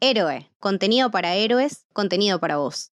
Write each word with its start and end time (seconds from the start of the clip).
Héroe, 0.00 0.50
contenido 0.60 1.10
para 1.10 1.34
héroes, 1.36 1.86
contenido 1.94 2.38
para 2.38 2.58
vos. 2.58 2.92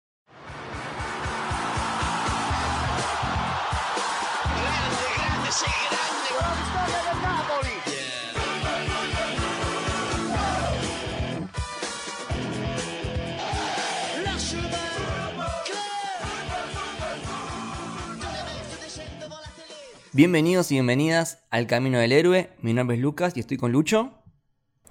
Bienvenidos 20.14 20.72
y 20.72 20.76
bienvenidas 20.76 21.44
al 21.52 21.68
Camino 21.68 22.00
del 22.00 22.12
Héroe. 22.12 22.50
Mi 22.64 22.74
nombre 22.74 22.96
es 22.96 23.04
Lucas 23.04 23.38
y 23.38 23.40
estoy 23.40 23.58
con 23.58 23.72
Lucho. 23.72 24.14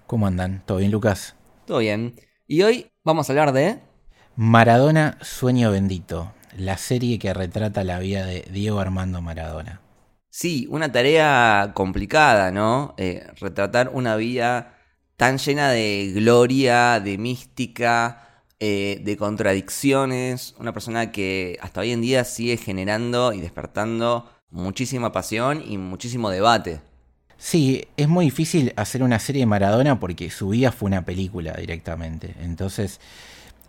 ¿Cómo 0.06 0.28
andan? 0.28 0.62
¿Todo 0.66 0.78
bien, 0.78 0.92
Lucas? 0.92 1.34
Todo 1.66 1.78
bien. 1.78 2.14
Y 2.46 2.62
hoy 2.62 2.92
vamos 3.02 3.28
a 3.28 3.32
hablar 3.32 3.52
de... 3.52 3.80
Maradona, 4.36 5.18
Sueño 5.20 5.72
Bendito, 5.72 6.32
la 6.56 6.78
serie 6.78 7.18
que 7.18 7.34
retrata 7.34 7.82
la 7.82 7.98
vida 7.98 8.24
de 8.24 8.46
Diego 8.52 8.78
Armando 8.78 9.20
Maradona. 9.20 9.80
Sí, 10.30 10.68
una 10.70 10.92
tarea 10.92 11.72
complicada, 11.74 12.52
¿no? 12.52 12.94
Eh, 12.98 13.26
retratar 13.40 13.90
una 13.92 14.14
vida 14.14 14.78
tan 15.16 15.38
llena 15.38 15.70
de 15.70 16.12
gloria, 16.14 17.00
de 17.00 17.18
mística, 17.18 18.44
eh, 18.60 19.00
de 19.02 19.16
contradicciones. 19.16 20.54
Una 20.60 20.72
persona 20.72 21.10
que 21.10 21.58
hasta 21.60 21.80
hoy 21.80 21.90
en 21.90 22.00
día 22.00 22.22
sigue 22.22 22.58
generando 22.58 23.32
y 23.32 23.40
despertando 23.40 24.30
muchísima 24.50 25.10
pasión 25.10 25.64
y 25.66 25.78
muchísimo 25.78 26.30
debate. 26.30 26.80
Sí, 27.38 27.86
es 27.96 28.08
muy 28.08 28.26
difícil 28.26 28.72
hacer 28.76 29.02
una 29.02 29.18
serie 29.18 29.40
de 29.40 29.46
Maradona 29.46 30.00
porque 30.00 30.30
su 30.30 30.48
vida 30.48 30.72
fue 30.72 30.86
una 30.86 31.04
película 31.04 31.52
directamente. 31.52 32.34
Entonces, 32.40 32.98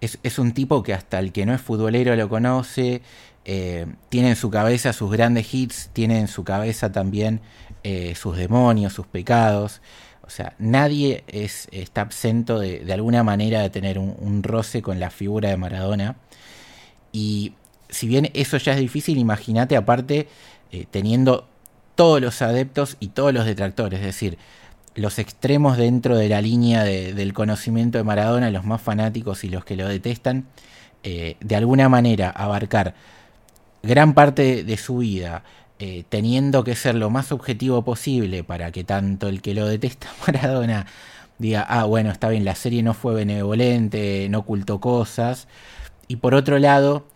es, 0.02 0.40
un 0.40 0.53
tipo 0.53 0.84
que 0.84 0.93
hasta 0.93 1.20
el 1.20 1.31
que 1.31 1.45
no 1.45 1.53
es 1.53 1.62
futbolero 1.62 2.16
lo 2.16 2.29
conoce, 2.29 3.01
eh, 3.45 3.85
tiene 4.10 4.29
en 4.29 4.35
su 4.35 4.49
cabeza 4.49 4.93
sus 4.93 5.12
grandes 5.12 5.54
hits, 5.54 5.90
tiene 5.93 6.20
en 6.20 6.27
su 6.27 6.43
cabeza 6.43 6.91
también 6.91 7.41
eh, 7.84 8.15
sus 8.15 8.38
demonios, 8.38 8.93
sus 8.93 9.07
pecados. 9.07 9.82
O 10.21 10.29
sea, 10.29 10.54
nadie 10.60 11.23
es, 11.27 11.68
está 11.71 12.01
absento 12.01 12.60
de, 12.60 12.85
alguna 12.91 13.23
manera 13.23 13.62
de 13.62 13.70
tener 13.70 13.98
un, 13.99 14.43
roce 14.43 14.82
con 14.82 14.99
la 14.99 15.10
figura 15.10 15.49
de 15.49 15.57
Maradona. 15.57 16.18
Y 17.12 17.54
si 17.90 18.07
bien 18.07 18.29
eso 18.34 18.57
ya 18.57 18.73
es 18.73 18.79
difícil, 18.79 19.18
imagínate 19.18 19.76
aparte 19.77 20.27
eh, 20.71 20.85
teniendo 20.91 21.48
todos 21.98 22.21
los 22.21 22.43
adeptos 22.43 22.95
y 22.99 23.07
todos 23.09 23.34
los 23.34 23.45
detractores, 23.45 23.99
es 23.99 24.05
decir, 24.05 24.37
los 24.93 25.17
extremos 25.17 25.77
dentro 25.77 26.15
de 26.15 26.29
la 26.29 26.41
línea 26.41 26.84
del 26.84 27.34
conocimiento 27.34 27.98
de 27.98 28.04
Maradona, 28.04 28.51
los 28.51 28.63
más 28.63 28.81
fanáticos 28.81 29.43
y 29.43 29.49
los 29.49 29.65
que 29.65 29.76
lo 29.76 29.87
detestan, 29.87 30.45
eh, 31.04 31.37
de 31.39 31.55
alguna 31.55 31.89
manera 31.89 32.29
abarcar 32.29 32.93
gran 33.81 34.13
parte 34.13 34.63
de 34.63 34.77
su 34.77 34.99
vida, 34.99 35.43
eh, 35.79 36.04
teniendo 36.07 36.63
que 36.63 36.76
ser 36.76 36.93
lo 36.93 37.09
más 37.09 37.31
objetivo 37.31 37.84
posible 37.84 38.43
para 38.43 38.71
que 38.71 38.84
tanto 38.84 39.27
el 39.27 39.41
que 39.41 39.55
lo 39.55 39.67
detesta 39.67 40.07
Maradona 40.27 40.85
diga, 41.39 41.65
ah, 41.67 41.85
bueno, 41.85 42.11
está 42.11 42.29
bien, 42.29 42.45
la 42.45 42.55
serie 42.55 42.84
no 42.84 42.93
fue 42.93 43.15
benevolente, 43.15 44.27
no 44.29 44.39
ocultó 44.39 44.79
cosas, 44.79 45.48
y 46.07 46.17
por 46.17 46.35
otro 46.35 46.59
lado, 46.59 47.07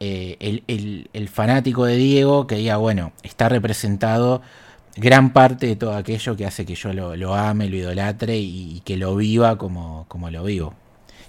eh, 0.00 0.62
el, 0.66 1.28
fanático 1.28 1.84
de 1.84 1.96
Diego 1.96 2.46
que 2.46 2.56
diga, 2.56 2.76
bueno, 2.76 3.12
está 3.22 3.48
representado 3.48 4.42
gran 4.96 5.32
parte 5.32 5.66
de 5.66 5.76
todo 5.76 5.94
aquello 5.94 6.36
que 6.36 6.46
hace 6.46 6.66
que 6.66 6.74
yo 6.74 6.92
lo, 6.92 7.34
ame, 7.34 7.68
lo 7.68 7.76
idolatre 7.76 8.36
y, 8.38 8.80
que 8.84 8.96
lo 8.96 9.16
viva 9.16 9.58
como, 9.58 10.06
como, 10.08 10.30
lo 10.30 10.44
vivo. 10.44 10.74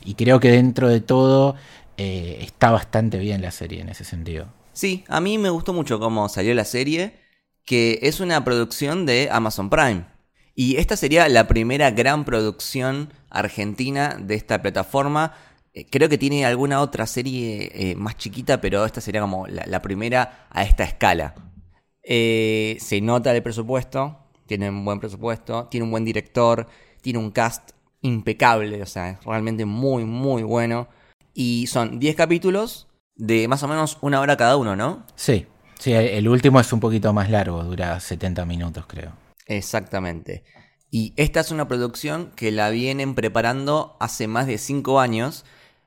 Y 0.04 0.16
creo 0.16 0.40
que 0.40 0.52
dentro 0.52 0.90
de 0.90 1.02
todo 1.02 1.56
eh, 1.98 2.40
está 2.42 2.72
bastante 2.72 3.18
bien 3.18 3.42
la 3.42 3.52
serie 3.52 3.82
en 3.82 3.90
ese 3.90 4.04
sentido. 4.04 4.48
Sí, 4.74 5.04
a 5.08 5.22
mí 5.22 5.38
me 5.38 5.50
gustó 5.50 5.74
mucho 5.74 6.00
cómo 6.00 6.28
salió 6.28 6.54
la 6.54 6.66
serie, 6.66 7.20
que 7.66 8.00
es 8.04 8.20
una 8.20 8.44
producción 8.44 9.06
de 9.06 9.30
Amazon 9.32 9.70
Prime. 9.70 10.06
Y 10.54 10.78
esta 10.78 10.96
sería 10.96 11.28
la 11.30 11.48
primera 11.48 11.92
gran 11.92 12.24
producción 12.24 13.12
argentina 13.30 14.18
de 14.20 14.36
esta 14.36 14.62
plataforma 14.62 15.34
eh, 15.76 15.86
creo 15.90 16.08
que 16.08 16.18
tiene 16.18 16.46
alguna 16.46 16.80
otra 16.80 17.06
serie 17.06 17.70
eh, 17.74 17.96
más 17.98 18.16
chiquita, 18.18 18.62
pero 18.62 18.86
esta 18.86 19.02
sería 19.02 19.20
como 19.20 19.46
la, 19.46 19.82
primera 19.82 20.48
a 20.50 20.64
esta 20.64 20.86
escala. 20.86 21.36
Eh, 22.02 22.78
se 22.80 23.02
nota 23.02 23.36
el 23.36 23.44
presupuesto, 23.44 24.18
tiene 24.46 24.70
un 24.70 24.86
buen 24.86 25.02
presupuesto, 25.02 25.68
tiene 25.70 25.84
un 25.84 25.92
buen 25.92 26.06
director, 26.06 26.66
tiene 27.02 27.20
un 27.20 27.30
cast 27.30 27.72
impecable, 28.02 28.82
o 28.82 28.86
sea, 28.86 29.10
es 29.10 29.24
realmente 29.26 29.66
muy, 29.66 30.06
muy 30.06 30.44
bueno. 30.44 30.88
Y 31.34 31.68
son 31.68 32.00
10 32.00 32.16
capítulos 32.16 32.88
de 33.16 33.50
más 33.50 33.62
o 33.64 33.68
menos 33.68 33.98
una 34.00 34.22
hora 34.22 34.38
cada 34.38 34.56
uno, 34.56 34.78
¿no? 34.78 35.06
Sí, 35.16 35.46
sí, 35.78 35.92
el 35.92 36.30
último 36.30 36.62
es 36.62 36.72
un 36.72 36.80
poquito 36.80 37.12
más 37.12 37.30
largo, 37.30 37.62
dura 37.66 38.00
70 38.00 38.46
minutos 38.46 38.86
creo. 38.88 39.12
Exactamente. 39.46 40.46
Y 40.90 41.14
esta 41.18 41.42
es 41.42 41.52
una 41.52 41.68
producción 41.68 42.32
que 42.38 42.54
la 42.54 42.70
vienen 42.70 43.14
preparando 43.14 43.98
hace 44.00 44.30
más 44.30 44.48
de 44.48 44.58
5 44.58 45.02
años 45.02 45.44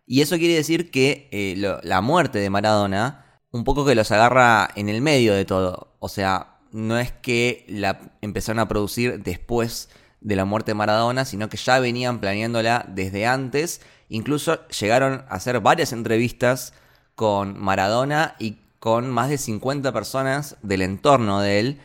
y 0.08 0.22
eso 0.22 0.38
quiere 0.38 0.54
decir 0.54 0.90
que 0.90 1.28
eh, 1.32 1.54
la 1.82 2.00
muerte 2.00 2.38
de 2.38 2.48
Maradona, 2.48 3.26
un 3.50 3.62
poco 3.62 3.84
que 3.84 3.94
los 3.94 4.10
agarra 4.10 4.70
en 4.74 4.88
el 4.88 5.02
medio 5.02 5.34
de 5.34 5.44
todo. 5.44 5.96
O 6.00 6.08
sea, 6.08 6.56
no 6.72 6.98
es 6.98 7.12
que 7.12 7.66
la 7.68 8.12
empezaron 8.22 8.58
a 8.58 8.68
producir 8.68 9.22
después 9.22 9.90
de 10.22 10.34
la 10.34 10.46
muerte 10.46 10.70
de 10.70 10.76
Maradona, 10.76 11.26
sino 11.26 11.50
que 11.50 11.58
ya 11.58 11.78
venían 11.78 12.20
planeándola 12.20 12.86
desde 12.88 13.26
antes. 13.26 13.82
Incluso 14.08 14.66
llegaron 14.68 15.26
a 15.28 15.34
hacer 15.34 15.60
varias 15.60 15.92
entrevistas 15.92 16.72
con 17.14 17.58
Maradona 17.60 18.34
y 18.38 18.56
con 18.78 19.10
más 19.10 19.28
de 19.28 19.36
50 19.36 19.92
personas 19.92 20.56
del 20.62 20.80
entorno 20.80 21.42
de 21.42 21.60
él. 21.60 21.80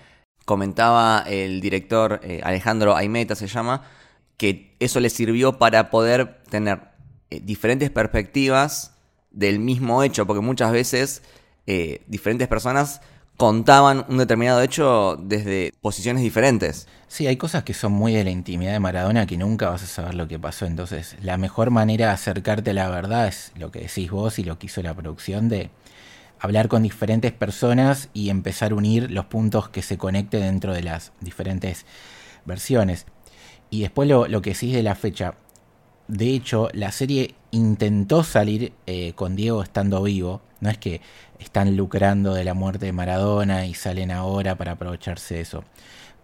Comentaba 0.45 1.25
el 1.27 1.59
director 1.59 2.21
eh, 2.23 2.39
Alejandro 2.41 2.95
Aimeta, 2.95 3.35
se 3.35 3.47
llama, 3.47 3.83
que 4.37 4.77
eso 4.79 5.01
le 5.01 5.09
sirvió 5.09 5.57
para 5.57 5.89
poder 5.89 6.41
tener 6.49 6.92
eh, 7.33 7.41
diferentes 7.43 7.89
perspectivas 7.89 8.93
del 9.31 9.57
mismo 9.57 10.03
hecho, 10.03 10.27
porque 10.27 10.41
muchas 10.41 10.71
veces 10.71 11.23
eh, 11.65 12.03
diferentes 12.05 12.47
personas 12.47 13.01
contaban 13.37 14.05
un 14.07 14.19
determinado 14.19 14.61
hecho 14.61 15.17
desde 15.19 15.73
posiciones 15.81 16.21
diferentes. 16.21 16.87
Sí, 17.07 17.25
hay 17.25 17.37
cosas 17.37 17.63
que 17.63 17.73
son 17.73 17.91
muy 17.91 18.13
de 18.13 18.23
la 18.23 18.29
intimidad 18.29 18.73
de 18.73 18.79
Maradona 18.79 19.25
que 19.25 19.37
nunca 19.37 19.71
vas 19.71 19.81
a 19.81 19.87
saber 19.87 20.13
lo 20.13 20.27
que 20.27 20.37
pasó. 20.37 20.67
Entonces, 20.67 21.15
la 21.23 21.37
mejor 21.37 21.71
manera 21.71 22.07
de 22.07 22.11
acercarte 22.13 22.69
a 22.69 22.73
la 22.75 22.89
verdad 22.89 23.27
es 23.27 23.51
lo 23.55 23.71
que 23.71 23.79
decís 23.79 24.11
vos 24.11 24.37
y 24.37 24.43
lo 24.43 24.59
que 24.59 24.67
hizo 24.67 24.83
la 24.83 24.93
producción 24.93 25.49
de 25.49 25.71
hablar 26.39 26.67
con 26.67 26.83
diferentes 26.83 27.31
personas 27.31 28.09
y 28.13 28.29
empezar 28.29 28.73
a 28.73 28.75
unir 28.75 29.09
los 29.09 29.25
puntos 29.25 29.69
que 29.69 29.81
se 29.81 29.97
conecten 29.97 30.41
dentro 30.41 30.71
de 30.71 30.83
las 30.83 31.13
diferentes 31.19 31.87
versiones. 32.45 33.07
Y 33.71 33.81
después 33.81 34.07
lo, 34.07 34.27
lo 34.27 34.43
que 34.43 34.51
decís 34.51 34.73
de 34.73 34.83
la 34.83 34.93
fecha. 34.93 35.33
De 36.07 36.29
hecho, 36.29 36.69
la 36.73 36.91
serie 36.91 37.35
intentó 37.51 38.23
salir 38.23 38.73
eh, 38.87 39.13
con 39.13 39.35
Diego 39.35 39.63
estando 39.63 40.03
vivo. 40.03 40.41
No 40.59 40.69
es 40.69 40.77
que 40.77 41.01
están 41.39 41.75
lucrando 41.77 42.33
de 42.33 42.43
la 42.43 42.53
muerte 42.53 42.85
de 42.87 42.93
Maradona 42.93 43.65
y 43.65 43.73
salen 43.73 44.11
ahora 44.11 44.55
para 44.55 44.73
aprovecharse 44.73 45.35
de 45.35 45.41
eso. 45.41 45.63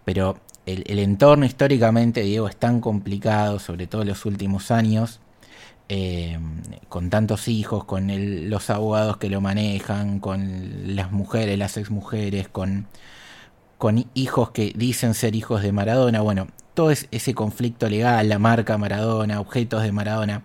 Pero 0.04 0.38
el, 0.66 0.98
entorno 0.98 1.44
históricamente, 1.46 2.22
Diego, 2.22 2.48
es 2.48 2.56
tan 2.56 2.80
complicado, 2.80 3.58
sobre 3.58 3.86
todo 3.86 4.02
en 4.02 4.08
los 4.08 4.24
últimos 4.26 4.70
años, 4.70 5.20
eh, 5.88 6.38
con 6.88 7.10
tantos 7.10 7.48
hijos, 7.48 7.84
con 7.84 8.08
los 8.48 8.70
abogados 8.70 9.16
que 9.16 9.28
lo 9.28 9.40
manejan, 9.40 10.20
con 10.20 10.94
las 10.96 11.12
mujeres, 11.12 11.58
las 11.58 11.76
exmujeres, 11.76 12.48
con, 12.48 12.86
con 13.78 14.06
hijos 14.14 14.50
que 14.50 14.72
dicen 14.76 15.14
ser 15.14 15.34
hijos 15.34 15.62
de 15.62 15.72
Maradona. 15.72 16.20
Bueno, 16.20 16.48
todo 16.80 16.92
ese 16.92 17.34
conflicto 17.34 17.90
legal, 17.90 18.26
la 18.26 18.38
marca 18.38 18.78
Maradona, 18.78 19.38
objetos 19.38 19.82
de 19.82 19.92
Maradona, 19.92 20.44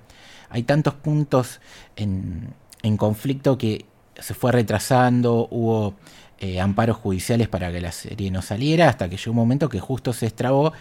hay 0.50 0.64
tantos 0.64 0.94
puntos 0.94 1.62
en, 1.96 2.54
conflicto 2.98 3.58
que 3.58 3.86
se 4.20 4.34
fue 4.34 4.52
retrasando, 4.52 5.48
hubo 5.50 5.94
eh, 6.40 6.60
amparos 6.60 6.98
judiciales 6.98 7.48
para 7.48 7.72
que 7.72 7.80
la 7.80 7.94
serie 7.94 8.32
no 8.32 8.42
saliera, 8.42 8.90
hasta 8.90 9.08
que 9.08 9.16
llegó 9.16 9.32
un 9.32 9.38
momento 9.38 9.70
que 9.70 9.80
justo 9.80 10.12
se 10.12 10.26
estrabó 10.26 10.74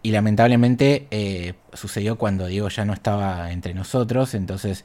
y 0.00 0.12
lamentablemente 0.12 1.08
eh, 1.10 1.54
sucedió 1.72 2.16
cuando 2.16 2.46
Diego 2.46 2.68
ya 2.68 2.84
no 2.84 2.92
estaba 2.92 3.50
entre 3.50 3.74
nosotros, 3.74 4.32
entonces 4.34 4.84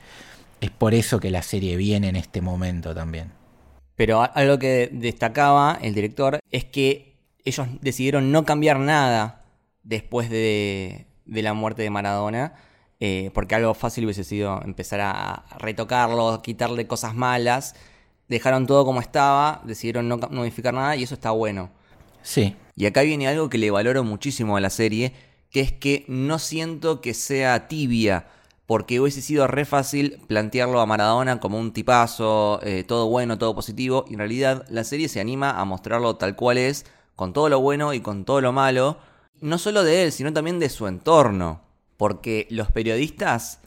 es 0.59 0.71
por 0.71 0.95
eso 0.95 1.19
que 1.19 1.29
la 1.29 1.43
serie 1.43 1.75
viene 1.75 2.09
en 2.09 2.15
este 2.15 2.41
momento 2.41 2.95
también. 2.95 3.31
Pero 3.95 4.27
algo 4.33 4.57
que 4.57 4.89
destacaba 4.91 5.77
el 5.79 5.93
director 5.93 6.39
es 6.49 6.65
que 6.65 7.13
ellos 7.45 7.67
decidieron 7.81 8.31
no 8.31 8.43
cambiar 8.43 8.79
nada 8.79 9.38
después 9.83 10.29
de, 10.29 11.07
la 11.25 11.53
muerte 11.53 11.83
de 11.83 11.89
Maradona. 11.89 12.53
Eh, 13.01 13.31
porque 13.33 13.55
algo 13.55 13.73
fácil 13.73 14.03
hubiese 14.03 14.25
sido 14.25 14.61
empezar 14.63 14.99
a 15.01 15.45
retocarlo, 15.57 16.41
quitarle 16.41 16.87
cosas 16.87 17.15
malas. 17.15 17.75
Dejaron 18.27 18.67
todo 18.67 18.85
como 18.85 18.99
estaba, 18.99 19.61
decidieron 19.63 20.09
no 20.09 20.17
modificar 20.31 20.73
nada 20.73 20.95
y 20.95 21.03
eso 21.03 21.15
está 21.15 21.31
bueno. 21.31 21.69
Sí. 22.21 22.55
Y 22.75 22.85
acá 22.85 23.01
viene 23.01 23.27
algo 23.27 23.49
que 23.49 23.57
le 23.57 23.71
valoro 23.71 24.03
muchísimo 24.03 24.57
a 24.57 24.61
la 24.61 24.69
serie, 24.69 25.13
que 25.49 25.61
es 25.61 25.71
que 25.71 26.05
no 26.07 26.39
siento 26.39 27.01
que 27.01 27.13
sea 27.13 27.67
tibia 27.67 28.27
porque 28.69 28.99
hubiese 28.99 29.23
sido 29.23 29.47
re 29.47 29.65
fácil 29.65 30.21
plantearlo 30.27 30.79
a 30.79 30.85
Maradona 30.85 31.39
como 31.39 31.57
un 31.57 31.73
tipazo, 31.73 32.59
eh, 32.61 32.83
todo 32.83 33.07
bueno, 33.07 33.39
todo 33.39 33.55
positivo, 33.55 34.05
y 34.07 34.13
en 34.13 34.19
realidad 34.19 34.63
la 34.69 34.83
serie 34.83 35.09
se 35.09 35.19
anima 35.19 35.59
a 35.59 35.65
mostrarlo 35.65 36.17
tal 36.17 36.35
cual 36.35 36.59
es, 36.59 36.85
con 37.15 37.33
todo 37.33 37.49
lo 37.49 37.59
bueno 37.61 37.95
y 37.95 38.01
con 38.01 38.25
todo 38.25 38.41
lo 38.41 38.51
malo, 38.51 38.99
no 39.41 39.57
solo 39.57 39.83
de 39.83 40.03
él, 40.03 40.11
sino 40.11 40.33
también 40.33 40.59
de 40.59 40.69
su 40.69 40.87
entorno, 40.87 41.61
porque 41.97 42.47
los 42.49 42.71
periodistas 42.71 43.59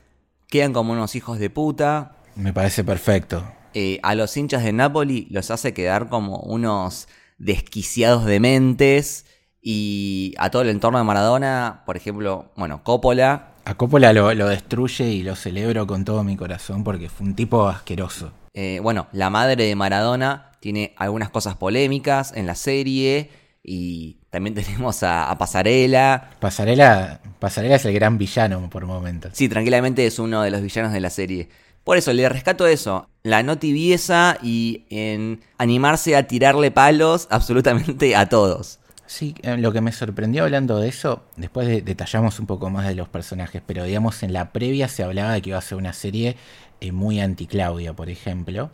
quedan 0.48 0.72
como 0.72 0.92
unos 0.92 1.14
hijos 1.14 1.38
de 1.38 1.50
puta. 1.50 2.16
Me 2.34 2.52
parece 2.52 2.84
perfecto. 2.84 3.44
Eh, 3.74 3.98
a 4.02 4.14
los 4.14 4.36
hinchas 4.36 4.64
de 4.64 4.72
Napoli 4.72 5.26
los 5.30 5.50
hace 5.50 5.72
quedar 5.72 6.08
como 6.08 6.38
unos 6.40 7.08
desquiciados 7.38 8.24
de 8.24 8.38
mentes 8.38 9.26
y 9.62 10.34
a 10.38 10.50
todo 10.50 10.62
el 10.62 10.68
entorno 10.68 10.98
de 10.98 11.04
Maradona, 11.04 11.82
por 11.86 11.96
ejemplo, 11.96 12.52
bueno, 12.56 12.82
Coppola. 12.82 13.54
A 13.64 13.74
Coppola 13.76 14.12
lo, 14.12 14.48
destruye 14.48 15.08
y 15.08 15.22
lo 15.22 15.36
celebro 15.36 15.86
con 15.86 16.04
todo 16.04 16.24
mi 16.24 16.36
corazón 16.36 16.84
porque 16.84 17.08
fue 17.08 17.26
un 17.26 17.34
tipo 17.34 17.68
asqueroso. 17.68 18.32
Eh, 18.54 18.80
bueno, 18.82 19.06
la 19.12 19.30
madre 19.30 19.64
de 19.64 19.74
Maradona 19.76 20.50
tiene 20.60 20.94
algunas 20.98 21.30
cosas 21.30 21.56
polémicas 21.56 22.32
en 22.36 22.46
la 22.46 22.54
serie 22.54 23.30
y 23.62 24.21
también 24.32 24.54
tenemos 24.54 25.02
a, 25.02 25.36
Pasarela. 25.38 26.30
Pasarela. 26.40 27.20
Pasarela 27.38 27.76
es 27.76 27.84
el 27.84 27.92
gran 27.92 28.16
villano 28.16 28.70
por 28.70 28.86
momentos. 28.86 29.32
Sí, 29.34 29.46
tranquilamente 29.46 30.06
es 30.06 30.18
uno 30.18 30.40
de 30.40 30.50
los 30.50 30.62
villanos 30.62 30.90
de 30.94 31.00
la 31.00 31.10
serie. 31.10 31.50
Por 31.84 31.98
eso 31.98 32.14
le 32.14 32.26
rescato 32.30 32.66
eso, 32.66 33.10
la 33.24 33.42
no 33.42 33.58
tibieza 33.58 34.38
y 34.42 34.86
en 34.88 35.42
animarse 35.58 36.16
a 36.16 36.26
tirarle 36.28 36.70
palos 36.70 37.26
absolutamente 37.28 38.16
a 38.16 38.30
todos. 38.30 38.78
Sí, 39.04 39.34
eh, 39.42 39.58
lo 39.58 39.70
que 39.70 39.82
me 39.82 39.92
sorprendió 39.92 40.44
hablando 40.44 40.78
de 40.78 40.88
eso, 40.88 41.24
después 41.36 41.84
detallamos 41.84 42.40
un 42.40 42.46
poco 42.46 42.70
más 42.70 42.86
de 42.86 42.94
los 42.94 43.08
personajes, 43.08 43.60
pero 43.66 43.84
digamos 43.84 44.22
en 44.22 44.32
la 44.32 44.50
previa 44.52 44.88
se 44.88 45.02
hablaba 45.02 45.34
de 45.34 45.42
que 45.42 45.50
iba 45.50 45.58
a 45.58 45.62
ser 45.62 45.76
una 45.76 45.92
serie 45.92 46.36
eh, 46.80 46.90
muy 46.90 47.20
anti-Claudia, 47.20 47.92
por 47.92 48.08
ejemplo. 48.08 48.70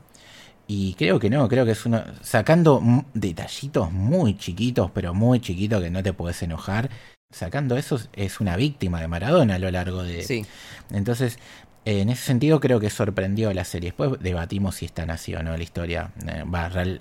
Y 0.70 0.92
creo 0.94 1.18
que 1.18 1.30
no, 1.30 1.48
creo 1.48 1.64
que 1.64 1.72
es 1.72 1.86
uno. 1.86 2.04
Sacando 2.20 2.82
detallitos 3.14 3.90
muy 3.90 4.36
chiquitos, 4.36 4.90
pero 4.90 5.14
muy 5.14 5.40
chiquitos 5.40 5.82
que 5.82 5.90
no 5.90 6.02
te 6.02 6.12
puedes 6.12 6.42
enojar. 6.42 6.90
Sacando 7.30 7.76
eso, 7.78 7.98
es 8.12 8.38
una 8.38 8.54
víctima 8.56 9.00
de 9.00 9.08
Maradona 9.08 9.54
a 9.54 9.58
lo 9.58 9.70
largo 9.70 10.02
de. 10.02 10.22
Sí. 10.22 10.44
Entonces, 10.90 11.38
en 11.86 12.10
ese 12.10 12.22
sentido, 12.22 12.60
creo 12.60 12.80
que 12.80 12.90
sorprendió 12.90 13.50
la 13.54 13.64
serie. 13.64 13.88
Después 13.88 14.20
debatimos 14.20 14.74
si 14.74 14.84
está 14.84 15.04
así 15.04 15.34
o 15.34 15.42
no 15.42 15.56
la 15.56 15.62
historia. 15.62 16.10
Eh, 16.26 16.44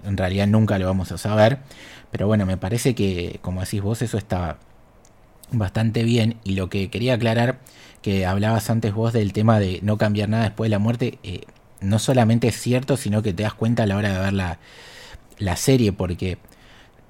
en 0.06 0.18
realidad 0.18 0.48
nunca 0.48 0.80
lo 0.80 0.86
vamos 0.86 1.12
a 1.12 1.18
saber. 1.18 1.60
Pero 2.10 2.26
bueno, 2.26 2.46
me 2.46 2.56
parece 2.56 2.96
que, 2.96 3.40
como 3.42 3.60
decís 3.60 3.82
vos, 3.82 4.02
eso 4.02 4.18
está 4.18 4.60
bastante 5.52 6.04
bien. 6.04 6.38
Y 6.46 6.56
lo 6.56 6.70
que 6.70 6.90
quería 6.90 7.16
aclarar, 7.16 7.60
que 8.02 8.26
hablabas 8.26 8.70
antes 8.70 8.94
vos 8.94 9.12
del 9.12 9.34
tema 9.34 9.60
de 9.60 9.80
no 9.84 9.98
cambiar 9.98 10.30
nada 10.30 10.46
después 10.46 10.70
de 10.70 10.72
la 10.72 10.80
muerte. 10.80 11.20
Eh, 11.22 11.42
no 11.82 12.00
solamente 12.00 12.48
es 12.48 12.60
cierto, 12.60 12.98
sino 12.98 13.22
que 13.22 13.34
te 13.34 13.44
das 13.44 13.54
cuenta 13.54 13.84
a 13.84 13.86
la 13.86 13.98
hora 13.98 14.14
de 14.14 14.20
ver 14.20 14.34
la, 14.34 14.60
la 15.38 15.56
serie, 15.56 15.94
porque, 15.94 16.38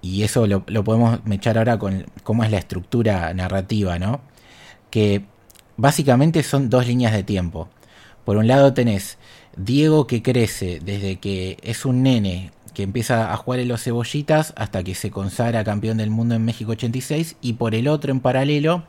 y 0.02 0.24
eso 0.24 0.48
lo, 0.48 0.64
lo, 0.68 0.84
podemos 0.84 1.19
echar 1.31 1.58
ahora 1.58 1.78
con 1.80 2.06
cómo 2.24 2.44
es 2.44 2.52
la 2.52 2.58
estructura 2.58 3.34
narrativa, 3.34 4.00
¿no? 4.00 4.22
Que 4.90 5.25
básicamente 5.78 6.44
son 6.44 6.69
dos 6.69 6.88
líneas 6.88 7.14
de 7.14 7.24
tiempo. 7.24 7.69
Por 8.25 8.38
un 8.38 8.48
lado 8.48 8.74
tenés 8.74 9.18
Diego 9.56 10.06
que 10.08 10.22
crece 10.22 10.80
desde 10.84 11.18
que 11.18 11.58
es 11.64 11.86
un 11.86 12.04
nene 12.04 12.52
que 12.74 12.84
empieza 12.84 13.34
a 13.34 13.38
jugar 13.38 13.60
en 13.60 13.69
los 13.69 13.84
cebollitas 13.84 14.54
hasta 14.56 14.84
que 14.84 14.94
se 14.94 15.10
consagra 15.10 15.64
campeón 15.64 15.98
del 15.98 16.12
mundo 16.12 16.36
en 16.36 16.46
México 16.46 16.74
86 16.74 17.38
y 17.42 17.54
por 17.54 17.74
el 17.74 17.88
otro 17.88 18.12
en 18.12 18.19
paralelo 18.19 18.84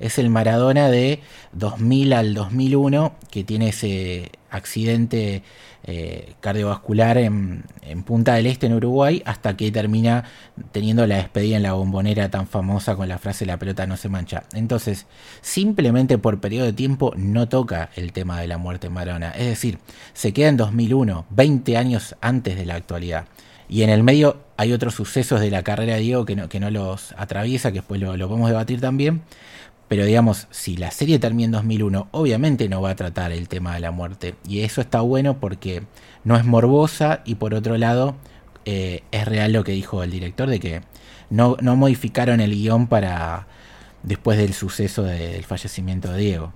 es 0.00 0.18
el 0.18 0.30
Maradona 0.30 0.88
de 0.88 1.20
2000 1.52 2.12
al 2.14 2.34
2001 2.34 3.14
que 3.30 3.44
tiene 3.44 3.68
ese 3.68 4.32
accidente 4.50 5.42
eh, 5.84 6.34
cardiovascular 6.40 7.16
en, 7.16 7.64
Punta 8.04 8.34
del 8.34 8.46
Este, 8.46 8.66
en 8.66 8.74
Uruguay, 8.74 9.22
hasta 9.24 9.56
que 9.56 9.70
termina 9.70 10.24
teniendo 10.72 11.06
la 11.06 11.16
despedida 11.16 11.56
en 11.56 11.62
la 11.62 11.72
bombonera 11.72 12.30
tan 12.30 12.46
famosa 12.46 12.96
con 12.96 13.08
la 13.08 13.18
frase 13.18 13.46
la 13.46 13.58
pelota 13.58 13.86
no 13.86 13.96
se 13.96 14.08
mancha. 14.08 14.44
Entonces, 14.52 15.06
simplemente 15.40 16.18
por 16.18 16.40
periodo 16.40 16.66
de 16.66 16.72
tiempo 16.72 17.12
no 17.16 17.48
toca 17.48 17.90
el 17.96 18.12
tema 18.12 18.40
de 18.40 18.48
la 18.48 18.58
muerte 18.58 18.88
de 18.88 18.94
Maradona. 18.94 19.30
Es 19.30 19.46
decir, 19.46 19.78
se 20.12 20.32
queda 20.32 20.48
en 20.48 20.56
2001, 20.56 21.26
20 21.30 21.76
años 21.76 22.16
antes 22.20 22.56
de 22.56 22.66
la 22.66 22.74
actualidad. 22.74 23.26
Y 23.68 23.82
en 23.82 23.90
el 23.90 24.02
medio 24.02 24.38
hay 24.56 24.72
otros 24.72 24.94
sucesos 24.94 25.40
de 25.40 25.50
la 25.50 25.62
carrera 25.62 25.94
de 25.94 26.00
Diego 26.00 26.24
que 26.24 26.36
no, 26.36 26.48
que 26.48 26.60
no 26.60 26.70
los 26.70 27.14
atraviesa, 27.16 27.70
que 27.70 27.78
después 27.78 28.00
lo, 28.00 28.16
lo 28.16 28.28
podemos 28.28 28.50
debatir 28.50 28.80
también. 28.80 29.22
Pero 29.90 30.04
digamos, 30.04 30.46
si 30.52 30.76
la 30.76 30.92
serie 30.92 31.18
termina 31.18 31.46
en 31.46 31.50
2001, 31.50 32.10
obviamente 32.12 32.68
no 32.68 32.80
va 32.80 32.90
a 32.90 32.94
tratar 32.94 33.32
el 33.32 33.48
tema 33.48 33.74
de 33.74 33.80
la 33.80 33.90
muerte. 33.90 34.36
Y 34.46 34.60
eso 34.60 34.80
está 34.80 35.00
bueno 35.00 35.40
porque 35.40 35.82
no 36.22 36.36
es 36.36 36.44
morbosa 36.44 37.22
y 37.24 37.34
por 37.34 37.54
otro 37.54 37.76
lado 37.76 38.14
eh, 38.66 39.02
es 39.10 39.24
real 39.26 39.52
lo 39.52 39.64
que 39.64 39.72
dijo 39.72 40.04
el 40.04 40.12
director 40.12 40.48
de 40.48 40.60
que 40.60 40.82
no, 41.28 41.56
no 41.60 41.74
modificaron 41.74 42.40
el 42.40 42.52
guion 42.52 42.86
para 42.86 43.48
después 44.04 44.38
del 44.38 44.52
suceso 44.52 45.02
del 45.02 45.42
fallecimiento 45.42 46.12
de 46.12 46.18
Diego. 46.20 46.52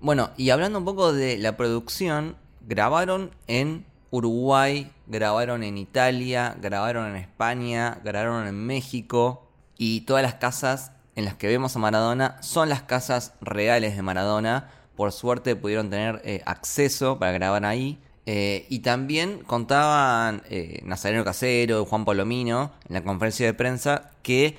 Bueno, 0.00 0.30
y 0.38 0.48
hablando 0.48 0.78
un 0.78 0.86
poco 0.86 1.12
de 1.12 1.36
la 1.36 1.58
producción, 1.58 2.34
grabaron 2.66 3.32
en 3.46 3.84
Uruguay, 4.10 4.90
grabaron 5.06 5.64
en 5.64 5.76
Italia, 5.76 6.56
grabaron 6.62 7.10
en 7.10 7.16
España, 7.16 8.00
grabaron 8.02 8.46
en 8.46 8.56
México 8.56 9.50
y 9.76 10.00
todas 10.06 10.22
las 10.22 10.36
casas 10.36 10.92
en 11.16 11.24
las 11.24 11.34
que 11.34 11.46
vemos 11.46 11.76
a 11.76 11.78
Maradona 11.78 12.36
son 12.42 12.68
las 12.68 12.82
casas 12.82 13.34
reales 13.40 13.96
de 13.96 14.02
Maradona. 14.02 14.70
Por 14.96 15.12
suerte 15.12 15.56
pudieron 15.56 15.90
tener 15.90 16.20
eh, 16.24 16.42
acceso 16.46 17.18
para 17.18 17.32
grabar 17.32 17.64
ahí. 17.64 17.98
Eh, 18.26 18.66
y 18.70 18.78
también 18.78 19.40
contaban 19.40 20.42
eh, 20.48 20.80
Nazareno 20.84 21.24
Casero 21.24 21.82
y 21.82 21.86
Juan 21.86 22.06
Palomino 22.06 22.72
en 22.88 22.94
la 22.94 23.04
conferencia 23.04 23.44
de 23.44 23.52
prensa 23.52 24.12
que 24.22 24.56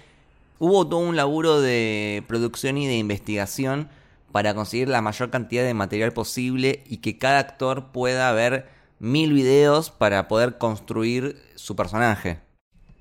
hubo 0.59 0.87
todo 0.87 0.99
un 0.99 1.15
laburo 1.15 1.61
de 1.61 2.23
producción 2.27 2.77
y 2.77 2.85
de 2.85 2.97
investigación 2.97 3.89
para 4.31 4.53
conseguir 4.53 4.87
la 4.87 5.01
mayor 5.01 5.31
cantidad 5.31 5.63
de 5.63 5.73
material 5.73 6.13
posible 6.13 6.83
y 6.87 6.97
que 6.97 7.17
cada 7.17 7.39
actor 7.39 7.91
pueda 7.91 8.31
ver 8.33 8.67
mil 8.99 9.33
videos 9.33 9.89
para 9.89 10.27
poder 10.27 10.57
construir 10.57 11.41
su 11.55 11.75
personaje. 11.75 12.39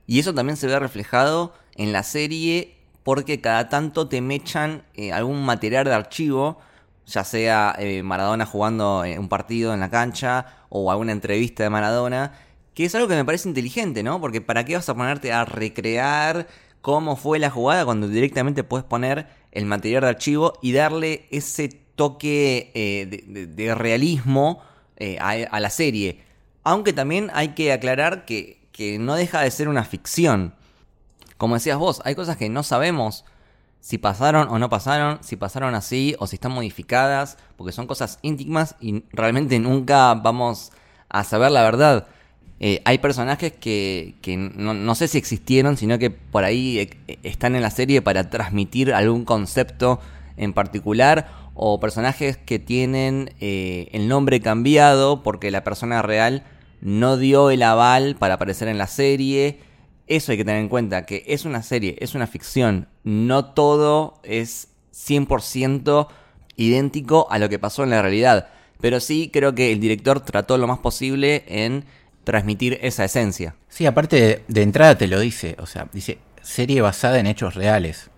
Y 0.07 0.19
eso 0.19 0.33
también 0.33 0.57
se 0.57 0.67
ve 0.67 0.79
reflejado 0.79 1.53
en 1.77 1.93
la 1.93 2.03
serie 2.03 2.75
porque 3.05 3.41
cada 3.41 3.69
tanto 3.69 4.09
te 4.09 4.21
mechan 4.21 4.83
eh, 4.95 5.13
algún 5.13 5.45
material 5.45 5.85
de 5.85 5.93
archivo, 5.93 6.59
ya 7.07 7.23
sea 7.23 7.77
eh, 7.79 8.03
Maradona 8.03 8.47
jugando 8.47 9.03
un 9.03 9.29
partido 9.29 9.75
en 9.75 9.81
la 9.81 9.91
cancha 9.91 10.47
o 10.71 10.91
alguna 10.91 11.13
entrevista 11.13 11.63
de 11.63 11.71
Maradona, 11.71 12.33
que 12.73 12.87
es 12.87 12.95
algo 12.95 13.07
que 13.07 13.15
me 13.15 13.25
parece 13.25 13.49
inteligente, 13.49 14.03
¿no? 14.03 14.21
Porque 14.21 14.41
¿para 14.41 14.65
qué 14.65 14.75
vas 14.75 14.89
a 14.89 14.95
ponerte 14.95 15.33
a 15.33 15.45
recrear 15.45 16.49
cómo 16.81 17.15
fue 17.17 17.39
la 17.39 17.51
jugada 17.51 17.85
cuando 17.85 18.09
directamente 18.09 18.65
puedes 18.65 18.85
poner 18.87 19.29
el 19.53 19.67
material 19.67 20.03
de 20.03 20.09
archivo 20.09 20.55
y 20.63 20.73
darle 20.73 21.27
ese 21.31 21.69
toque 21.69 22.73
eh, 22.75 23.47
de, 23.55 23.75
realismo 23.75 24.63
a, 25.21 25.61
la 25.61 25.71
serie? 25.71 26.21
Aunque 26.65 26.95
también 26.95 27.31
hay 27.35 27.49
que 27.49 27.71
aclarar 27.71 28.25
que, 28.25 28.67
que 28.73 28.99
no 28.99 29.15
deja 29.15 29.43
de 29.43 29.51
ser 29.51 29.69
una 29.69 29.85
ficción 29.85 30.55
como 31.37 31.55
decías 31.55 31.79
vos, 31.79 32.01
hay 32.05 32.15
cosas 32.15 32.37
que 32.37 32.49
no 32.49 32.63
sabemos 32.63 33.25
si 33.81 33.99
pasaron 33.99 34.49
o 34.49 34.59
no 34.59 34.71
pasaron, 34.71 35.19
si 35.23 35.37
pasaron 35.37 35.75
así 35.75 36.17
o 36.19 36.27
si 36.27 36.37
están 36.37 36.53
modificadas, 36.53 37.37
porque 37.57 37.73
son 37.73 37.87
cosas 37.87 38.19
íntimas 38.23 38.77
y 38.81 39.05
realmente 39.13 39.59
nunca 39.59 40.15
vamos 40.15 40.73
a 41.11 41.23
saber 41.23 41.51
la 41.51 41.63
verdad. 41.63 42.07
Eh, 42.61 42.81
hay 42.87 42.99
personajes 42.99 43.53
que, 43.53 44.15
no, 44.57 44.95
sé 44.95 45.09
si 45.09 45.19
existieron, 45.19 45.77
sino 45.77 45.99
que 45.99 46.09
por 46.09 46.45
ahí 46.45 46.79
eh, 46.79 47.19
están 47.23 47.57
en 47.57 47.63
la 47.63 47.71
serie 47.71 48.01
para 48.01 48.31
transmitir 48.31 48.95
algún 48.95 49.27
concepto 49.27 50.01
en 50.39 50.55
particular, 50.55 51.29
o 51.55 51.79
personajes 51.79 52.37
que 52.37 52.59
tienen 52.59 53.35
eh, 53.41 53.89
el 53.93 54.09
nombre 54.09 54.41
cambiado 54.41 55.23
porque 55.23 55.51
la 55.51 55.63
persona 55.63 56.03
real 56.03 56.43
no 56.81 57.17
dio 57.17 57.51
el 57.51 57.63
aval 57.63 58.17
para 58.17 58.35
aparecer 58.35 58.69
en 58.69 58.79
la 58.79 58.87
serie 58.87 59.61
eso 60.07 60.33
hay 60.33 60.39
que 60.39 60.45
tener 60.45 60.61
en 60.61 60.69
cuenta, 60.69 61.07
que 61.07 61.25
es 61.27 61.45
una 61.45 61.63
serie, 61.63 61.97
es 62.01 62.15
una 62.15 62.27
ficción, 62.27 62.89
no 63.05 63.47
todo 63.47 64.21
es 64.23 64.69
100% 64.95 66.09
idéntico 66.57 67.27
a 67.31 67.39
lo 67.39 67.49
que 67.49 67.59
pasó 67.59 67.85
en 67.85 67.91
la 67.91 68.03
realidad, 68.03 68.49
pero 68.81 69.01
sí 69.01 69.31
creo 69.33 69.55
que 69.55 69.73
el 69.73 69.81
director 69.81 70.21
trató 70.21 70.59
lo 70.59 70.67
más 70.67 70.79
posible 70.79 71.45
en 71.47 71.85
transmitir 72.25 72.79
esa 72.83 73.05
esencia. 73.05 73.55
Sí, 73.69 73.87
aparte 73.87 74.45
de, 74.47 74.63
entrada 74.63 74.97
te 74.97 75.07
lo 75.07 75.21
dice, 75.21 75.57
o 75.59 75.67
sea, 75.67 75.89
dice 75.93 76.19
serie 76.43 76.81
basada 76.81 77.19
en 77.19 77.27
hechos 77.27 77.55
reales. 77.55 78.11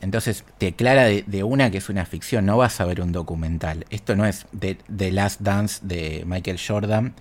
Entonces 0.00 0.44
te 0.56 0.68
aclara 0.68 1.04
de, 1.04 1.44
una 1.44 1.70
que 1.70 1.78
es 1.78 1.90
una 1.90 2.06
ficción, 2.06 2.46
no 2.46 2.56
vas 2.56 2.80
a 2.80 2.86
ver 2.86 3.02
un 3.02 3.12
documental. 3.12 3.84
Esto 3.90 4.16
no 4.16 4.24
es 4.24 4.46
The, 4.58 5.12
Last 5.12 5.42
Dance 5.42 5.80
de 5.82 6.22
Michael 6.26 6.58
Jordan, 6.66 7.14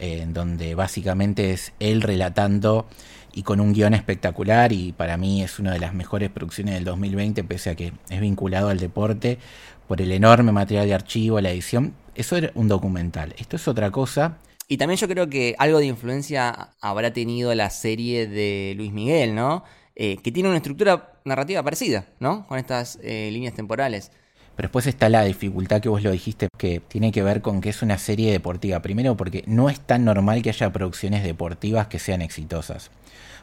en 0.00 0.32
donde 0.32 0.74
básicamente 0.74 1.52
es 1.52 1.72
él 1.78 2.02
relatando 2.02 2.88
y 3.36 3.42
con 3.42 3.60
un 3.60 3.74
guion 3.74 3.92
espectacular 3.92 4.72
y 4.72 4.92
para 4.92 5.18
mí 5.18 5.42
es 5.42 5.58
una 5.58 5.70
de 5.70 5.78
las 5.78 5.92
mejores 5.92 6.30
producciones 6.30 6.74
del 6.74 6.84
2020, 6.84 7.44
pese 7.44 7.68
a 7.68 7.74
que 7.74 7.92
es 8.08 8.20
vinculado 8.20 8.70
al 8.70 8.78
deporte 8.78 9.38
por 9.86 10.00
el 10.00 10.10
enorme 10.10 10.52
material 10.52 10.86
de 10.86 10.94
archivo, 10.94 11.38
la 11.42 11.50
edición. 11.50 11.92
Eso 12.14 12.38
era 12.38 12.50
un 12.54 12.66
documental. 12.66 13.34
Esto 13.36 13.56
es 13.56 13.68
otra 13.68 13.90
cosa. 13.90 14.38
Y 14.68 14.78
también 14.78 14.98
yo 14.98 15.06
creo 15.06 15.28
que 15.28 15.54
algo 15.58 15.80
de 15.80 15.84
influencia 15.84 16.70
habrá 16.80 17.12
tenido 17.12 17.54
la 17.54 17.68
serie 17.68 18.26
de 18.26 18.72
Luis 18.74 18.90
Miguel, 18.90 19.34
¿no? 19.34 19.64
Eh, 19.94 20.16
que 20.22 20.32
tiene 20.32 20.48
una 20.48 20.56
estructura 20.56 21.12
narrativa 21.26 21.62
parecida, 21.62 22.06
¿no? 22.18 22.46
Con 22.46 22.58
estas 22.58 22.98
eh, 23.02 23.28
líneas 23.30 23.52
temporales. 23.52 24.12
Pero 24.56 24.68
después 24.68 24.86
está 24.86 25.08
la 25.08 25.24
dificultad 25.24 25.80
que 25.80 25.88
vos 25.88 26.02
lo 26.02 26.10
dijiste, 26.10 26.48
que 26.56 26.80
tiene 26.80 27.12
que 27.12 27.22
ver 27.22 27.42
con 27.42 27.60
que 27.60 27.68
es 27.68 27.82
una 27.82 27.98
serie 27.98 28.32
deportiva. 28.32 28.80
Primero 28.80 29.16
porque 29.16 29.44
no 29.46 29.68
es 29.68 29.80
tan 29.80 30.04
normal 30.04 30.42
que 30.42 30.48
haya 30.50 30.72
producciones 30.72 31.22
deportivas 31.22 31.88
que 31.88 31.98
sean 31.98 32.22
exitosas. 32.22 32.90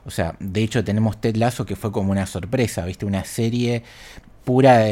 O 0.06 0.12
sea, 0.12 0.36
de 0.40 0.64
hecho 0.64 0.84
tenemos 0.84 1.22
Ted 1.22 1.36
Lasso 1.36 1.66
que 1.66 1.76
fue 1.76 1.92
como 1.92 2.12
una 2.12 2.26
sorpresa, 2.26 2.86
¿viste? 2.86 3.06
Una 3.06 3.24
serie 3.26 3.84
pura 4.44 4.86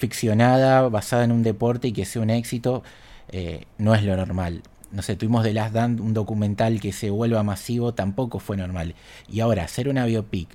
ficcionada, 0.00 0.88
basada 0.88 1.24
en 1.24 1.32
un 1.32 1.42
deporte 1.42 1.88
y 1.88 1.92
que 1.92 2.06
sea 2.06 2.22
un 2.22 2.30
éxito, 2.30 2.82
eh, 3.30 3.66
no 3.78 3.94
es 3.94 4.02
lo 4.02 4.16
normal. 4.16 4.62
No 4.92 5.02
sé, 5.02 5.14
tuvimos 5.14 5.44
The 5.44 5.52
Last 5.52 5.74
Dance, 5.74 6.02
un 6.02 6.14
documental 6.14 6.80
que 6.80 6.92
se 6.92 7.10
vuelva 7.10 7.42
masivo, 7.42 7.94
tampoco 7.94 8.40
fue 8.40 8.56
normal. 8.56 8.94
Y 9.28 9.40
ahora, 9.40 9.64
hacer 9.64 9.88
una 9.88 10.06
biopic 10.06 10.48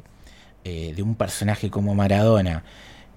eh, 0.64 0.94
de 0.96 1.02
un 1.04 1.16
personaje 1.16 1.70
como 1.70 1.94
Maradona, 1.96 2.64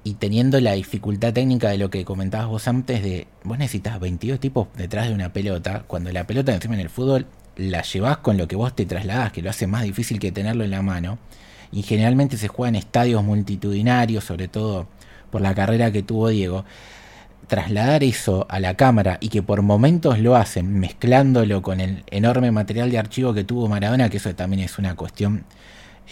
y 0.08 0.14
teniendo 0.14 0.58
la 0.58 0.72
dificultad 0.72 1.34
técnica 1.34 1.68
de 1.68 1.76
lo 1.76 1.90
que 1.90 2.06
comentabas 2.06 2.46
vos 2.46 2.66
antes 2.66 3.02
de 3.02 3.26
vos 3.44 3.58
necesitas 3.58 4.00
22 4.00 4.40
tipos 4.40 4.68
detrás 4.74 5.06
de 5.06 5.12
una 5.12 5.34
pelota, 5.34 5.84
cuando 5.86 6.10
la 6.10 6.26
pelota 6.26 6.54
encima 6.54 6.76
en 6.76 6.80
el 6.80 6.88
fútbol 6.88 7.26
la 7.56 7.82
llevas 7.82 8.16
con 8.16 8.38
lo 8.38 8.48
que 8.48 8.56
vos 8.56 8.74
te 8.74 8.86
trasladás, 8.86 9.32
que 9.32 9.42
lo 9.42 9.50
hace 9.50 9.66
más 9.66 9.82
difícil 9.82 10.18
que 10.18 10.32
tenerlo 10.32 10.64
en 10.64 10.70
la 10.70 10.80
mano, 10.80 11.18
y 11.70 11.82
generalmente 11.82 12.38
se 12.38 12.48
juega 12.48 12.70
en 12.70 12.76
estadios 12.76 13.22
multitudinarios, 13.22 14.24
sobre 14.24 14.48
todo 14.48 14.86
por 15.30 15.42
la 15.42 15.54
carrera 15.54 15.92
que 15.92 16.02
tuvo 16.02 16.28
Diego, 16.28 16.64
trasladar 17.46 18.02
eso 18.02 18.46
a 18.48 18.60
la 18.60 18.78
cámara 18.78 19.18
y 19.20 19.28
que 19.28 19.42
por 19.42 19.60
momentos 19.60 20.18
lo 20.18 20.36
hacen 20.36 20.80
mezclándolo 20.80 21.60
con 21.60 21.80
el 21.80 22.02
enorme 22.10 22.50
material 22.50 22.90
de 22.90 22.96
archivo 22.96 23.34
que 23.34 23.44
tuvo 23.44 23.68
Maradona, 23.68 24.08
que 24.08 24.16
eso 24.16 24.34
también 24.34 24.62
es 24.62 24.78
una 24.78 24.94
cuestión 24.94 25.44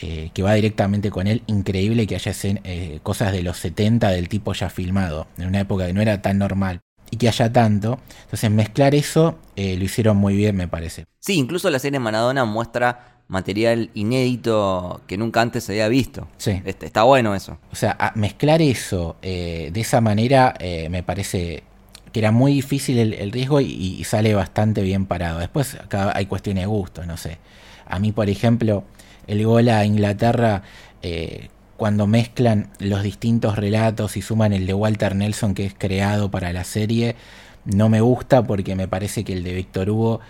eh, 0.02 0.30
que 0.34 0.42
va 0.42 0.52
directamente 0.52 1.10
con 1.10 1.26
él. 1.26 1.42
Increíble 1.46 2.06
que 2.06 2.16
haya 2.16 2.32
eh, 2.42 3.00
cosas 3.02 3.32
de 3.32 3.42
los 3.42 3.56
70 3.56 4.10
del 4.10 4.28
tipo 4.28 4.52
ya 4.52 4.68
filmado, 4.68 5.26
en 5.38 5.46
una 5.46 5.60
época 5.60 5.86
que 5.86 5.94
no 5.94 6.02
era 6.02 6.20
tan 6.20 6.38
normal. 6.38 6.80
Y 7.10 7.16
que 7.16 7.28
haya 7.28 7.50
tanto. 7.52 7.98
Entonces 8.24 8.50
mezclar 8.50 8.94
eso 8.94 9.38
eh, 9.54 9.76
lo 9.78 9.84
hicieron 9.84 10.18
muy 10.18 10.36
bien, 10.36 10.56
me 10.56 10.68
parece. 10.68 11.06
Sí, 11.20 11.34
incluso 11.34 11.70
la 11.70 11.78
serie 11.78 11.98
Maradona 11.98 12.44
muestra 12.44 13.22
material 13.28 13.90
inédito 13.94 15.00
que 15.06 15.16
nunca 15.16 15.40
antes 15.40 15.64
se 15.64 15.72
había 15.72 15.88
visto. 15.88 16.28
Sí. 16.36 16.60
Este, 16.64 16.86
está 16.86 17.04
bueno 17.04 17.34
eso. 17.34 17.58
O 17.72 17.76
sea, 17.76 18.12
mezclar 18.16 18.60
eso 18.60 19.16
de 19.22 19.72
esa 19.74 20.00
manera 20.00 20.54
me 20.90 21.02
parece 21.02 21.64
que 22.12 22.20
era 22.20 22.32
muy 22.32 22.52
difícil 22.52 22.98
el, 22.98 23.32
riesgo 23.32 23.60
y, 23.60 23.66
y, 23.66 24.04
sale 24.04 24.34
bastante 24.34 24.82
bien 24.82 25.06
parado. 25.06 25.40
Después 25.40 25.74
acá 25.74 26.12
hay 26.14 26.26
cuestiones 26.26 26.62
de 26.62 26.66
gusto, 26.66 27.04
no 27.04 27.16
sé. 27.16 27.38
A 27.86 27.98
mí, 27.98 28.12
por 28.12 28.28
ejemplo, 28.28 28.84
el 29.26 29.45
gol 29.45 29.68
a 29.68 29.85
Inglaterra, 29.85 30.62
eh, 31.02 31.49
cuando 31.76 32.06
mezclan 32.06 32.71
los 32.78 33.02
distintos 33.02 33.56
relatos 33.56 34.16
y 34.16 34.23
suman 34.23 34.52
el 34.52 34.66
de 34.66 34.75
Walter 34.75 35.14
Nelson 35.14 35.54
que 35.54 35.66
es 35.66 35.75
creado 35.76 36.30
para 36.30 36.52
la 36.52 36.64
serie, 36.64 37.16
no 37.64 37.88
me 37.88 38.00
gusta 38.00 38.47
porque 38.47 38.75
me 38.75 38.88
parece 38.88 39.25
que 39.25 39.35
el 39.35 39.42
de 39.42 39.54
Víctor 39.54 39.90
Hugo 39.90 40.21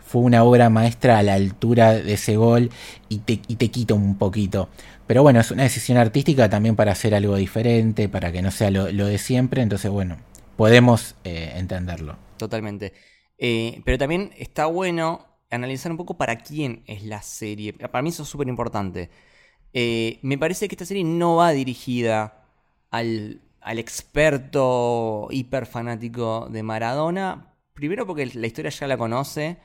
fue 0.00 0.22
una 0.22 0.42
obra 0.42 0.70
maestra 0.70 1.18
a 1.18 1.22
la 1.22 1.34
altura 1.34 1.92
de 1.92 2.14
ese 2.14 2.36
gol 2.36 2.70
y 3.08 3.18
te, 3.18 3.40
y 3.46 3.56
te 3.56 3.70
quita 3.70 3.94
un 3.94 4.16
poquito. 4.16 4.68
Pero 5.06 5.22
bueno, 5.22 5.40
es 5.40 5.50
una 5.50 5.62
decisión 5.62 5.98
artística 5.98 6.48
también 6.48 6.76
para 6.76 6.92
hacer 6.92 7.14
algo 7.14 7.36
diferente, 7.36 8.08
para 8.08 8.32
que 8.32 8.42
no 8.42 8.50
sea 8.50 8.70
lo, 8.70 8.86
de 8.86 9.18
siempre, 9.18 9.62
entonces 9.62 9.90
bueno, 9.90 10.16
podemos 10.56 11.14
eh, 11.24 11.52
entenderlo. 11.56 12.16
Totalmente. 12.36 12.92
Eh, 13.38 13.80
pero 13.84 13.98
también 13.98 14.32
está 14.36 14.66
bueno 14.66 15.27
analizar 15.50 15.90
un 15.92 15.98
poco 15.98 16.16
para 16.16 16.36
quién 16.36 16.82
es 16.86 17.04
la 17.04 17.22
serie. 17.22 17.72
Para 17.72 18.02
mí 18.02 18.10
eso 18.10 18.22
es 18.22 18.28
súper 18.28 18.48
importante. 18.48 19.10
Eh, 19.72 20.18
me 20.22 20.38
parece 20.38 20.68
que 20.68 20.74
esta 20.74 20.86
serie 20.86 21.04
no 21.04 21.36
va 21.36 21.50
dirigida 21.52 22.44
al, 22.90 23.42
al 23.60 23.78
experto 23.78 25.28
hiper 25.30 25.66
fanático 25.66 26.48
de 26.50 26.62
Maradona. 26.62 27.54
Primero 27.74 28.06
porque 28.06 28.26
la 28.26 28.46
historia 28.46 28.70
ya 28.70 28.86
la 28.86 28.98
conoce. 28.98 29.58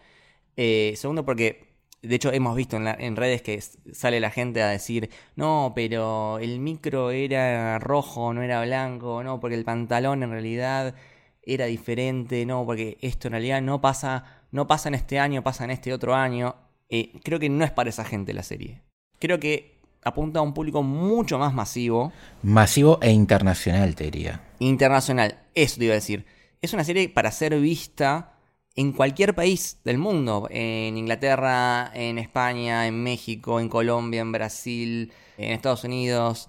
Eh, 0.57 0.93
segundo 0.97 1.25
porque, 1.25 1.75
de 2.01 2.15
hecho, 2.15 2.31
hemos 2.31 2.55
visto 2.55 2.77
en, 2.77 2.87
en, 2.87 3.15
redes 3.15 3.41
que 3.41 3.59
sale 3.93 4.19
la 4.19 4.31
gente 4.31 4.61
a 4.61 4.69
decir, 4.69 5.09
no, 5.35 5.73
pero 5.75 6.39
el 6.39 6.59
micro 6.59 7.11
era 7.11 7.79
rojo, 7.79 8.33
no 8.33 8.43
era 8.43 8.63
blanco, 8.63 9.23
no, 9.23 9.39
porque 9.39 9.55
el 9.55 9.65
pantalón 9.65 10.23
en 10.23 10.31
realidad 10.31 10.95
era 11.43 11.65
diferente, 11.65 12.45
no, 12.45 12.65
porque 12.65 12.97
esto 13.01 13.27
en 13.27 13.33
realidad 13.33 13.61
no 13.61 13.81
pasa 13.81 14.42
no 14.53 14.67
pasa 14.67 14.87
en 14.87 14.95
este 14.95 15.19
año, 15.19 15.43
pasa 15.43 15.63
en 15.63 15.71
este 15.71 15.91
otro 15.91 16.13
año. 16.13 16.55
Eh, 16.87 17.11
creo 17.23 17.39
que 17.39 17.49
no 17.49 17.65
es 17.65 17.71
para 17.71 17.89
esa 17.89 18.05
gente 18.05 18.33
la 18.33 18.43
serie. 18.43 18.83
Creo 19.19 19.39
que 19.39 19.79
apunta 20.03 20.39
a 20.39 20.41
un 20.43 20.53
público 20.53 20.83
mucho 20.83 21.39
más 21.39 21.55
masivo. 21.55 22.13
Masivo 22.43 22.99
e 23.01 23.09
internacional, 23.09 23.95
te 23.95 24.05
diría. 24.05 24.43
Internacional, 24.59 25.39
eso 25.55 25.77
te 25.79 25.85
iba 25.85 25.93
a 25.93 25.95
decir. 25.95 26.27
Es 26.61 26.71
una 26.71 26.83
serie 26.83 27.09
para 27.09 27.31
ser 27.31 27.59
vista 27.59 28.35
en 28.75 28.91
cualquier 28.91 29.33
país 29.33 29.79
del 29.83 29.97
mundo. 29.97 30.47
En 30.51 30.97
Inglaterra, 30.99 31.91
en 31.95 32.19
España, 32.19 32.85
en 32.85 33.01
México, 33.01 33.59
en 33.59 33.69
Colombia, 33.69 34.21
en 34.21 34.31
Brasil, 34.31 35.11
en 35.39 35.51
Estados 35.51 35.83
Unidos. 35.83 36.47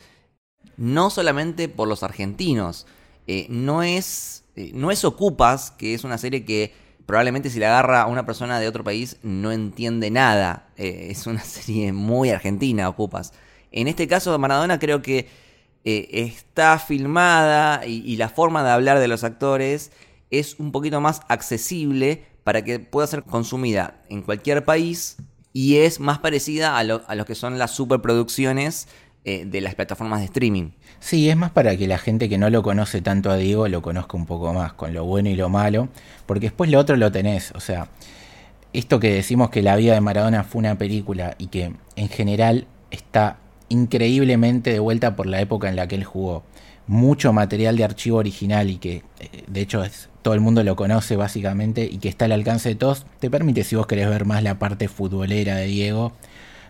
No 0.77 1.09
solamente 1.09 1.71
por 1.71 1.89
los 1.89 2.03
argentinos. 2.03 2.87
Eh, 3.27 3.47
no, 3.49 3.83
es, 3.83 4.45
eh, 4.57 4.73
no 4.75 4.91
es 4.91 5.07
Ocupas, 5.07 5.71
que 5.71 5.95
es 5.95 6.05
una 6.05 6.19
serie 6.19 6.45
que 6.45 6.84
probablemente 7.07 7.51
si 7.51 7.59
la 7.59 7.69
agarra 7.69 8.03
a 8.03 8.07
una 8.07 8.27
persona 8.27 8.59
de 8.59 8.69
otro 8.69 8.85
país 8.85 9.19
no 9.23 9.53
entiende 9.53 10.11
nada. 10.11 10.69
Eh, 10.77 11.09
es 11.11 11.27
una 11.27 11.41
serie 11.45 11.93
muy 11.93 12.31
argentina, 12.31 12.89
ocupas. 12.89 13.33
En 13.73 13.89
este 13.89 14.07
caso, 14.07 14.39
Maradona 14.39 14.79
creo 14.79 15.03
que 15.03 15.29
eh, 15.85 16.09
está 16.13 16.79
filmada 16.79 17.87
y, 17.87 18.17
la 18.17 18.29
forma 18.29 18.63
de 18.65 18.71
hablar 18.71 19.01
de 19.01 19.09
los 19.09 19.25
actores 19.25 19.93
es 20.31 20.59
un 20.59 20.73
poquito 20.73 21.01
más 21.01 21.21
accesible 21.29 22.25
para 22.43 22.63
que 22.63 22.79
pueda 22.79 23.07
ser 23.07 23.25
consumida 23.25 24.03
en 24.09 24.23
cualquier 24.23 24.65
país 24.65 25.17
y 25.53 25.77
es 25.77 26.01
más 26.01 26.19
parecida 26.19 26.79
a 26.79 26.85
lo, 26.85 27.03
a 27.07 27.15
lo 27.15 27.27
que 27.27 27.35
son 27.35 27.59
las 27.59 27.73
superproducciones 27.73 28.89
eh, 29.27 29.45
de 29.47 29.61
las 29.61 29.75
plataformas 29.75 30.21
de 30.21 30.27
streaming. 30.27 30.71
Sí, 31.05 31.29
es 31.29 31.37
más 31.37 31.51
para 31.51 31.77
que 31.77 31.87
la 31.87 31.99
gente 31.99 32.31
que 32.31 32.39
no 32.39 32.49
lo 32.49 32.63
conoce 32.63 33.03
tanto 33.03 33.31
a 33.31 33.37
Diego 33.37 33.69
lo 33.69 33.83
conozca 33.83 34.17
un 34.17 34.25
poco 34.25 34.55
más, 34.55 34.73
con 34.73 34.95
lo 34.95 35.05
bueno 35.05 35.29
y 35.29 35.37
lo 35.37 35.51
malo, 35.51 35.91
porque 36.25 36.47
después 36.47 36.71
lo 36.71 36.79
otro 36.79 36.97
lo 36.97 37.13
tenés, 37.13 37.53
o 37.55 37.61
sea, 37.61 37.89
esto 38.73 39.01
que 39.01 39.13
decimos 39.13 39.51
que 39.51 39.61
la 39.61 39.77
vida 39.77 39.93
de 39.93 40.01
Maradona 40.01 40.45
fue 40.45 40.61
una 40.61 40.79
película 40.79 41.35
y 41.37 41.49
que 41.49 41.75
en 41.97 42.09
general 42.09 42.67
está 42.91 43.37
increíblemente 43.69 44.73
de 44.73 44.79
vuelta 44.79 45.15
por 45.15 45.27
la 45.27 45.43
época 45.43 45.69
en 45.69 45.77
la 45.77 45.87
que 45.89 45.97
él 45.97 46.05
jugó. 46.05 46.43
Mucho 46.87 47.35
material 47.35 47.77
de 47.77 47.85
archivo 47.85 48.17
original 48.17 48.71
y 48.71 48.79
que 48.79 49.03
eh, 49.21 49.45
de 49.47 49.61
hecho 49.61 49.85
es, 49.85 50.09
todo 50.23 50.33
el 50.33 50.41
mundo 50.41 50.65
lo 50.65 50.75
conoce 50.75 51.17
básicamente 51.17 51.85
y 51.85 51.99
que 51.99 52.09
está 52.09 52.25
al 52.25 52.33
alcance 52.33 52.71
de 52.71 52.77
todos, 52.77 53.05
te 53.19 53.29
permite 53.29 53.63
si 53.63 53.77
vos 53.77 53.87
querés 53.87 54.09
ver 54.09 54.25
más 54.25 54.43
la 54.43 54.59
parte 54.59 54.89
futbolera 54.89 55.57
de 55.57 55.67
Diego, 55.67 56.13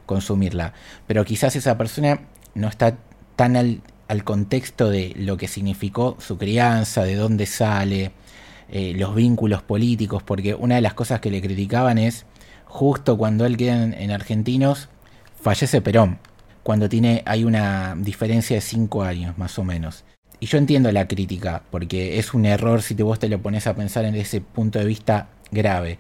consumirla. 0.07 0.73
Pero 1.07 1.25
quizás 1.25 1.55
esa 1.55 1.79
persona 1.79 2.23
no 2.57 2.67
está 2.67 2.97
tan 3.37 3.57
al, 3.57 3.81
contexto 4.23 4.91
de 4.91 5.15
lo 5.17 5.37
que 5.37 5.49
significó 5.49 6.17
su 6.21 6.39
crianza, 6.39 7.03
de 7.03 7.17
dónde 7.17 7.47
sale, 7.47 8.13
eh, 8.71 8.95
los 8.97 9.15
vínculos 9.15 9.63
políticos, 9.63 10.23
porque 10.23 10.55
una 10.55 10.77
de 10.77 10.81
las 10.81 10.95
cosas 10.95 11.21
que 11.21 11.31
le 11.31 11.43
criticaban 11.43 11.99
es, 11.99 12.27
justo 12.67 13.19
cuando 13.19 13.47
él 13.47 13.57
queda 13.57 13.83
en, 13.83 14.11
Argentinos, 14.11 14.89
fallece 15.41 15.81
Perón, 15.81 16.19
cuando 16.63 16.89
tiene, 16.89 17.23
hay 17.27 17.45
una 17.45 17.95
diferencia 17.97 18.57
de 18.57 18.61
cinco 18.61 19.03
años 19.03 19.37
más 19.39 19.59
o 19.59 19.65
menos. 19.65 20.05
Y 20.41 20.47
yo 20.47 20.59
entiendo 20.59 20.91
la 20.93 21.09
crítica, 21.09 21.63
porque 21.71 22.19
es 22.19 22.35
un 22.35 22.47
error 22.47 22.83
si 22.83 22.95
te 22.95 23.03
vos 23.03 23.19
te 23.19 23.29
lo 23.29 23.41
pones 23.41 23.67
a 23.67 23.75
pensar 23.75 24.05
en 24.05 24.15
ese 24.15 24.41
punto 24.41 24.79
de 24.79 24.85
vista 24.85 25.29
grave. 25.51 25.99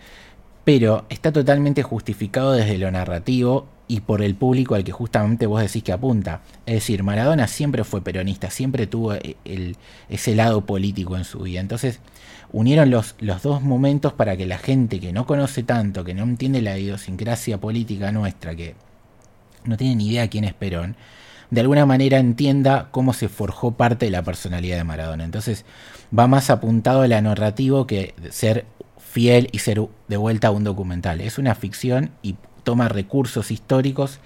Pero 0.64 1.04
está 1.09 1.33
totalmente 1.33 1.83
justificado 1.83 2.52
desde 2.52 2.78
lo 2.78 2.90
narrativo 2.90 3.66
y 3.87 4.00
por 4.00 4.23
el 4.23 4.35
público 4.35 4.75
al 4.75 4.85
que 4.85 4.92
justamente 4.92 5.47
vos 5.47 5.61
decís 5.61 5.83
que 5.83 5.92
apunta. 5.92 6.40
Es 6.64 6.75
decir, 6.75 7.02
Maradona 7.02 7.47
siempre 7.49 7.85
fue 7.85 8.00
peronista, 8.00 8.50
siempre 8.50 8.87
tuvo 8.87 9.14
e, 9.14 9.37
el, 9.44 9.76
ese 10.09 10.35
lado 10.35 10.64
político 10.64 11.16
en 11.16 11.25
su 11.25 11.40
vida. 11.40 11.61
Entonces 11.61 12.00
unieron 12.52 12.90
los, 12.90 13.14
los 13.21 13.42
dos 13.42 13.62
momentos 13.62 14.12
para 14.12 14.37
que 14.37 14.47
la 14.47 14.59
gente 14.59 15.00
que 15.00 15.12
no 15.12 15.26
conoce 15.26 15.62
tanto, 15.62 16.04
que 16.04 16.14
no 16.14 16.23
entiende 16.23 16.62
la 16.62 16.78
idiosincrasia 16.78 17.59
política 17.59 18.11
nuestra, 18.12 18.54
que 18.54 18.75
no 19.64 19.76
tiene 19.76 19.97
ni 19.97 20.09
idea 20.09 20.28
quién 20.28 20.44
es 20.44 20.54
Perón, 20.54 20.97
de 21.50 21.61
alguna 21.61 21.85
manera 21.85 22.18
entienda 22.18 22.88
cómo 22.90 23.12
se 23.12 23.28
forjó 23.28 23.73
parte 23.73 24.06
de 24.06 24.11
la 24.11 24.23
personalidad 24.23 24.76
de 24.76 24.85
Maradona. 24.85 25.25
Entonces 25.25 25.64
va 26.16 26.26
más 26.26 26.49
apuntado 26.49 27.02
a 27.02 27.09
la 27.09 27.21
narrativa 27.21 27.87
que 27.87 28.14
ser 28.30 28.64
fiel 29.14 29.49
y 29.52 29.61
ser 29.61 29.80
de 30.09 30.16
vuelta 30.16 30.49
a 30.49 30.50
un 30.50 30.64
documental. 30.64 31.21
Es 31.21 31.38
una 31.38 31.54
ficción 31.54 32.11
y 32.21 32.35
toma 32.64 32.88
recursos 32.88 33.52
históricos 33.52 34.18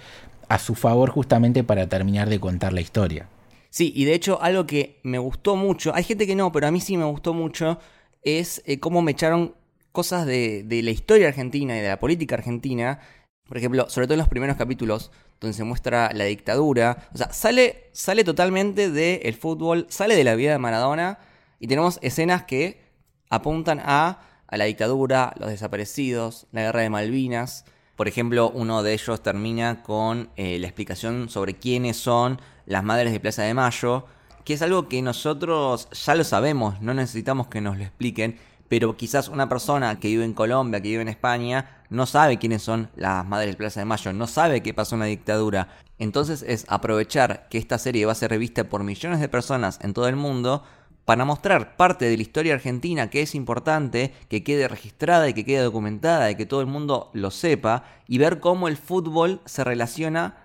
a 0.47 0.57
su 0.57 0.73
favor 0.73 1.11
justamente 1.11 1.63
para 1.63 1.87
terminar 1.87 2.27
de 2.27 2.39
contar 2.39 2.73
la 2.73 2.81
historia. 2.81 3.29
Sí, 3.69 3.93
y 3.95 4.05
de 4.05 4.15
hecho 4.15 4.41
algo 4.41 4.65
que 4.65 4.99
me 5.03 5.19
gustó 5.19 5.55
mucho, 5.55 5.93
hay 5.93 6.03
gente 6.03 6.25
que 6.25 6.35
no, 6.35 6.51
pero 6.51 6.65
a 6.65 6.71
mí 6.71 6.81
sí 6.81 6.97
me 6.97 7.03
gustó 7.03 7.35
mucho, 7.35 7.77
es 8.23 8.63
eh, 8.65 8.79
cómo 8.79 9.03
me 9.03 9.11
echaron 9.11 9.53
cosas 9.91 10.25
de, 10.25 10.63
de, 10.63 10.81
la 10.81 10.89
historia 10.89 11.27
argentina 11.27 11.77
y 11.77 11.81
de 11.81 11.89
la 11.89 11.99
política 11.99 12.33
argentina. 12.33 12.99
Por 13.47 13.59
ejemplo, 13.59 13.87
sobre 13.91 14.07
todo 14.07 14.15
en 14.15 14.19
los 14.21 14.27
primeros 14.27 14.57
capítulos, 14.57 15.11
donde 15.39 15.53
se 15.55 15.63
muestra 15.65 16.09
la 16.15 16.23
dictadura. 16.23 17.07
O 17.13 17.17
sea, 17.17 17.31
sale, 17.31 17.89
sale 17.91 18.23
totalmente 18.23 18.89
del 18.89 19.35
fútbol, 19.35 19.85
sale 19.89 20.15
de 20.15 20.23
la 20.23 20.33
vida 20.33 20.51
de 20.51 20.57
Maradona, 20.57 21.19
y 21.59 21.67
tenemos 21.67 21.99
escenas 22.01 22.43
que 22.45 22.81
apuntan 23.29 23.79
a, 23.83 24.28
a 24.49 24.57
la 24.57 24.65
dictadura, 24.65 25.33
los 25.39 25.49
desaparecidos, 25.49 26.47
la 26.51 26.61
guerra 26.61 26.81
de 26.81 26.89
Malvinas. 26.89 27.65
Por 27.95 28.07
ejemplo, 28.07 28.49
uno 28.49 28.81
de 28.83 28.93
ellos 28.93 29.21
termina 29.21 29.83
con 29.83 30.29
eh, 30.35 30.57
la 30.59 30.67
explicación 30.67 31.29
sobre 31.29 31.55
quiénes 31.55 31.97
son 31.97 32.41
las 32.65 32.83
madres 32.83 33.11
de 33.11 33.19
Plaza 33.19 33.43
de 33.43 33.53
Mayo, 33.53 34.05
que 34.45 34.53
es 34.53 34.61
algo 34.61 34.87
que 34.87 35.01
nosotros 35.01 35.89
ya 35.91 36.15
lo 36.15 36.23
sabemos, 36.23 36.81
no 36.81 36.93
necesitamos 36.93 37.47
que 37.47 37.61
nos 37.61 37.77
lo 37.77 37.83
expliquen, 37.83 38.37
pero 38.69 38.95
quizás 38.95 39.27
una 39.27 39.49
persona 39.49 39.99
que 39.99 40.07
vive 40.07 40.23
en 40.23 40.33
Colombia, 40.33 40.79
que 40.79 40.89
vive 40.89 41.01
en 41.01 41.07
España, 41.09 41.83
no 41.89 42.05
sabe 42.05 42.37
quiénes 42.37 42.61
son 42.61 42.89
las 42.95 43.25
madres 43.25 43.51
de 43.51 43.57
Plaza 43.57 43.81
de 43.81 43.85
Mayo, 43.85 44.13
no 44.13 44.27
sabe 44.27 44.61
qué 44.61 44.73
pasó 44.73 44.95
en 44.95 45.01
la 45.01 45.07
dictadura. 45.07 45.69
Entonces 45.97 46.43
es 46.47 46.65
aprovechar 46.69 47.47
que 47.49 47.57
esta 47.57 47.77
serie 47.77 48.05
va 48.05 48.13
a 48.13 48.15
ser 48.15 48.29
revista 48.29 48.63
por 48.63 48.83
millones 48.83 49.19
de 49.19 49.27
personas 49.27 49.79
en 49.81 49.93
todo 49.93 50.07
el 50.07 50.15
mundo 50.15 50.63
para 51.09 51.25
mostrar 51.25 51.75
parte 51.75 52.05
de 52.05 52.15
la 52.17 52.21
historia 52.21 52.53
argentina 52.53 53.09
que 53.09 53.23
es 53.23 53.33
importante, 53.33 54.13
que 54.27 54.43
quede 54.43 54.67
registrada 54.67 55.27
y 55.27 55.33
que 55.33 55.43
quede 55.43 55.63
documentada 55.63 56.29
y 56.29 56.35
que 56.35 56.45
todo 56.45 56.61
el 56.61 56.67
mundo 56.67 57.09
lo 57.13 57.31
sepa, 57.31 57.83
y 58.07 58.19
ver 58.19 58.39
cómo 58.39 58.67
el 58.67 58.77
fútbol 58.77 59.41
se 59.45 59.63
relaciona 59.63 60.37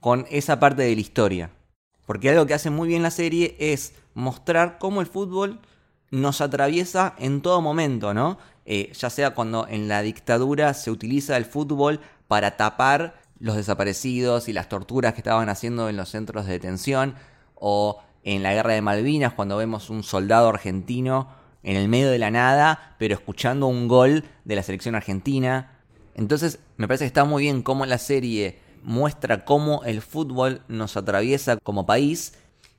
con 0.00 0.26
esa 0.32 0.58
parte 0.58 0.82
de 0.82 0.92
la 0.96 1.00
historia. 1.00 1.50
Porque 2.06 2.30
algo 2.30 2.44
que 2.44 2.54
hace 2.54 2.70
muy 2.70 2.88
bien 2.88 3.04
la 3.04 3.12
serie 3.12 3.54
es 3.60 3.94
mostrar 4.14 4.78
cómo 4.80 5.00
el 5.00 5.06
fútbol 5.06 5.60
nos 6.10 6.40
atraviesa 6.40 7.14
en 7.16 7.40
todo 7.40 7.60
momento, 7.60 8.12
¿no? 8.14 8.36
Eh, 8.66 8.90
ya 8.94 9.10
sea 9.10 9.32
cuando 9.32 9.68
en 9.68 9.86
la 9.86 10.02
dictadura 10.02 10.74
se 10.74 10.90
utiliza 10.90 11.36
el 11.36 11.44
fútbol 11.44 12.00
para 12.26 12.56
tapar 12.56 13.22
los 13.38 13.54
desaparecidos 13.54 14.48
y 14.48 14.54
las 14.54 14.68
torturas 14.68 15.14
que 15.14 15.20
estaban 15.20 15.48
haciendo 15.48 15.88
en 15.88 15.96
los 15.96 16.08
centros 16.08 16.46
de 16.46 16.54
detención, 16.54 17.14
o 17.54 18.02
en 18.24 18.42
la 18.42 18.52
guerra 18.52 18.72
de 18.72 18.82
Malvinas, 18.82 19.34
cuando 19.34 19.56
vemos 19.56 19.90
un 19.90 20.02
soldado 20.02 20.48
argentino 20.48 21.28
en 21.62 21.76
el 21.76 21.88
medio 21.88 22.10
de 22.10 22.18
la 22.18 22.30
nada, 22.30 22.96
pero 22.98 23.14
escuchando 23.14 23.66
un 23.66 23.86
gol 23.86 24.24
de 24.44 24.56
la 24.56 24.62
selección 24.62 24.94
argentina. 24.94 25.78
Entonces, 26.14 26.58
me 26.76 26.88
parece 26.88 27.04
que 27.04 27.08
está 27.08 27.24
muy 27.24 27.44
bien 27.44 27.62
cómo 27.62 27.86
la 27.86 27.98
serie 27.98 28.58
muestra 28.82 29.44
cómo 29.44 29.82
el 29.84 30.02
fútbol 30.02 30.62
nos 30.68 30.96
atraviesa 30.96 31.56
como 31.56 31.86
país 31.86 32.34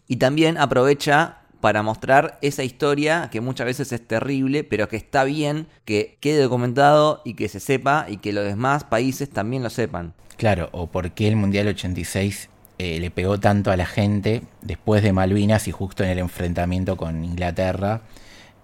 y 0.07 0.17
también 0.17 0.57
aprovecha 0.57 1.41
para 1.61 1.81
mostrar 1.81 2.37
esa 2.43 2.63
historia 2.63 3.29
que 3.31 3.41
muchas 3.41 3.65
veces 3.65 3.91
es 3.91 4.07
terrible, 4.07 4.63
pero 4.63 4.87
que 4.87 4.97
está 4.97 5.23
bien 5.23 5.67
que 5.83 6.17
quede 6.21 6.43
documentado 6.43 7.21
y 7.25 7.33
que 7.33 7.49
se 7.49 7.59
sepa 7.59 8.05
y 8.07 8.17
que 8.17 8.33
los 8.33 8.45
demás 8.45 8.83
países 8.83 9.31
también 9.31 9.63
lo 9.63 9.71
sepan. 9.71 10.13
Claro, 10.37 10.69
o 10.73 10.87
por 10.87 11.11
qué 11.11 11.27
el 11.27 11.37
Mundial 11.37 11.67
86 11.67 12.49
eh, 12.77 12.99
le 12.99 13.09
pegó 13.09 13.39
tanto 13.39 13.71
a 13.71 13.77
la 13.77 13.85
gente 13.85 14.41
después 14.61 15.01
de 15.01 15.13
Malvinas 15.13 15.67
y 15.67 15.71
justo 15.71 16.03
en 16.03 16.09
el 16.09 16.19
enfrentamiento 16.19 16.97
con 16.97 17.23
Inglaterra. 17.23 18.01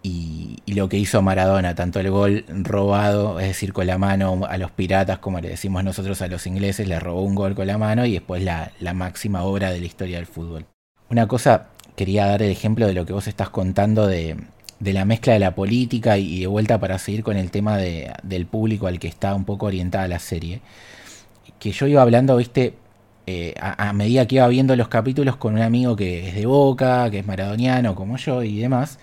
Y, 0.04 0.58
lo 0.68 0.90
que 0.90 0.98
hizo 0.98 1.22
Maradona, 1.22 1.76
tanto 1.76 2.00
el 2.00 2.10
gol 2.10 2.46
robado, 2.50 3.40
es 3.40 3.48
decir, 3.48 3.74
con 3.74 3.88
la 3.88 3.98
mano 3.98 4.46
a 4.50 4.58
los 4.58 4.72
piratas, 4.72 5.20
como 5.20 5.40
le 5.40 5.50
decimos 5.50 5.84
nosotros 5.84 6.22
a 6.22 6.28
los 6.28 6.48
ingleses, 6.48 6.88
le 6.88 7.00
robó 7.00 7.22
un 7.24 7.36
gol 7.36 7.56
con 7.56 7.68
la 7.68 7.78
mano 7.78 8.06
y 8.06 8.14
después 8.14 8.42
la, 8.42 8.72
máxima 8.94 9.44
obra 9.44 9.70
de 9.72 9.80
la 9.80 9.86
historia 9.86 10.18
del 10.18 10.26
fútbol. 10.26 10.66
Una 11.10 11.28
cosa, 11.28 11.68
quería 11.96 12.26
dar 12.26 12.42
el 12.42 12.52
ejemplo 12.52 12.88
de 12.88 12.94
lo 12.94 13.06
que 13.06 13.14
vos 13.14 13.28
estás 13.28 13.50
contando 13.50 14.08
de, 14.08 14.38
la 14.80 15.06
mezcla 15.06 15.34
de 15.34 15.40
la 15.40 15.56
política 15.56 16.18
y, 16.18 16.40
de 16.40 16.48
vuelta 16.48 16.80
para 16.80 16.98
seguir 16.98 17.22
con 17.22 17.38
el 17.38 17.52
tema 17.52 17.78
del 17.78 18.46
público 18.46 18.88
al 18.88 18.98
que 18.98 19.08
está 19.08 19.36
un 19.36 19.46
poco 19.46 19.68
orientada 19.68 20.08
la 20.08 20.20
serie. 20.20 20.62
Que 21.60 21.74
yo 21.74 21.86
iba 21.86 22.02
hablando, 22.02 22.38
viste, 22.38 22.74
eh, 23.32 23.54
a, 23.60 23.94
medida 23.94 24.28
que 24.28 24.36
iba 24.36 24.48
viendo 24.48 24.76
los 24.76 24.88
capítulos 24.88 25.36
con 25.38 25.54
un 25.54 25.62
amigo 25.62 25.96
que 25.96 26.30
es 26.30 26.36
de 26.36 26.46
Boca, 26.46 27.10
que 27.10 27.20
es 27.20 27.26
maradoniano 27.26 27.96
como 27.96 28.18
yo 28.18 28.44
y 28.44 28.60
demás, 28.60 29.00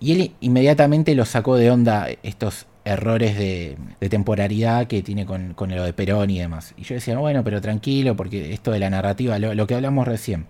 y 0.00 0.12
él 0.12 0.32
inmediatamente 0.40 1.14
lo 1.14 1.24
sacó 1.24 1.56
de 1.56 1.70
onda 1.70 2.08
estos 2.22 2.66
errores 2.84 3.36
de, 3.38 3.76
temporalidad 4.10 4.86
que 4.86 5.02
tiene 5.02 5.26
con, 5.26 5.54
lo 5.56 5.84
de 5.84 5.92
Perón 5.92 6.30
y 6.30 6.38
demás. 6.38 6.74
Y 6.76 6.82
yo 6.82 6.94
decía, 6.94 7.18
bueno, 7.18 7.44
pero 7.44 7.60
tranquilo, 7.60 8.16
porque 8.16 8.52
esto 8.52 8.72
de 8.72 8.80
la 8.80 8.90
narrativa, 8.90 9.38
lo 9.38 9.66
que 9.66 9.74
hablamos 9.74 10.06
recién, 10.06 10.46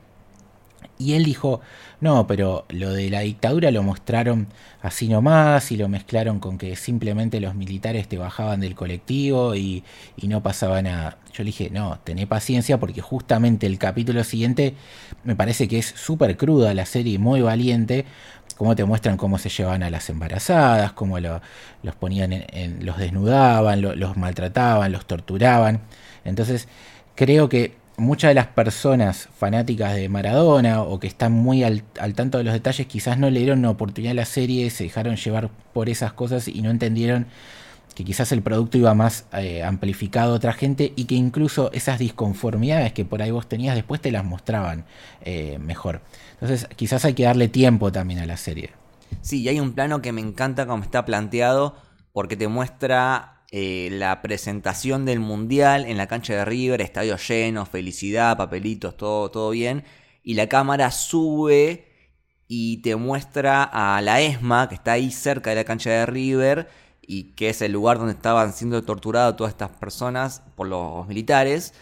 y 1.03 1.15
él 1.15 1.25
dijo, 1.25 1.61
no, 2.01 2.27
pero 2.27 2.65
lo 2.69 2.93
de 2.93 3.11
la 3.11 3.21
dictadura 3.21 3.71
lo 3.71 3.83
mostraron 3.83 4.49
así 4.81 5.09
nomás 5.09 5.73
y 5.73 5.77
lo 5.77 5.89
mezclaron 5.89 6.39
con 6.41 6.59
que 6.59 6.77
simplemente 6.77 7.41
los 7.41 7.55
militares 7.55 8.09
te 8.09 8.19
bajaban 8.19 8.61
del 8.61 8.75
colectivo 8.75 9.55
y, 9.55 9.85
no 10.23 10.43
pasaba 10.43 10.81
nada. 10.81 11.19
Yo 11.33 11.43
le 11.43 11.49
dije, 11.49 11.71
no, 11.71 11.99
tené 12.05 12.27
paciencia 12.27 12.79
porque 12.79 13.01
justamente 13.01 13.67
el 13.67 13.79
capítulo 13.79 14.25
siguiente 14.25 14.75
me 15.25 15.37
parece 15.37 15.69
que 15.69 15.79
es 15.79 15.87
súper 15.87 16.37
cruda 16.37 16.73
la 16.75 16.87
serie, 16.87 17.19
muy 17.19 17.43
valiente, 17.43 18.07
cómo 18.57 18.77
te 18.77 18.85
muestran 18.85 19.17
cómo 19.17 19.39
se 19.39 19.49
llevaban 19.49 19.83
a 19.83 19.91
las 19.91 20.09
embarazadas, 20.09 20.93
cómo 20.93 21.19
los 21.19 21.41
ponían 21.99 22.33
en, 22.33 22.87
los 22.87 22.99
desnudaban, 22.99 23.83
los 23.83 24.17
maltrataban, 24.17 24.93
los 24.93 25.07
torturaban. 25.07 25.81
Entonces, 26.25 26.69
creo 27.15 27.49
que 27.49 27.82
muchas 27.97 28.31
de 28.31 28.35
las 28.35 28.47
personas 28.49 29.29
fanáticas 29.37 29.95
de 29.95 30.09
Maradona 30.09 30.83
o 30.83 30.99
que 30.99 31.07
están 31.07 31.33
muy 31.33 31.63
al, 31.63 31.83
tanto 32.15 32.39
de 32.39 32.45
los 32.45 32.53
detalles 32.53 32.87
quizás 32.87 33.19
no 33.19 33.31
le 33.31 33.41
dieron 33.41 33.61
una 33.61 33.71
oportunidad 33.71 34.13
a 34.13 34.15
la 34.15 34.25
serie, 34.25 34.71
se 34.71 34.85
dejaron 34.85 35.17
llevar 35.17 35.51
por 35.73 35.89
esas 35.89 36.13
cosas 36.13 36.49
y 36.49 36.63
no 36.63 36.71
entendieron 36.71 37.27
que 37.95 38.05
quizás 38.05 38.33
el 38.33 38.43
producto 38.43 38.79
iba 38.79 38.95
más 38.95 39.27
eh, 39.35 39.63
amplificado 39.63 40.33
a 40.33 40.37
otra 40.37 40.53
gente 40.55 40.93
y 40.97 41.05
que 41.05 41.15
incluso 41.15 41.71
esas 41.73 41.99
disconformidades 41.99 42.93
que 42.93 43.05
por 43.05 43.21
ahí 43.21 43.31
vos 43.31 43.47
tenías 43.47 43.75
después 43.75 44.01
te 44.01 44.11
las 44.11 44.25
mostraban 44.25 44.85
eh, 45.21 45.59
mejor. 45.59 46.01
Entonces 46.35 46.67
quizás 46.77 47.05
hay 47.05 47.15
que 47.15 47.25
darle 47.25 47.49
tiempo 47.49 47.93
también 47.93 48.21
a 48.21 48.27
la 48.27 48.39
serie. 48.39 48.71
Sí, 49.21 49.43
y 49.43 49.49
hay 49.49 49.61
un 49.61 49.75
plano 49.75 50.01
que 50.01 50.13
me 50.13 50.23
encanta 50.23 50.67
como 50.67 50.83
está 50.83 51.05
planteado 51.05 51.77
porque 52.13 52.37
te 52.37 52.49
muestra 52.49 53.32
eh, 53.55 53.91
la 53.93 54.23
presentación 54.23 55.05
del 55.05 55.21
Mundial 55.21 55.85
en 55.85 55.99
la 55.99 56.07
cancha 56.07 56.33
de 56.35 56.45
River, 56.47 56.81
estadio 56.81 57.19
lleno, 57.19 57.67
felicidad, 57.67 58.39
papelitos, 58.39 58.97
todo, 58.97 59.31
todo 59.31 59.51
bien. 59.51 59.85
Y 60.23 60.35
la 60.35 60.49
cámara 60.49 60.91
sube 60.91 61.85
y 62.49 62.79
te 62.79 62.97
muestra 62.97 63.63
a 63.63 64.01
la 64.01 64.23
ESMA, 64.23 64.71
que 64.71 64.75
está 64.75 64.93
ahí 64.93 65.11
cerca 65.11 65.51
de 65.51 65.57
la 65.57 65.65
cancha 65.65 65.91
de 65.91 66.07
River, 66.07 66.71
y 67.03 67.35
que 67.35 67.51
es 67.51 67.61
el 67.61 67.73
lugar 67.73 67.99
donde 67.99 68.15
estaban 68.15 68.55
siendo 68.55 68.83
torturadas 68.85 69.37
todas 69.37 69.53
estas 69.53 69.71
personas 69.71 70.43
por 70.57 70.67
los 70.69 71.07
militares. 71.07 71.75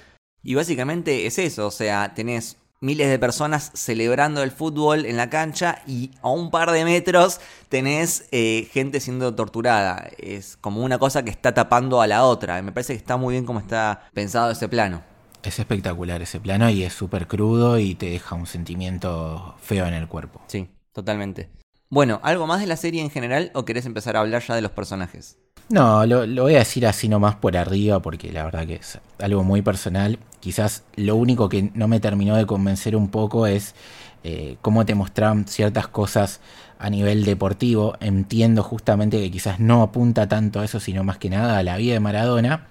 Y 0.42 0.56
básicamente 0.56 1.26
es 1.26 1.38
eso, 1.38 1.68
o 1.68 1.70
sea, 1.70 2.14
tenés 2.14 2.56
miles 2.80 3.10
de 3.10 3.18
personas 3.18 3.70
celebrando 3.74 4.42
el 4.42 4.50
fútbol 4.50 5.04
en 5.04 5.18
la 5.18 5.28
cancha 5.28 5.82
y 5.86 6.12
a 6.22 6.30
un 6.30 6.50
par 6.50 6.70
de 6.70 6.84
metros 6.84 7.40
tenés 7.68 8.26
eh, 8.32 8.68
gente 8.72 9.00
siendo 9.00 9.34
torturada. 9.34 10.08
Es 10.18 10.56
como 10.56 10.82
una 10.82 10.98
cosa 10.98 11.22
que 11.22 11.30
está 11.30 11.52
tapando 11.52 12.00
a 12.00 12.06
la 12.06 12.24
otra. 12.24 12.60
Me 12.62 12.72
parece 12.72 12.94
que 12.94 12.98
está 12.98 13.16
muy 13.18 13.34
bien 13.34 13.44
como 13.44 13.60
está 13.60 14.08
pensado 14.14 14.50
ese 14.50 14.68
plano. 14.68 15.02
Es 15.42 15.58
espectacular 15.58 16.22
ese 16.22 16.40
plano 16.40 16.68
y 16.70 16.82
es 16.82 16.92
súper 16.92 17.26
crudo 17.26 17.78
y 17.78 17.94
te 17.94 18.10
deja 18.10 18.34
un 18.34 18.46
sentimiento 18.46 19.54
feo 19.60 19.86
en 19.86 19.94
el 19.94 20.08
cuerpo. 20.08 20.40
Sí, 20.46 20.68
totalmente. 20.92 21.59
Bueno, 21.92 22.20
¿algo 22.22 22.46
más 22.46 22.60
de 22.60 22.68
la 22.68 22.76
serie 22.76 23.02
en 23.02 23.10
general 23.10 23.50
o 23.52 23.64
querés 23.64 23.84
empezar 23.84 24.16
a 24.16 24.20
hablar 24.20 24.42
ya 24.46 24.54
de 24.54 24.62
los 24.62 24.70
personajes? 24.70 25.38
No, 25.68 26.06
lo, 26.06 26.24
voy 26.44 26.54
a 26.54 26.60
decir 26.60 26.86
así 26.86 27.08
nomás 27.08 27.34
por 27.34 27.56
arriba 27.56 28.00
porque 28.00 28.30
la 28.30 28.44
verdad 28.44 28.64
que 28.64 28.76
es 28.76 29.00
algo 29.18 29.42
muy 29.42 29.60
personal. 29.60 30.20
Quizás 30.38 30.84
lo 30.94 31.16
único 31.16 31.48
que 31.48 31.72
no 31.74 31.88
me 31.88 31.98
terminó 31.98 32.36
de 32.36 32.46
convencer 32.46 32.94
un 32.94 33.08
poco 33.08 33.48
es 33.48 33.74
eh, 34.22 34.56
cómo 34.62 34.86
te 34.86 34.94
mostraban 34.94 35.48
ciertas 35.48 35.88
cosas 35.88 36.40
a 36.78 36.90
nivel 36.90 37.24
deportivo. 37.24 37.96
Entiendo 37.98 38.62
justamente 38.62 39.18
que 39.18 39.32
quizás 39.32 39.58
no 39.58 39.82
apunta 39.82 40.28
tanto 40.28 40.60
a 40.60 40.64
eso, 40.66 40.78
sino 40.78 41.02
más 41.02 41.18
que 41.18 41.28
nada 41.28 41.58
a 41.58 41.64
la 41.64 41.76
vida 41.76 41.94
de 41.94 42.00
Maradona, 42.00 42.68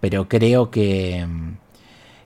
pero 0.00 0.28
creo 0.28 0.72
que 0.72 1.24
mm, 1.24 1.52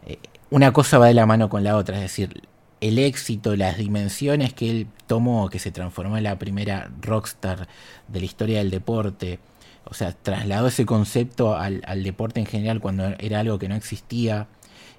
eh, 0.06 0.18
una 0.48 0.72
cosa 0.72 0.96
va 0.96 1.08
de 1.08 1.14
la 1.14 1.26
mano 1.26 1.50
con 1.50 1.64
la 1.64 1.76
otra, 1.76 1.96
es 1.96 2.02
decir, 2.02 2.48
el 2.80 2.98
éxito, 2.98 3.56
las 3.56 3.76
dimensiones 3.78 4.54
que 4.54 4.70
él 4.70 4.86
tomó, 5.06 5.48
que 5.50 5.58
se 5.58 5.70
transformó 5.70 6.16
en 6.16 6.24
la 6.24 6.38
primera 6.38 6.90
rockstar 7.00 7.68
de 8.08 8.20
la 8.20 8.24
historia 8.24 8.58
del 8.58 8.70
deporte, 8.70 9.38
o 9.84 9.94
sea, 9.94 10.12
trasladó 10.12 10.68
ese 10.68 10.86
concepto 10.86 11.56
al, 11.56 11.82
deporte 12.02 12.40
en 12.40 12.46
general 12.46 12.80
cuando 12.80 13.14
era 13.18 13.40
algo 13.40 13.58
que 13.58 13.68
no 13.68 13.74
existía 13.74 14.46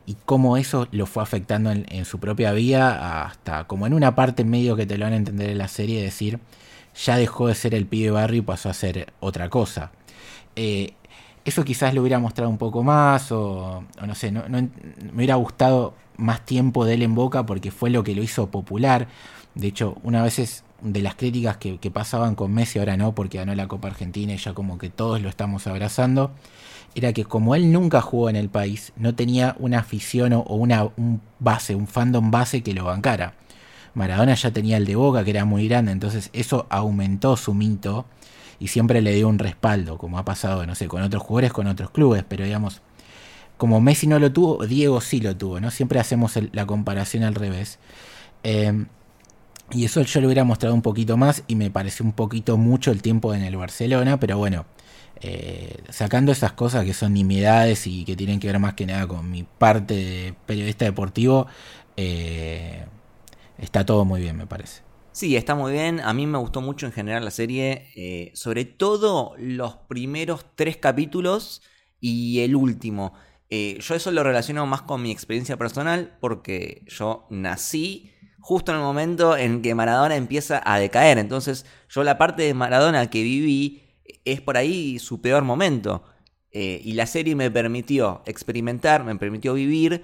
y 0.05 0.15
cómo 0.25 0.57
eso 0.57 0.87
lo 0.91 1.05
fue 1.05 1.23
afectando 1.23 1.71
en, 1.71 2.05
su 2.05 2.19
propia 2.19 2.51
vida 2.51 3.23
hasta 3.23 3.65
como 3.65 3.87
en 3.87 3.93
una 3.93 4.15
parte 4.15 4.43
medio 4.43 4.75
que 4.75 4.85
te 4.85 4.97
lo 4.97 5.05
van 5.05 5.13
a 5.13 5.17
entender 5.17 5.49
en 5.49 5.57
la 5.57 5.67
serie, 5.67 6.01
decir, 6.01 6.39
ya 7.05 7.17
dejó 7.17 7.47
de 7.47 7.55
ser 7.55 7.73
el 7.75 7.85
pibe 7.85 8.11
barrio 8.11 8.39
y 8.39 8.41
pasó 8.41 8.69
a 8.69 8.73
ser 8.73 9.13
otra 9.19 9.49
cosa. 9.49 9.91
Eh, 10.55 10.93
eso 11.45 11.63
quizás 11.63 11.93
lo 11.93 12.01
hubiera 12.01 12.19
mostrado 12.19 12.49
un 12.49 12.57
poco 12.57 12.83
más 12.83 13.31
o, 13.31 13.83
no 14.05 14.15
sé, 14.15 14.31
me 14.31 14.69
hubiera 15.15 15.35
gustado 15.35 15.93
más 16.21 16.45
tiempo 16.45 16.85
de 16.85 16.93
él 16.93 17.01
en 17.03 17.15
boca 17.15 17.45
porque 17.45 17.71
fue 17.71 17.89
lo 17.89 18.03
que 18.03 18.15
lo 18.15 18.23
hizo 18.23 18.49
popular. 18.49 19.07
De 19.55 19.67
hecho, 19.67 19.97
una 20.03 20.23
vez 20.23 20.63
de 20.81 21.01
las 21.01 21.15
críticas 21.15 21.57
que, 21.57 21.91
pasaban 21.91 22.35
con 22.35 22.53
Messi, 22.53 22.79
ahora 22.79 22.97
no, 22.97 23.13
porque 23.13 23.37
ganó 23.37 23.53
la 23.55 23.67
Copa 23.67 23.89
Argentina 23.89 24.33
y 24.33 24.37
ya 24.37 24.53
como 24.53 24.77
que 24.77 24.89
todos 24.89 25.21
lo 25.21 25.29
estamos 25.29 25.67
abrazando, 25.67 26.31
era 26.95 27.13
que 27.13 27.25
como 27.25 27.55
él 27.55 27.71
nunca 27.71 28.01
jugó 28.01 28.29
en 28.29 28.35
el 28.35 28.49
país, 28.49 28.93
no 28.95 29.15
tenía 29.15 29.55
una 29.59 29.79
afición 29.79 30.33
o 30.33 30.43
una 30.43 30.83
un 30.97 31.21
base, 31.39 31.75
un 31.75 31.87
fandom 31.87 32.31
base 32.31 32.63
que 32.63 32.73
lo 32.73 32.85
bancara. 32.85 33.33
Maradona 33.93 34.35
ya 34.35 34.51
tenía 34.51 34.77
el 34.77 34.85
de 34.85 34.95
Boca, 34.95 35.23
que 35.23 35.31
era 35.31 35.45
muy 35.45 35.67
grande, 35.67 35.91
entonces 35.91 36.29
eso 36.33 36.65
aumentó 36.69 37.35
su 37.35 37.53
mito 37.53 38.05
y 38.59 38.67
siempre 38.67 39.01
le 39.01 39.13
dio 39.13 39.27
un 39.27 39.39
respaldo, 39.39 39.97
como 39.97 40.17
ha 40.17 40.23
pasado, 40.23 40.65
no 40.65 40.75
sé, 40.75 40.87
con 40.87 41.01
otros 41.01 41.23
jugadores, 41.23 41.51
con 41.51 41.67
otros 41.67 41.91
clubes, 41.91 42.23
pero 42.27 42.45
digamos, 42.45 42.81
como 43.61 43.79
Messi 43.79 44.07
no 44.07 44.17
lo 44.17 44.33
tuvo, 44.33 44.65
Diego 44.65 45.01
sí 45.01 45.21
lo 45.21 45.37
tuvo, 45.37 45.59
¿no? 45.59 45.69
Siempre 45.69 45.99
hacemos 45.99 46.33
la 46.51 46.65
comparación 46.65 47.21
al 47.21 47.35
revés. 47.35 47.77
Em, 48.41 48.87
y 49.69 49.85
eso 49.85 50.01
yo 50.01 50.19
lo 50.19 50.25
hubiera 50.25 50.43
mostrado 50.43 50.73
un 50.73 50.81
poquito 50.81 51.15
más 51.15 51.43
y 51.47 51.55
me 51.55 51.69
pareció 51.69 52.03
un 52.03 52.13
poquito 52.13 52.57
mucho 52.57 52.89
el 52.89 53.03
tiempo 53.03 53.35
en 53.35 53.43
el 53.43 53.55
Barcelona, 53.57 54.19
pero 54.19 54.39
bueno, 54.39 54.65
eh, 55.21 55.77
sacando 55.89 56.31
esas 56.31 56.53
cosas 56.53 56.85
que 56.85 56.95
son 56.95 57.13
nimiedades 57.13 57.85
y 57.85 58.03
que 58.03 58.15
tienen 58.15 58.39
que 58.39 58.47
ver 58.47 58.57
más 58.57 58.73
que 58.73 58.87
nada 58.87 59.05
con 59.05 59.29
mi 59.29 59.43
parte 59.43 59.93
de 59.93 60.35
periodista 60.47 60.85
deportivo, 60.85 61.45
eh, 61.97 62.87
está 63.59 63.85
todo 63.85 64.05
muy 64.05 64.21
bien, 64.21 64.37
me 64.37 64.47
parece. 64.47 64.81
Sí, 65.11 65.35
está 65.35 65.53
muy 65.53 65.73
bien. 65.73 65.99
A 65.99 66.15
mí 66.15 66.25
me 66.25 66.39
gustó 66.39 66.61
mucho 66.61 66.87
en 66.87 66.93
general 66.93 67.23
la 67.23 67.29
serie, 67.29 67.91
eh, 67.95 68.31
sobre 68.33 68.65
todo 68.65 69.35
los 69.37 69.75
primeros 69.87 70.47
tres 70.55 70.77
capítulos 70.77 71.61
y 71.99 72.39
el 72.39 72.55
último. 72.55 73.13
Yo 73.51 73.95
eso 73.95 74.11
lo 74.11 74.23
relaciono 74.23 74.65
más 74.65 74.81
con 74.81 75.01
mi 75.01 75.11
experiencia 75.11 75.57
personal 75.57 76.17
porque 76.21 76.83
yo 76.87 77.27
nací 77.29 78.11
justo 78.39 78.71
en 78.71 78.79
el 78.79 78.83
momento 78.83 79.37
en 79.37 79.61
que 79.61 79.75
Maradona 79.75 80.15
empieza 80.15 80.61
a 80.65 80.79
decaer. 80.79 81.17
Entonces 81.17 81.65
yo 81.89 82.03
la 82.03 82.17
parte 82.17 82.43
de 82.43 82.53
Maradona 82.53 83.09
que 83.09 83.23
viví 83.23 83.83
es 84.25 84.41
por 84.41 84.57
ahí 84.57 84.99
su 84.99 85.21
peor 85.21 85.43
momento. 85.43 86.03
Eh, 86.51 86.81
y 86.83 86.93
la 86.93 87.07
serie 87.07 87.35
me 87.35 87.49
permitió 87.49 88.23
experimentar, 88.25 89.05
me 89.05 89.15
permitió 89.15 89.53
vivir 89.53 90.03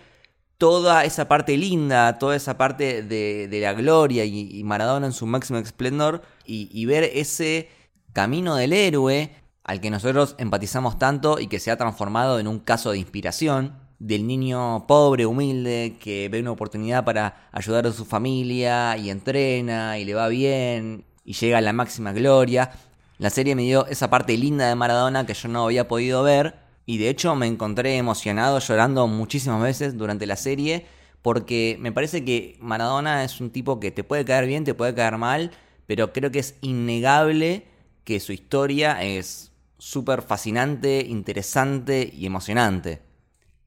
toda 0.57 1.03
esa 1.03 1.27
parte 1.27 1.57
linda, 1.57 2.17
toda 2.19 2.35
esa 2.35 2.57
parte 2.57 3.03
de, 3.03 3.49
la 3.61 3.73
gloria 3.73 4.23
y, 4.23 4.63
Maradona 4.63 5.07
en 5.07 5.13
su 5.13 5.25
máximo 5.25 5.59
esplendor 5.59 6.21
y, 6.45 6.85
ver 6.85 7.03
ese 7.03 7.69
camino 8.13 8.55
del 8.55 8.73
héroe 8.73 9.29
al 9.67 9.81
que 9.81 9.91
nosotros 9.91 10.35
empatizamos 10.39 10.97
tanto 10.97 11.39
y 11.39 11.47
que 11.47 11.59
se 11.59 11.71
ha 11.71 11.77
transformado 11.77 12.39
en 12.39 12.47
un 12.47 12.59
caso 12.59 12.91
de 12.91 12.97
inspiración 12.97 13.73
del 13.99 14.25
niño 14.25 14.87
pobre, 14.87 15.25
humilde, 15.25 15.97
que 15.99 16.29
ve 16.29 16.39
una 16.39 16.51
oportunidad 16.51 17.03
para 17.03 17.49
ayudar 17.51 17.85
a 17.85 17.91
su 17.91 18.05
familia 18.05 18.95
y 18.97 19.09
entrena 19.09 19.99
y 19.99 20.05
le 20.05 20.13
va 20.13 20.29
bien 20.29 21.03
y 21.25 21.33
llega 21.33 21.57
a 21.57 21.61
la 21.61 21.73
máxima 21.73 22.13
gloria. 22.13 22.71
La 23.17 23.29
serie 23.29 23.55
me 23.55 23.63
dio 23.63 23.85
esa 23.87 24.09
parte 24.09 24.37
linda 24.37 24.69
de 24.69 24.75
Maradona 24.75 25.25
que 25.25 25.33
yo 25.33 25.49
no 25.49 25.65
había 25.65 25.87
podido 25.87 26.23
ver 26.23 26.55
y 26.85 26.97
de 26.97 27.09
hecho 27.09 27.35
me 27.35 27.47
encontré 27.47 27.97
emocionado 27.97 28.59
llorando 28.59 29.07
muchísimas 29.07 29.61
veces 29.61 29.97
durante 29.97 30.25
la 30.25 30.37
serie 30.37 30.85
porque 31.21 31.75
me 31.81 31.91
parece 31.91 32.23
que 32.23 32.55
Maradona 32.61 33.25
es 33.25 33.41
un 33.41 33.49
tipo 33.49 33.81
que 33.81 33.91
te 33.91 34.05
puede 34.05 34.23
caer 34.23 34.45
bien, 34.45 34.63
te 34.63 34.73
puede 34.73 34.93
caer 34.93 35.17
mal, 35.17 35.51
pero 35.87 36.13
creo 36.13 36.31
que 36.31 36.39
es 36.39 36.55
innegable 36.61 37.65
que 38.05 38.21
su 38.21 38.31
historia 38.31 39.03
es 39.03 39.51
súper 39.77 40.21
fascinante, 40.21 41.05
interesante 41.07 42.09
y 42.13 42.25
emocionante. 42.25 43.01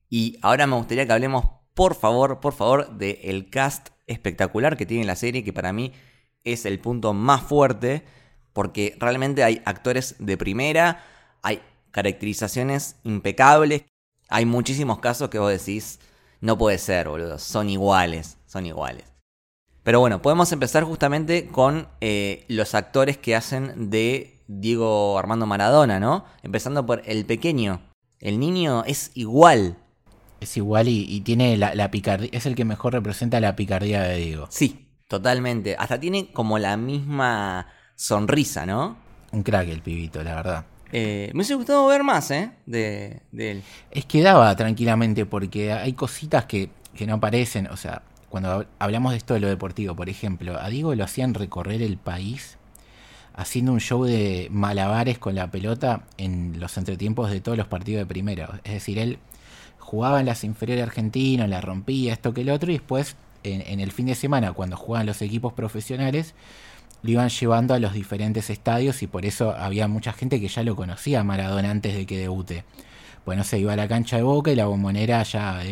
Y 0.09 0.39
ahora 0.43 0.67
me 0.67 0.77
gustaría 0.77 1.07
que 1.07 1.13
hablemos, 1.13 1.45
por 1.75 1.95
favor, 1.95 2.41
por 2.41 2.53
favor, 2.53 2.97
del 2.97 3.49
cast 3.51 3.91
espectacular 4.07 4.77
que 4.77 4.87
tiene 4.87 5.05
la 5.05 5.17
serie, 5.17 5.45
que 5.45 5.53
para 5.53 5.73
mí 5.73 5.93
es 6.45 6.67
el 6.67 6.81
punto 6.81 7.13
más 7.13 7.43
fuerte 7.43 8.05
porque 8.53 8.97
realmente 8.99 9.45
hay 9.45 9.63
actores 9.65 10.17
de 10.19 10.37
primera, 10.37 11.05
hay 11.43 11.63
caracterizaciones 11.91 12.97
impecables, 13.05 13.85
hay 14.29 14.47
muchísimos 14.47 14.99
casos 15.01 15.31
que 15.31 15.39
vos 15.39 15.51
decís, 15.51 16.01
no 16.41 16.59
puede 16.59 16.79
ser, 16.79 17.09
boludo, 17.09 17.39
son 17.39 17.69
iguales, 17.69 18.39
son 18.47 18.67
iguales. 18.67 19.05
Pero 19.83 20.01
bueno, 20.01 20.21
podemos 20.21 20.53
empezar 20.53 20.85
justamente 20.85 21.47
con 21.47 21.89
eh, 22.01 22.45
los 22.49 22.75
actores 22.75 23.17
que 23.17 23.35
hacen 23.35 23.91
de 23.91 24.40
Diego 24.53 25.17
Armando 25.17 25.47
Maradona, 25.47 26.01
¿no? 26.01 26.25
Empezando 26.43 26.85
por 26.85 27.03
el 27.07 27.25
pequeño. 27.25 27.81
El 28.19 28.41
niño 28.41 28.83
es 28.85 29.13
igual. 29.15 29.77
Es 30.41 30.57
igual 30.57 30.89
y, 30.89 31.21
tiene 31.21 31.57
la, 31.57 31.75
la 31.75 31.91
picardía, 31.91 32.31
es 32.33 32.47
el 32.47 32.57
que 32.57 32.65
mejor 32.65 32.95
representa 32.95 33.39
la 33.41 33.55
picardía 33.55 34.03
de 34.03 34.17
Diego. 34.17 34.47
Sí, 34.51 34.89
totalmente. 35.07 35.77
Hasta 35.79 36.01
tiene 36.01 36.33
como 36.33 36.59
la 36.59 36.77
misma 36.77 37.69
sonrisa, 37.95 38.67
¿no? 38.67 38.97
Un 39.31 39.43
crack 39.45 39.69
el 39.69 39.83
pibito, 39.83 40.23
la 40.25 40.35
verdad. 40.35 40.65
Eh, 40.93 41.31
me 41.33 41.39
hubiese 41.39 41.55
gustado 41.55 41.87
ver 41.87 42.03
más, 42.03 42.31
¿eh? 42.33 42.51
De, 42.67 43.23
él. 43.37 43.63
Es 43.93 44.07
que 44.07 44.23
daba 44.23 44.57
tranquilamente, 44.57 45.27
porque 45.27 45.73
hay 45.73 45.93
cositas 45.93 46.47
que, 46.47 46.71
que 46.95 47.07
no 47.07 47.15
aparecen. 47.15 47.69
O 47.69 47.77
sea, 47.77 48.03
cuando 48.29 48.67
hablamos 48.81 49.13
de 49.13 49.19
esto 49.19 49.35
de 49.35 49.41
lo 49.41 49.49
deportivo, 49.49 49.95
por 49.95 50.09
ejemplo, 50.09 50.59
a 50.59 50.69
Diego 50.69 50.95
lo 50.95 51.05
hacían 51.05 51.35
recorrer 51.35 51.83
el 51.83 51.99
país 51.99 52.59
haciendo 53.41 53.73
un 53.73 53.81
show 53.81 54.05
de 54.05 54.49
malabares 54.51 55.19
con 55.19 55.35
la 55.35 55.51
pelota 55.51 56.03
en 56.19 56.61
los 56.61 56.77
entretiempos 56.77 57.31
de 57.31 57.41
todos 57.41 57.57
los 57.57 57.67
partidos 57.67 58.01
de 58.01 58.07
primero. 58.07 58.53
Es 58.65 58.75
decir, 58.75 58.99
él 58.99 59.19
jugaba 59.79 60.21
en 60.21 60.27
las 60.27 60.45
inferiores 60.45 60.85
argentinas, 60.85 61.49
la 61.49 61.63
rompía, 61.63 62.13
esto 62.13 62.35
que 62.35 62.43
el 62.43 62.51
otro, 62.51 62.71
y 62.71 62.75
después 62.75 63.17
en, 63.43 63.63
en 63.63 63.81
el 63.81 63.93
fin 63.93 64.07
de 64.07 64.15
semana, 64.15 64.53
cuando 64.53 64.77
jugaban 64.77 65.07
los 65.07 65.23
equipos 65.23 65.55
profesionales, 65.55 66.35
lo 67.03 67.11
iban 67.13 67.31
llevando 67.31 67.73
a 67.73 67.79
los 67.79 67.95
diferentes 67.95 68.51
estadios 68.51 69.03
y 69.03 69.07
por 69.07 69.25
eso 69.25 69.53
había 69.57 69.89
mucha 69.89 70.13
gente 70.13 70.39
que 70.39 70.49
ya 70.49 70.63
lo 70.63 70.77
conocía 70.77 71.21
a 71.21 71.25
Maradona 71.25 71.71
antes 71.71 71.95
de 71.95 72.05
que 72.05 72.19
debute. 72.19 72.65
Pues 73.25 73.39
no 73.39 73.45
sé, 73.45 73.59
iba 73.59 73.73
a 73.73 73.77
la 73.77 73.89
cancha 73.89 74.17
de 74.17 74.23
Boca 74.23 74.51
y 74.53 74.57
la 74.57 74.67
bombonera 74.67 75.23
ya, 75.23 75.63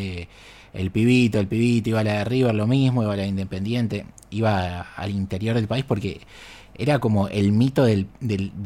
el 0.73 0.91
pibito, 0.91 1.39
el 1.39 1.49
pibito, 1.49 1.91
iba 1.91 2.01
a 2.01 2.05
la 2.05 2.13
de 2.15 2.25
River 2.25 2.55
lo 2.55 2.67
mismo, 2.67 3.03
iba 3.03 3.13
a 3.13 3.17
la 3.17 3.23
de 3.23 3.29
Independiente, 3.29 4.07
iba 4.31 4.81
al 4.97 5.11
interior 5.11 5.55
del 5.55 5.67
país 5.69 5.85
porque 5.85 6.21
era 6.79 7.01
como 7.01 7.29
el 7.29 7.53
mito 7.53 7.85
de 7.85 8.07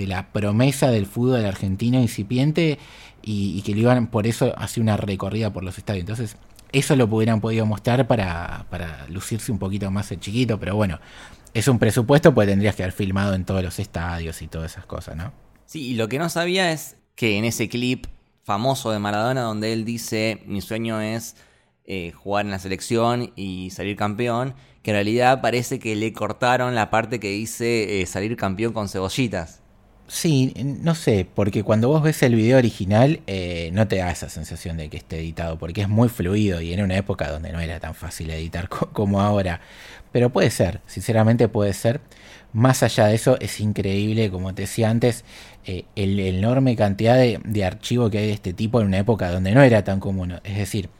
la 0.06 0.32
promesa 0.32 0.90
del 0.90 1.06
fútbol 1.06 1.44
argentino 1.44 2.00
incipiente 2.00 2.78
y, 3.22 3.58
y, 3.58 3.62
que 3.62 3.74
lo 3.74 3.80
iban 3.80 4.06
por 4.08 4.26
eso 4.26 4.52
hacer 4.58 4.82
una 4.82 4.96
recorrida 4.96 5.52
por 5.52 5.64
los 5.64 5.78
estadios. 5.78 6.02
Entonces, 6.02 6.36
eso 6.72 6.96
lo 6.96 7.04
hubieran 7.04 7.40
podido 7.40 7.66
mostrar 7.66 8.06
para, 8.06 8.66
para 8.70 9.06
lucirse 9.08 9.50
un 9.52 9.58
poquito 9.58 9.90
más 9.90 10.10
el 10.12 10.20
chiquito, 10.20 10.58
pero 10.58 10.76
bueno, 10.76 11.00
es 11.54 11.68
un 11.68 11.78
presupuesto, 11.78 12.34
pues 12.34 12.48
tendrías 12.48 12.74
que 12.74 12.82
haber 12.82 12.94
filmado 12.94 13.34
en 13.34 13.44
todos 13.44 13.62
los 13.62 13.78
estadios 13.78 14.40
y 14.42 14.48
todas 14.48 14.72
esas 14.72 14.86
cosas, 14.86 15.16
¿no? 15.16 15.32
Sí, 15.66 15.88
y 15.88 15.94
lo 15.94 16.08
que 16.08 16.18
no 16.18 16.28
sabía 16.28 16.72
es 16.72 16.96
que 17.14 17.38
en 17.38 17.44
ese 17.44 17.68
clip 17.68 18.06
famoso 18.42 18.90
de 18.90 18.98
Maradona, 18.98 19.42
donde 19.42 19.72
él 19.72 19.84
dice: 19.84 20.42
Mi 20.46 20.60
sueño 20.60 21.00
es 21.00 21.36
eh, 21.86 22.12
jugar 22.12 22.44
en 22.44 22.50
la 22.50 22.58
selección 22.58 23.32
y 23.36 23.70
salir 23.70 23.96
campeón, 23.96 24.54
que 24.82 24.90
en 24.90 24.96
realidad 24.96 25.40
parece 25.40 25.78
que 25.78 25.96
le 25.96 26.12
cortaron 26.12 26.74
la 26.74 26.90
parte 26.90 27.20
que 27.20 27.30
dice 27.30 28.00
eh, 28.00 28.06
salir 28.06 28.36
campeón 28.36 28.72
con 28.72 28.88
cebollitas. 28.88 29.62
Sí, 30.12 30.52
no 30.62 30.94
sé, 30.94 31.26
porque 31.34 31.62
cuando 31.62 31.88
vos 31.88 32.02
ves 32.02 32.22
el 32.22 32.34
video 32.34 32.58
original 32.58 33.20
eh, 33.26 33.70
no 33.72 33.88
te 33.88 33.96
da 33.96 34.10
esa 34.10 34.28
sensación 34.28 34.76
de 34.76 34.90
que 34.90 34.98
esté 34.98 35.20
editado, 35.20 35.58
porque 35.58 35.80
es 35.80 35.88
muy 35.88 36.10
fluido 36.10 36.60
y 36.60 36.72
en 36.74 36.82
una 36.82 36.96
época 36.96 37.30
donde 37.30 37.50
no 37.50 37.60
era 37.60 37.80
tan 37.80 37.94
fácil 37.94 38.30
editar 38.30 38.68
como 38.92 39.22
ahora. 39.22 39.60
Pero 40.12 40.30
puede 40.30 40.50
ser, 40.50 40.82
sinceramente 40.86 41.48
puede 41.48 41.72
ser. 41.72 42.00
Más 42.52 42.82
allá 42.82 43.06
de 43.06 43.14
eso, 43.14 43.40
es 43.40 43.58
increíble, 43.60 44.30
como 44.30 44.54
te 44.54 44.62
decía 44.62 44.90
antes, 44.90 45.24
eh, 45.64 45.86
el, 45.96 46.20
enorme 46.20 46.76
cantidad 46.76 47.16
de, 47.16 47.40
de 47.42 47.64
archivo 47.64 48.10
que 48.10 48.18
hay 48.18 48.26
de 48.26 48.32
este 48.34 48.52
tipo 48.52 48.80
en 48.82 48.88
una 48.88 48.98
época 48.98 49.30
donde 49.30 49.52
no 49.52 49.62
era 49.62 49.82
tan 49.82 50.00
común. 50.00 50.34
Es 50.44 50.58
decir, 50.58 50.90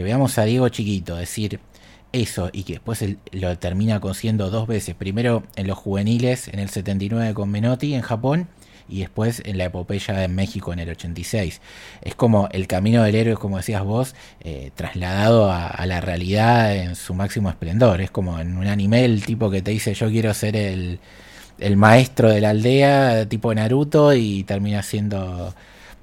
que 0.00 0.04
veamos 0.04 0.38
a 0.38 0.44
Diego 0.44 0.66
chiquito 0.70 1.14
decir 1.14 1.60
eso 2.10 2.48
y 2.54 2.62
que 2.62 2.72
después 2.72 3.04
lo 3.32 3.58
termina 3.58 4.00
consiguiendo 4.00 4.48
dos 4.48 4.66
veces. 4.66 4.94
Primero 4.94 5.42
en 5.56 5.66
los 5.66 5.76
juveniles 5.76 6.48
en 6.48 6.58
el 6.58 6.70
79 6.70 7.34
con 7.34 7.50
Menotti 7.50 7.92
en 7.92 8.00
Japón 8.00 8.48
y 8.88 9.00
después 9.00 9.42
en 9.44 9.58
la 9.58 9.66
epopeya 9.66 10.24
en 10.24 10.34
México 10.34 10.72
en 10.72 10.78
el 10.78 10.88
86. 10.88 11.60
Es 12.00 12.14
como 12.14 12.48
el 12.52 12.66
camino 12.66 13.02
del 13.02 13.14
héroe, 13.14 13.36
como 13.36 13.58
decías 13.58 13.84
vos, 13.84 14.14
eh, 14.40 14.70
trasladado 14.74 15.52
a, 15.52 15.84
la 15.84 16.00
realidad 16.00 16.74
en 16.74 16.96
su 16.96 17.12
máximo 17.12 17.50
esplendor. 17.50 18.00
Es 18.00 18.10
como 18.10 18.40
en 18.40 18.56
un 18.56 18.68
anime 18.68 19.04
el 19.04 19.22
tipo 19.26 19.50
que 19.50 19.60
te 19.60 19.70
dice 19.72 19.92
yo 19.92 20.08
quiero 20.08 20.32
ser 20.32 20.56
el, 20.56 20.98
el 21.58 21.76
maestro 21.76 22.30
de 22.30 22.40
la 22.40 22.50
aldea, 22.50 23.28
tipo 23.28 23.52
Naruto, 23.54 24.14
y 24.14 24.44
termina 24.44 24.82
siendo 24.82 25.54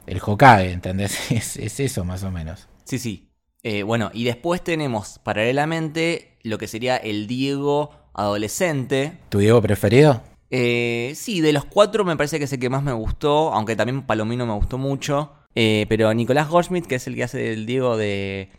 el 0.05 0.21
Hokage, 0.23 0.71
¿entendés? 0.71 1.17
Es, 1.31 1.57
es 1.57 1.79
eso 1.79 2.05
más 2.05 2.21
o 2.21 2.29
menos. 2.29 2.67
Sí, 2.83 2.99
sí. 2.99 3.26
Eh, 3.69 3.83
bueno, 3.83 4.11
y 4.13 4.23
después 4.23 4.63
tenemos 4.63 5.19
paralelamente 5.19 6.37
lo 6.43 6.57
que 6.57 6.67
sería 6.67 6.95
el 6.95 7.27
Diego 7.27 7.91
adolescente. 8.13 9.17
¿Tu 9.27 9.39
Diego 9.39 9.61
preferido? 9.61 10.23
Eh, 10.49 11.11
sí, 11.15 11.41
de 11.41 11.51
los 11.51 11.65
cuatro 11.65 12.05
me 12.05 12.15
parece 12.15 12.37
que 12.39 12.45
es 12.45 12.53
el 12.53 12.59
que 12.59 12.69
más 12.69 12.81
me 12.81 12.93
gustó, 12.93 13.51
aunque 13.51 13.75
también 13.75 14.03
Palomino 14.03 14.45
me 14.45 14.53
gustó 14.53 14.77
mucho. 14.77 15.33
Eh, 15.53 15.85
pero 15.89 16.13
Nicolás 16.13 16.47
Goldschmidt, 16.47 16.85
que 16.85 16.95
es 16.95 17.07
el 17.07 17.15
que 17.15 17.25
hace 17.25 17.51
el 17.51 17.65
Diego 17.65 17.97
de, 17.97 18.51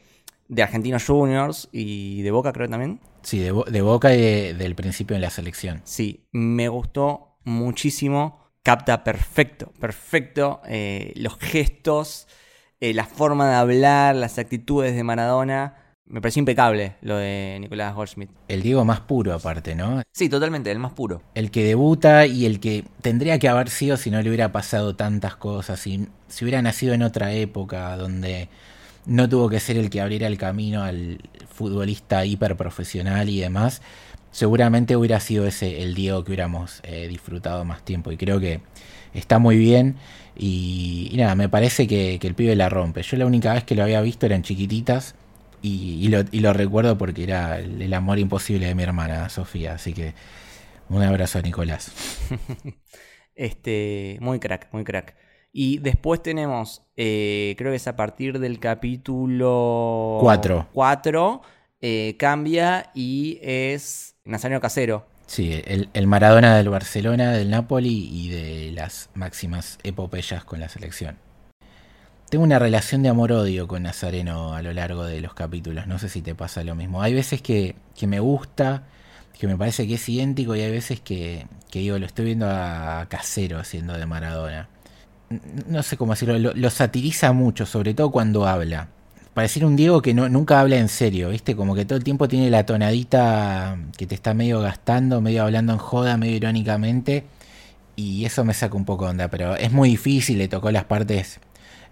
de 0.49 0.63
Argentinos 0.63 1.07
Juniors 1.07 1.71
y 1.73 2.21
de 2.21 2.31
Boca, 2.31 2.53
creo 2.53 2.69
también. 2.69 3.01
Sí, 3.23 3.39
de, 3.39 3.55
de 3.67 3.81
Boca 3.81 4.15
y 4.15 4.53
del 4.53 4.75
principio 4.75 5.17
de 5.17 5.23
la 5.23 5.31
selección. 5.31 5.81
Sí, 5.85 6.27
me 6.33 6.69
gustó 6.69 7.39
muchísimo. 7.45 8.45
Capta 8.63 9.03
perfecto, 9.05 9.73
perfecto 9.81 10.61
eh, 10.69 11.15
los 11.17 11.39
gestos, 11.39 12.29
eh, 12.81 12.95
la 12.95 13.05
forma 13.05 13.49
de 13.49 13.55
hablar, 13.55 14.15
las 14.15 14.39
actitudes 14.39 14.95
de 14.95 15.05
Maradona. 15.05 15.75
Me 16.07 16.23
pareció 16.23 16.41
impecable 16.41 16.97
lo 17.03 17.17
de 17.19 17.59
Nicolás 17.61 17.95
Goldschmidt. 17.95 18.31
El 18.49 18.63
Diego 18.63 18.85
más 18.85 19.01
puro 19.01 19.35
aparte, 19.35 19.75
¿no? 19.75 20.03
Sí, 20.13 20.29
totalmente, 20.29 20.71
el 20.71 20.79
más 20.79 20.93
puro. 20.93 21.23
El 21.35 21.51
que 21.51 21.65
debuta 21.65 22.27
y 22.27 22.47
el 22.47 22.61
que 22.61 22.85
tendría 23.03 23.39
que 23.39 23.49
haber 23.49 23.69
sido 23.69 23.97
si 23.99 24.11
no 24.11 24.23
le 24.23 24.29
hubiera 24.29 24.51
pasado 24.51 24.97
tantas 24.97 25.37
cosas, 25.37 25.81
si, 25.81 26.09
si 26.29 26.45
hubiera 26.45 26.63
nacido 26.63 26.95
en 26.95 27.03
otra 27.03 27.33
época 27.33 27.95
donde 27.97 28.49
no 29.05 29.29
tuvo 29.29 29.51
que 29.51 29.61
ser 29.61 29.77
el 29.77 29.91
que 29.91 30.01
abriera 30.01 30.27
el 30.27 30.39
camino 30.39 30.83
al 30.83 31.19
futbolista 31.51 32.25
hiperprofesional 32.25 33.29
y 33.29 33.41
demás, 33.41 33.83
seguramente 34.31 34.97
hubiera 34.97 35.21
sido 35.21 35.47
ese 35.47 35.83
el 35.83 35.95
Diego 35.95 36.25
que 36.25 36.31
hubiéramos 36.31 36.81
eh, 36.85 37.09
disfrutado 37.09 37.65
más 37.65 37.85
tiempo. 37.85 38.13
Y 38.13 38.17
creo 38.17 38.41
que 38.41 38.61
está 39.15 39.39
muy 39.39 39.57
bien. 39.57 39.97
Y, 40.37 41.09
y 41.13 41.17
nada, 41.17 41.35
me 41.35 41.49
parece 41.49 41.87
que, 41.87 42.19
que, 42.21 42.27
el 42.27 42.35
pibe 42.35 42.55
la 42.55 42.69
rompe. 42.69 43.03
Yo 43.03 43.17
la 43.17 43.27
única 43.27 43.53
vez 43.55 43.65
que 43.65 43.75
lo 43.75 43.83
había 43.83 44.01
visto 44.01 44.27
eran 44.27 44.43
chiquititas. 44.43 45.15
Y, 45.61 45.99
y, 46.01 46.09
lo, 46.09 46.21
y 46.31 46.41
lo, 46.41 46.53
recuerdo 46.53 46.97
porque 46.97 47.25
era 47.25 47.59
el, 47.59 47.83
el, 47.83 47.93
amor 47.93 48.21
imposible 48.21 48.67
de 48.67 48.75
mi 48.75 48.85
hermana 48.85 49.29
Sofía. 49.29 49.75
Así 49.75 49.93
que 49.93 50.15
un 50.89 51.03
abrazo 51.03 51.39
a 51.39 51.43
Nicolás. 51.43 51.93
este, 53.35 54.19
muy 54.21 54.39
crack, 54.39 54.69
muy 54.73 54.85
crack. 54.85 55.17
Y 55.53 55.79
después 55.79 56.23
tenemos, 56.23 56.83
eh, 56.97 57.55
creo 57.59 57.73
que 57.73 57.77
es 57.77 57.89
a 57.89 57.97
partir 57.97 58.39
del 58.39 58.59
capítulo 58.59 60.19
4. 60.21 60.69
4, 60.73 61.43
eh, 61.81 62.17
cambia 62.19 62.91
y 62.95 63.39
es 63.43 64.17
Nazario 64.25 64.61
Casero. 64.61 65.07
Sí, 65.29 65.63
el, 65.93 66.07
Maradona 66.07 66.57
del 66.57 66.71
Barcelona, 66.71 67.33
del 67.33 67.51
Napoli 67.51 68.09
y 68.11 68.31
de 68.31 68.73
las 68.73 69.11
máximas 69.15 69.79
epopeyas 69.85 70.43
con 70.43 70.59
la 70.59 70.69
selección. 70.69 71.19
Tengo 72.31 72.45
una 72.45 72.59
relación 72.59 73.03
de 73.03 73.11
amor-odio 73.11 73.69
con 73.69 73.85
Nazareno 73.85 74.55
a 74.55 74.63
lo 74.63 74.73
largo 74.73 75.05
de 75.05 75.21
los 75.21 75.35
capítulos, 75.35 75.87
no 75.87 75.99
sé 75.99 76.09
si 76.09 76.23
te 76.23 76.35
pasa 76.35 76.65
lo 76.65 76.75
mismo. 76.75 77.03
Hay 77.03 77.15
veces 77.15 77.43
que, 77.43 77.77
que 77.95 78.07
me 78.07 78.21
gusta, 78.21 78.85
que 79.39 79.47
me 79.47 79.57
parece 79.57 79.87
que 79.87 79.95
es 79.95 80.09
idéntico 80.09 80.57
y 80.57 80.63
hay 80.63 80.73
veces 80.73 81.01
que, 81.01 81.47
que 81.71 81.79
digo, 81.81 81.99
lo 81.99 82.07
estoy 82.07 82.25
viendo 82.25 82.47
a 82.49 83.07
Casero 83.09 83.59
haciendo 83.59 83.95
de 83.95 84.07
Maradona 84.07 84.69
no 85.31 85.83
sé 85.83 85.97
cómo 85.97 86.13
decirlo, 86.13 86.39
lo, 86.39 86.55
lo, 86.55 86.71
satiriza 86.71 87.33
mucho, 87.33 87.67
sobre 87.67 87.95
todo 87.95 88.11
cuando 88.11 88.47
habla. 88.47 88.89
Pareciera 89.39 89.69
un 89.69 89.77
Diego 89.77 90.03
que 90.03 90.15
nunca 90.15 90.59
habla 90.59 90.79
en 90.79 90.89
serio, 90.89 91.29
¿viste? 91.29 91.55
Como 91.55 91.77
que 91.77 91.85
todo 91.85 91.97
el 91.97 92.03
tiempo 92.03 92.27
tiene 92.27 92.51
la 92.51 92.67
tonadita 92.67 93.79
que 93.97 94.05
te 94.05 94.17
está 94.17 94.35
medio 94.35 94.61
gastando, 94.61 95.21
medio 95.21 95.45
hablando 95.45 95.73
en 95.73 95.79
joda, 95.79 96.17
medio 96.17 96.35
irónicamente. 96.35 97.23
Y 97.95 98.25
eso 98.25 98.45
me 98.45 98.53
saca 98.53 98.77
un 98.77 98.85
poco 98.85 99.05
de 99.05 99.13
onda, 99.13 99.29
pero 99.29 99.55
es 99.55 99.71
muy 99.71 99.91
difícil, 99.91 100.39
le 100.39 100.49
tocó 100.49 100.73
las 100.73 100.87
partes 100.87 101.39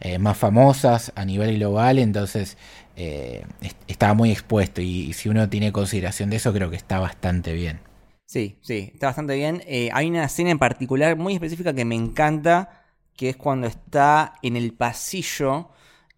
eh, 0.00 0.18
más 0.18 0.36
famosas 0.36 1.12
a 1.14 1.24
nivel 1.24 1.54
global, 1.58 2.00
entonces 2.00 2.58
eh, 2.96 3.46
estaba 3.86 4.14
muy 4.14 4.32
expuesto. 4.32 4.80
Y, 4.80 5.02
y, 5.02 5.12
si 5.12 5.28
uno 5.28 5.48
tiene 5.48 5.70
consideración 5.70 6.30
de 6.30 6.38
eso, 6.38 6.52
creo 6.52 6.68
que 6.68 6.76
está 6.76 6.98
bastante 6.98 7.52
bien. 7.52 7.78
Sí, 8.24 8.58
sí, 8.60 8.90
está 8.92 9.06
bastante 9.06 9.36
bien. 9.36 9.62
Eh, 9.68 9.88
hay 9.92 10.08
una 10.08 10.24
escena 10.24 10.50
en 10.50 10.58
particular 10.58 11.14
muy 11.14 11.34
específica 11.34 11.72
que 11.72 11.84
me 11.84 11.94
encanta 11.94 12.82
que 13.14 13.28
es 13.28 13.36
cuando 13.36 13.68
está 13.68 14.34
en 14.42 14.56
el 14.56 14.72
pasillo, 14.74 15.70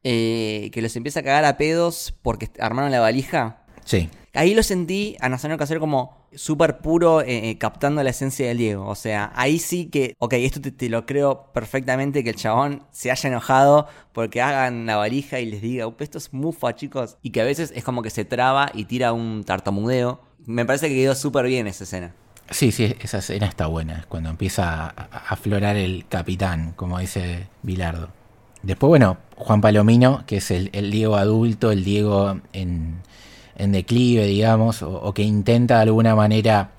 eh, 0.05 0.71
que 0.73 0.83
los 0.83 0.95
empieza 0.97 1.21
a 1.21 1.23
cagar 1.23 1.45
a 1.45 1.57
pedos 1.57 2.15
porque 2.23 2.51
armaron 2.61 2.91
la 2.91 3.01
valija. 3.01 3.63
Sí. 3.85 4.11
Ahí 4.35 4.55
lo 4.55 4.63
sentí 4.63 5.17
a 5.21 5.29
Nazario 5.29 5.57
Casero 5.57 5.81
como 5.81 6.29
súper 6.35 6.79
puro, 6.79 7.23
eh, 7.23 7.51
eh, 7.51 7.59
captando 7.59 8.03
la 8.03 8.11
esencia 8.11 8.47
del 8.47 8.59
Diego. 8.59 8.87
O 8.87 8.95
sea, 8.95 9.33
ahí 9.35 9.59
sí 9.59 9.87
que, 9.87 10.15
ok, 10.19 10.35
esto 10.35 10.61
te, 10.61 10.71
te, 10.71 10.89
lo 10.89 11.07
creo 11.07 11.51
perfectamente, 11.53 12.23
que 12.23 12.31
el 12.31 12.37
chabón 12.37 12.85
se 12.91 13.11
haya 13.11 13.29
enojado 13.29 13.89
porque 14.13 14.43
hagan 14.43 14.87
la 14.87 14.97
valija 14.97 15.41
y 15.41 15.47
les 15.47 15.63
diga, 15.63 15.91
esto 15.99 16.19
es 16.19 16.33
mufa, 16.33 16.75
chicos. 16.75 17.17
Y 17.23 17.31
que 17.31 17.41
a 17.41 17.45
veces 17.45 17.73
es 17.75 17.83
como 17.85 18.03
que 18.03 18.11
se 18.11 18.25
traba 18.25 18.71
y 18.75 18.85
tira 18.85 19.13
un 19.13 19.45
tartamudeo. 19.45 20.21
Me 20.45 20.65
parece 20.65 20.89
que 20.89 20.95
quedó 20.95 21.15
súper 21.15 21.47
bien 21.47 21.67
esa 21.67 21.85
escena. 21.85 22.15
Sí, 22.51 22.73
sí, 22.73 22.95
esa 23.01 23.19
escena 23.19 23.47
está 23.47 23.67
buena, 23.67 23.99
es 23.99 24.07
cuando 24.07 24.31
empieza 24.31 24.87
a 24.87 25.33
aflorar 25.33 25.77
el 25.77 26.07
capitán, 26.09 26.73
como 26.77 26.99
dice 26.99 27.49
Bilardo. 27.63 28.18
Después, 28.63 28.89
bueno, 28.89 29.19
Juan 29.37 29.61
Palomino, 29.61 30.25
que 30.27 30.39
es 30.39 30.51
el, 30.51 30.91
Diego 30.91 31.17
adulto, 31.17 31.71
el 31.71 31.85
Diego 31.85 32.41
en, 32.53 33.01
en 33.57 33.73
declive, 33.73 34.27
digamos, 34.27 34.83
o, 34.83 35.13
que 35.15 35.23
intenta 35.23 35.77
de 35.77 35.83
alguna 35.83 36.15
manera 36.15 36.71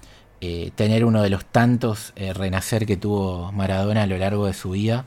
eh, 0.41 0.71
tener 0.75 1.05
uno 1.05 1.21
de 1.21 1.29
los 1.29 1.45
tantos 1.45 2.13
eh, 2.15 2.33
renacer 2.33 2.85
que 2.85 2.97
tuvo 2.97 3.51
Maradona 3.51 4.03
a 4.03 4.07
lo 4.07 4.17
largo 4.17 4.45
de 4.45 4.53
su 4.53 4.71
vida, 4.71 5.05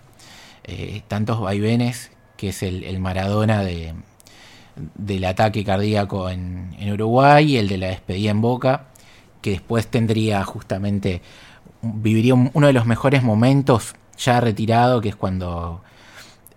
eh, 0.64 1.02
tantos 1.08 1.40
vaivenes, 1.40 2.10
que 2.36 2.48
es 2.50 2.62
el, 2.62 2.98
Maradona 3.00 3.62
de, 3.62 3.94
del 4.94 5.24
ataque 5.24 5.64
cardíaco 5.64 6.30
en, 6.30 6.74
en 6.78 6.92
Uruguay 6.92 7.56
el 7.56 7.68
de 7.68 7.78
la 7.78 7.88
despedida 7.88 8.30
en 8.30 8.40
Boca 8.40 8.86
que 9.42 9.50
después 9.50 9.88
tendría 9.88 10.42
justamente, 10.44 11.20
viviría 11.82 12.34
uno 12.34 12.66
de 12.66 12.72
los 12.72 12.86
mejores 12.86 13.22
momentos 13.22 13.94
ya 14.16 14.40
retirado, 14.40 15.00
que 15.00 15.10
es 15.10 15.16
cuando 15.16 15.82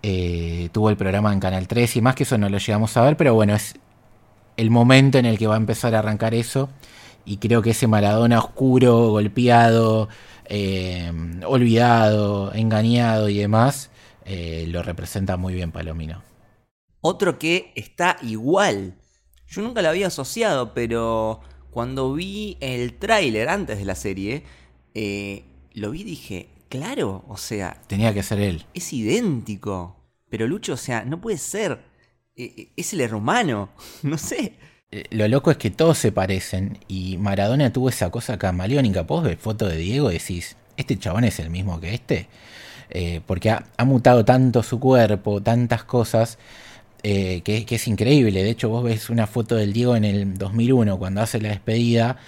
eh, 0.08 0.68
tuvo 0.70 0.88
el 0.88 0.96
programa 0.96 1.32
en 1.32 1.40
Canal 1.40 1.66
3 1.66 1.96
y 1.96 2.00
más 2.00 2.14
que 2.14 2.22
eso 2.22 2.38
no 2.38 2.48
lo 2.48 2.58
llegamos 2.58 2.96
a 2.96 3.02
ver, 3.02 3.16
pero 3.16 3.34
bueno, 3.34 3.56
es 3.56 3.74
el 4.56 4.70
momento 4.70 5.18
en 5.18 5.26
el 5.26 5.36
que 5.36 5.48
va 5.48 5.54
a 5.54 5.56
empezar 5.56 5.96
a 5.96 5.98
arrancar 5.98 6.32
eso 6.32 6.68
y 7.24 7.38
creo 7.38 7.60
que 7.60 7.70
ese 7.70 7.88
Maradona 7.88 8.38
oscuro, 8.38 9.08
golpeado, 9.08 10.08
eh, 10.44 11.12
olvidado, 11.44 12.54
engañado 12.54 13.28
y 13.28 13.38
demás, 13.38 13.90
eh, 14.24 14.66
lo 14.68 14.84
representa 14.84 15.36
muy 15.36 15.54
bien 15.54 15.72
Palomino. 15.72 16.22
Otro 17.00 17.36
que 17.36 17.72
está 17.74 18.16
igual. 18.22 18.94
Yo 19.48 19.60
nunca 19.62 19.82
lo 19.82 19.88
había 19.88 20.06
asociado, 20.06 20.72
pero 20.72 21.40
cuando 21.72 22.12
vi 22.12 22.58
el 22.60 22.94
tráiler 22.94 23.48
antes 23.48 23.78
de 23.78 23.84
la 23.84 23.96
serie, 23.96 24.44
eh, 24.94 25.42
lo 25.72 25.90
vi 25.90 26.02
y 26.02 26.04
dije, 26.04 26.48
claro, 26.68 27.24
o 27.26 27.36
sea... 27.36 27.82
Tenía 27.88 28.14
que 28.14 28.22
ser 28.22 28.38
él. 28.38 28.66
Es 28.72 28.92
idéntico. 28.92 29.95
Pero 30.36 30.48
Lucho, 30.48 30.74
o 30.74 30.76
sea, 30.76 31.02
no 31.02 31.18
puede 31.18 31.38
ser. 31.38 31.78
Eh, 32.36 32.68
es 32.76 32.92
el 32.92 33.00
hermano, 33.00 33.70
no 34.02 34.18
sé. 34.18 34.52
Lo 35.08 35.26
loco 35.28 35.50
es 35.50 35.56
que 35.56 35.70
todos 35.70 35.96
se 35.96 36.12
parecen 36.12 36.78
y 36.88 37.16
Maradona 37.16 37.72
tuvo 37.72 37.88
esa 37.88 38.10
cosa 38.10 38.38
camaleónica. 38.38 39.00
Vos 39.04 39.24
ves 39.24 39.38
foto 39.38 39.66
de 39.66 39.78
Diego 39.78 40.10
y 40.10 40.18
decís, 40.18 40.58
¿este 40.76 40.98
chabón 40.98 41.24
es 41.24 41.38
el 41.38 41.48
mismo 41.48 41.80
que 41.80 41.94
este? 41.94 42.28
Eh, 42.90 43.22
porque 43.26 43.48
ha, 43.48 43.64
ha 43.78 43.86
mutado 43.86 44.26
tanto 44.26 44.62
su 44.62 44.78
cuerpo, 44.78 45.42
tantas 45.42 45.84
cosas 45.84 46.36
eh, 47.02 47.40
que, 47.40 47.64
que, 47.64 47.76
es 47.76 47.88
increíble. 47.88 48.44
De 48.44 48.50
hecho, 48.50 48.68
vos 48.68 48.84
ves 48.84 49.08
una 49.08 49.26
foto 49.26 49.56
del 49.56 49.72
Diego 49.72 49.96
en 49.96 50.04
el 50.04 50.36
2001 50.36 50.98
cuando 50.98 51.22
hace 51.22 51.40
la 51.40 51.48
despedida, 51.48 52.18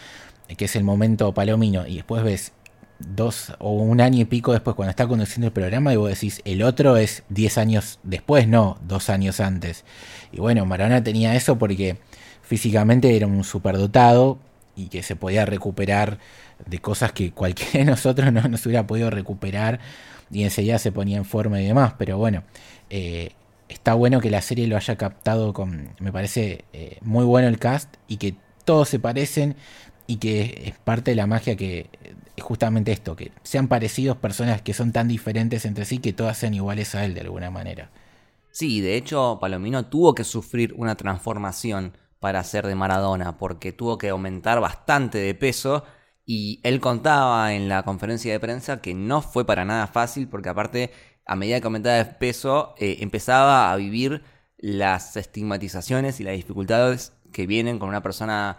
que 0.56 0.64
es 0.64 0.76
el 0.76 0.82
momento 0.82 1.34
palomino, 1.34 1.86
y 1.86 1.96
después 1.96 2.24
ves 2.24 2.52
dos 2.98 3.52
o 3.58 3.72
un 3.72 4.00
año 4.00 4.20
y 4.20 4.24
pico 4.24 4.52
después 4.52 4.74
cuando 4.74 4.90
está 4.90 5.06
conduciendo 5.06 5.46
el 5.46 5.52
programa 5.52 5.92
y 5.92 5.96
vos 5.96 6.10
decís, 6.10 6.40
el 6.44 6.62
otro 6.62 6.96
es 6.96 7.22
10 7.28 7.58
años 7.58 7.98
después, 8.02 8.48
no, 8.48 8.78
dos 8.86 9.10
años 9.10 9.40
antes. 9.40 9.84
Y 10.32 10.40
bueno, 10.40 10.66
Maradona 10.66 11.02
tenía 11.02 11.34
eso 11.34 11.58
porque 11.58 11.98
físicamente 12.42 13.14
era 13.16 13.26
un 13.26 13.44
superdotado 13.44 14.38
y 14.74 14.88
que 14.88 15.02
se 15.02 15.16
podía 15.16 15.44
recuperar 15.44 16.18
de 16.66 16.78
cosas 16.78 17.12
que 17.12 17.32
cualquiera 17.32 17.78
de 17.80 17.84
nosotros 17.84 18.32
no 18.32 18.42
nos 18.48 18.64
hubiera 18.66 18.86
podido 18.86 19.10
recuperar 19.10 19.80
y 20.30 20.44
enseguida 20.44 20.78
se 20.78 20.92
ponía 20.92 21.16
en 21.16 21.24
forma 21.24 21.60
y 21.60 21.66
demás. 21.66 21.94
Pero 21.98 22.18
bueno, 22.18 22.42
eh, 22.90 23.32
está 23.68 23.94
bueno 23.94 24.20
que 24.20 24.30
la 24.30 24.42
serie 24.42 24.66
lo 24.66 24.76
haya 24.76 24.96
captado 24.96 25.52
con, 25.52 25.90
me 26.00 26.12
parece 26.12 26.64
eh, 26.72 26.98
muy 27.02 27.24
bueno 27.24 27.48
el 27.48 27.58
cast 27.58 27.94
y 28.08 28.16
que 28.16 28.34
todos 28.64 28.88
se 28.88 28.98
parecen 28.98 29.56
y 30.06 30.16
que 30.16 30.62
es 30.66 30.78
parte 30.78 31.12
de 31.12 31.16
la 31.16 31.26
magia 31.26 31.56
que 31.56 31.90
justamente 32.40 32.92
esto, 32.92 33.16
que 33.16 33.32
sean 33.42 33.68
parecidos 33.68 34.16
personas 34.16 34.62
que 34.62 34.74
son 34.74 34.92
tan 34.92 35.08
diferentes 35.08 35.64
entre 35.64 35.84
sí 35.84 35.98
que 35.98 36.12
todas 36.12 36.38
sean 36.38 36.54
iguales 36.54 36.94
a 36.94 37.04
él 37.04 37.14
de 37.14 37.22
alguna 37.22 37.50
manera. 37.50 37.90
Sí, 38.50 38.80
de 38.80 38.96
hecho 38.96 39.38
Palomino 39.40 39.86
tuvo 39.86 40.14
que 40.14 40.24
sufrir 40.24 40.74
una 40.76 40.96
transformación 40.96 41.96
para 42.20 42.42
ser 42.44 42.66
de 42.66 42.74
Maradona 42.74 43.38
porque 43.38 43.72
tuvo 43.72 43.98
que 43.98 44.08
aumentar 44.08 44.60
bastante 44.60 45.18
de 45.18 45.34
peso 45.34 45.84
y 46.24 46.60
él 46.62 46.80
contaba 46.80 47.54
en 47.54 47.68
la 47.68 47.84
conferencia 47.84 48.32
de 48.32 48.40
prensa 48.40 48.80
que 48.80 48.94
no 48.94 49.22
fue 49.22 49.46
para 49.46 49.64
nada 49.64 49.86
fácil 49.86 50.28
porque 50.28 50.48
aparte 50.48 50.90
a 51.28 51.36
medida 51.36 51.60
que 51.60 51.66
aumentaba 51.66 51.96
de 51.96 52.06
peso, 52.06 52.74
eh, 52.78 52.96
empezaba 53.00 53.70
a 53.70 53.76
vivir 53.76 54.22
las 54.56 55.16
estigmatizaciones 55.16 56.20
y 56.20 56.24
las 56.24 56.34
dificultades 56.34 57.12
que 57.32 57.46
vienen 57.46 57.78
con 57.78 57.90
una 57.90 58.02
persona 58.02 58.56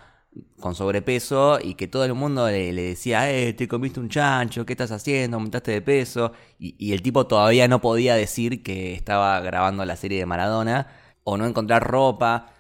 con 0.60 0.76
sobrepeso 0.76 1.60
y 1.62 1.76
que 1.76 1.88
todo 1.88 2.06
el 2.06 2.14
mundo 2.14 2.48
le, 2.50 2.72
decía, 2.74 3.32
eh, 3.32 3.54
te 3.54 3.68
comiste 3.68 4.00
un 4.00 4.10
chancho, 4.10 4.66
¿qué 4.66 4.74
estás 4.74 4.92
haciendo? 4.92 5.38
Aumentaste 5.38 5.72
de 5.72 5.82
peso. 5.82 6.34
Y, 6.60 6.76
y, 6.78 6.94
el 6.94 7.02
tipo 7.02 7.28
todavía 7.28 7.68
no 7.68 7.82
podía 7.82 8.16
decir 8.16 8.62
que 8.64 8.94
estaba 8.94 9.40
grabando 9.42 9.86
la 9.86 9.96
serie 9.96 10.20
de 10.20 10.26
Maradona 10.26 10.88
o 11.24 11.38
no 11.38 11.46
encontrar 11.46 11.84
ropa. 11.84 12.52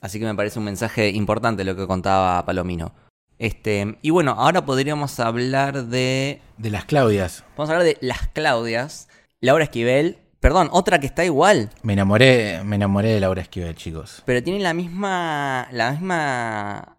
Así 0.00 0.18
que 0.18 0.26
me 0.26 0.34
parece 0.34 0.58
un 0.58 0.66
mensaje 0.66 1.10
importante 1.10 1.64
lo 1.64 1.76
que 1.76 1.86
contaba 1.86 2.44
Palomino. 2.44 2.92
Este, 3.38 3.98
y 4.02 4.10
bueno, 4.10 4.32
ahora 4.38 4.64
podríamos 4.64 5.18
hablar 5.20 5.86
de. 5.86 6.40
De 6.56 6.70
las 6.70 6.84
Claudias. 6.84 7.44
Vamos 7.56 7.70
a 7.70 7.72
hablar 7.72 7.86
de 7.86 7.98
las 8.00 8.28
Claudias. 8.28 9.08
Laura 9.40 9.64
Esquivel. 9.64 10.18
Perdón, 10.40 10.68
otra 10.72 11.00
que 11.00 11.06
está 11.06 11.24
igual. 11.24 11.70
Me 11.82 11.94
enamoré, 11.94 12.62
me 12.64 12.76
enamoré 12.76 13.08
de 13.08 13.20
Laura 13.20 13.40
Esquivel, 13.40 13.74
chicos. 13.74 14.22
Pero 14.26 14.42
tiene 14.42 14.60
la 14.60 14.74
misma. 14.74 15.68
la 15.72 15.92
misma 15.92 16.93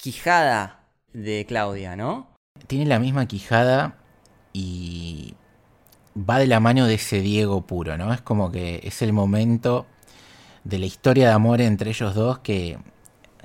quijada 0.00 0.80
de 1.12 1.44
Claudia, 1.46 1.96
¿no? 1.96 2.28
Tiene 2.66 2.86
la 2.86 2.98
misma 2.98 3.26
quijada 3.26 3.96
y 4.52 5.34
va 6.16 6.38
de 6.38 6.46
la 6.46 6.60
mano 6.60 6.86
de 6.86 6.94
ese 6.94 7.20
Diego 7.20 7.62
puro, 7.62 7.96
¿no? 7.96 8.12
Es 8.12 8.20
como 8.20 8.50
que 8.50 8.80
es 8.82 9.02
el 9.02 9.12
momento 9.12 9.86
de 10.64 10.78
la 10.78 10.86
historia 10.86 11.28
de 11.28 11.34
amor 11.34 11.60
entre 11.60 11.90
ellos 11.90 12.14
dos 12.14 12.38
que, 12.40 12.78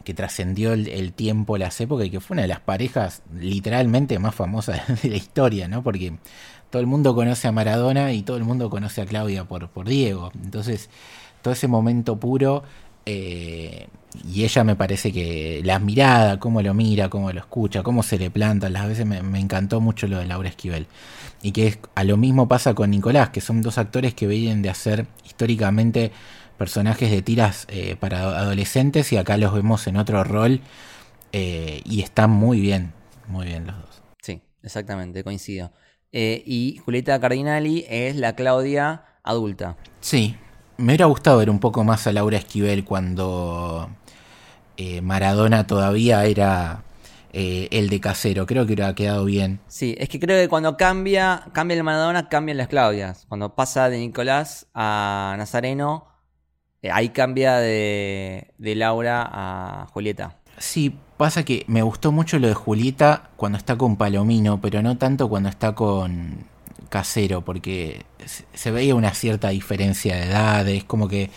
que 0.03 0.13
trascendió 0.13 0.73
el, 0.73 1.13
tiempo, 1.13 1.57
las 1.57 1.79
épocas 1.81 2.07
y 2.07 2.09
que 2.09 2.19
fue 2.19 2.35
una 2.35 2.41
de 2.43 2.47
las 2.47 2.59
parejas 2.59 3.21
literalmente 3.33 4.19
más 4.19 4.35
famosas 4.35 4.81
de 5.01 5.09
la 5.09 5.17
historia, 5.17 5.67
¿no? 5.67 5.83
Porque 5.83 6.17
todo 6.69 6.81
el 6.81 6.87
mundo 6.87 7.15
conoce 7.15 7.47
a 7.47 7.51
Maradona 7.51 8.13
y 8.13 8.23
todo 8.23 8.37
el 8.37 8.43
mundo 8.43 8.69
conoce 8.69 9.01
a 9.01 9.05
Claudia 9.05 9.45
por, 9.45 9.69
por 9.69 9.87
Diego. 9.87 10.31
Entonces, 10.43 10.89
todo 11.41 11.53
ese 11.53 11.67
momento 11.67 12.17
puro 12.17 12.63
eh, 13.05 13.87
y 14.25 14.43
ella 14.43 14.63
me 14.63 14.75
parece 14.75 15.11
que 15.11 15.61
la 15.63 15.79
mirada, 15.79 16.39
cómo 16.39 16.61
lo 16.61 16.73
mira, 16.73 17.09
cómo 17.09 17.31
lo 17.31 17.39
escucha, 17.39 17.83
cómo 17.83 18.03
se 18.03 18.17
le 18.17 18.29
planta, 18.29 18.69
las 18.69 18.87
veces 18.87 19.05
me, 19.05 19.21
me 19.23 19.39
encantó 19.39 19.81
mucho 19.81 20.07
lo 20.07 20.19
de 20.19 20.25
Laura 20.25 20.49
Esquivel. 20.49 20.87
Y 21.41 21.51
que 21.51 21.79
a 21.95 22.03
lo 22.03 22.17
mismo 22.17 22.47
pasa 22.47 22.73
con 22.73 22.91
Nicolás, 22.91 23.29
que 23.29 23.41
son 23.41 23.61
dos 23.61 23.77
actores 23.77 24.13
que 24.13 24.27
vienen 24.27 24.61
de 24.61 24.69
hacer 24.69 25.07
históricamente 25.25 26.11
personajes 26.57 27.11
de 27.11 27.21
tiras 27.21 27.65
eh, 27.69 27.95
para 27.99 28.19
adolescentes 28.19 29.11
y 29.11 29.17
acá 29.17 29.37
los 29.37 29.53
vemos 29.53 29.85
en 29.87 29.97
otro 29.97 30.23
rol 30.23 30.61
eh, 31.31 31.81
y 31.83 32.01
están 32.01 32.29
muy 32.29 32.59
bien, 32.61 32.93
muy 33.27 33.47
bien 33.47 33.67
los 33.67 33.75
dos. 33.75 34.01
Sí, 34.21 34.41
exactamente, 34.61 35.23
coincido. 35.23 35.71
Eh, 36.11 36.43
y 36.45 36.79
Julieta 36.85 37.19
Cardinali 37.19 37.85
es 37.89 38.15
la 38.15 38.35
Claudia 38.35 39.03
adulta. 39.23 39.77
Sí, 39.99 40.37
me 40.77 40.87
hubiera 40.87 41.05
gustado 41.05 41.37
ver 41.37 41.49
un 41.49 41.59
poco 41.59 41.83
más 41.83 42.07
a 42.07 42.13
Laura 42.13 42.37
Esquivel 42.37 42.83
cuando 42.83 43.89
Maradona 45.01 45.67
todavía 45.67 46.25
era 46.25 46.83
el 47.31 47.89
de 47.89 47.99
casero. 47.99 48.45
Creo 48.45 48.65
que 48.65 48.73
hubiera 48.73 48.93
quedado 48.95 49.25
bien. 49.25 49.59
Sí, 49.67 49.95
es 49.97 50.09
que 50.09 50.19
creo 50.19 50.41
que 50.41 50.49
cuando 50.49 50.77
cambia, 50.77 51.45
cambia 51.53 51.77
el 51.77 51.83
Maradona, 51.83 52.29
cambian 52.29 52.57
las 52.57 52.67
Claudias. 52.67 53.25
Cuando 53.29 53.55
pasa 53.55 53.89
de 53.89 53.99
Nicolás 53.99 54.67
a 54.73 55.35
Nazareno, 55.37 56.13
eh, 56.83 56.91
ahí 56.91 57.09
cambia 57.09 57.55
de, 57.57 58.53
Laura 58.59 59.27
a 59.31 59.87
Julieta. 59.87 60.35
Sí, 60.57 60.95
pasa 61.17 61.43
que 61.43 61.63
me 61.67 61.81
gustó 61.81 62.11
mucho 62.11 62.37
lo 62.39 62.49
de 62.49 62.53
Julieta 62.53 63.29
cuando 63.37 63.57
está 63.57 63.77
con 63.77 63.95
Palomino, 63.95 64.59
pero 64.59 64.81
no 64.81 64.97
tanto 64.97 65.29
cuando 65.29 65.47
está 65.47 65.73
con 65.73 66.45
Casero, 66.93 67.43
porque 67.43 68.05
se 68.53 68.69
veía 68.69 68.93
una 68.93 69.15
cierta 69.15 69.49
diferencia 69.49 70.15
de 70.15 70.25
edad, 70.25 70.67
es 70.67 70.83
como 70.83 71.07
que 71.07 71.31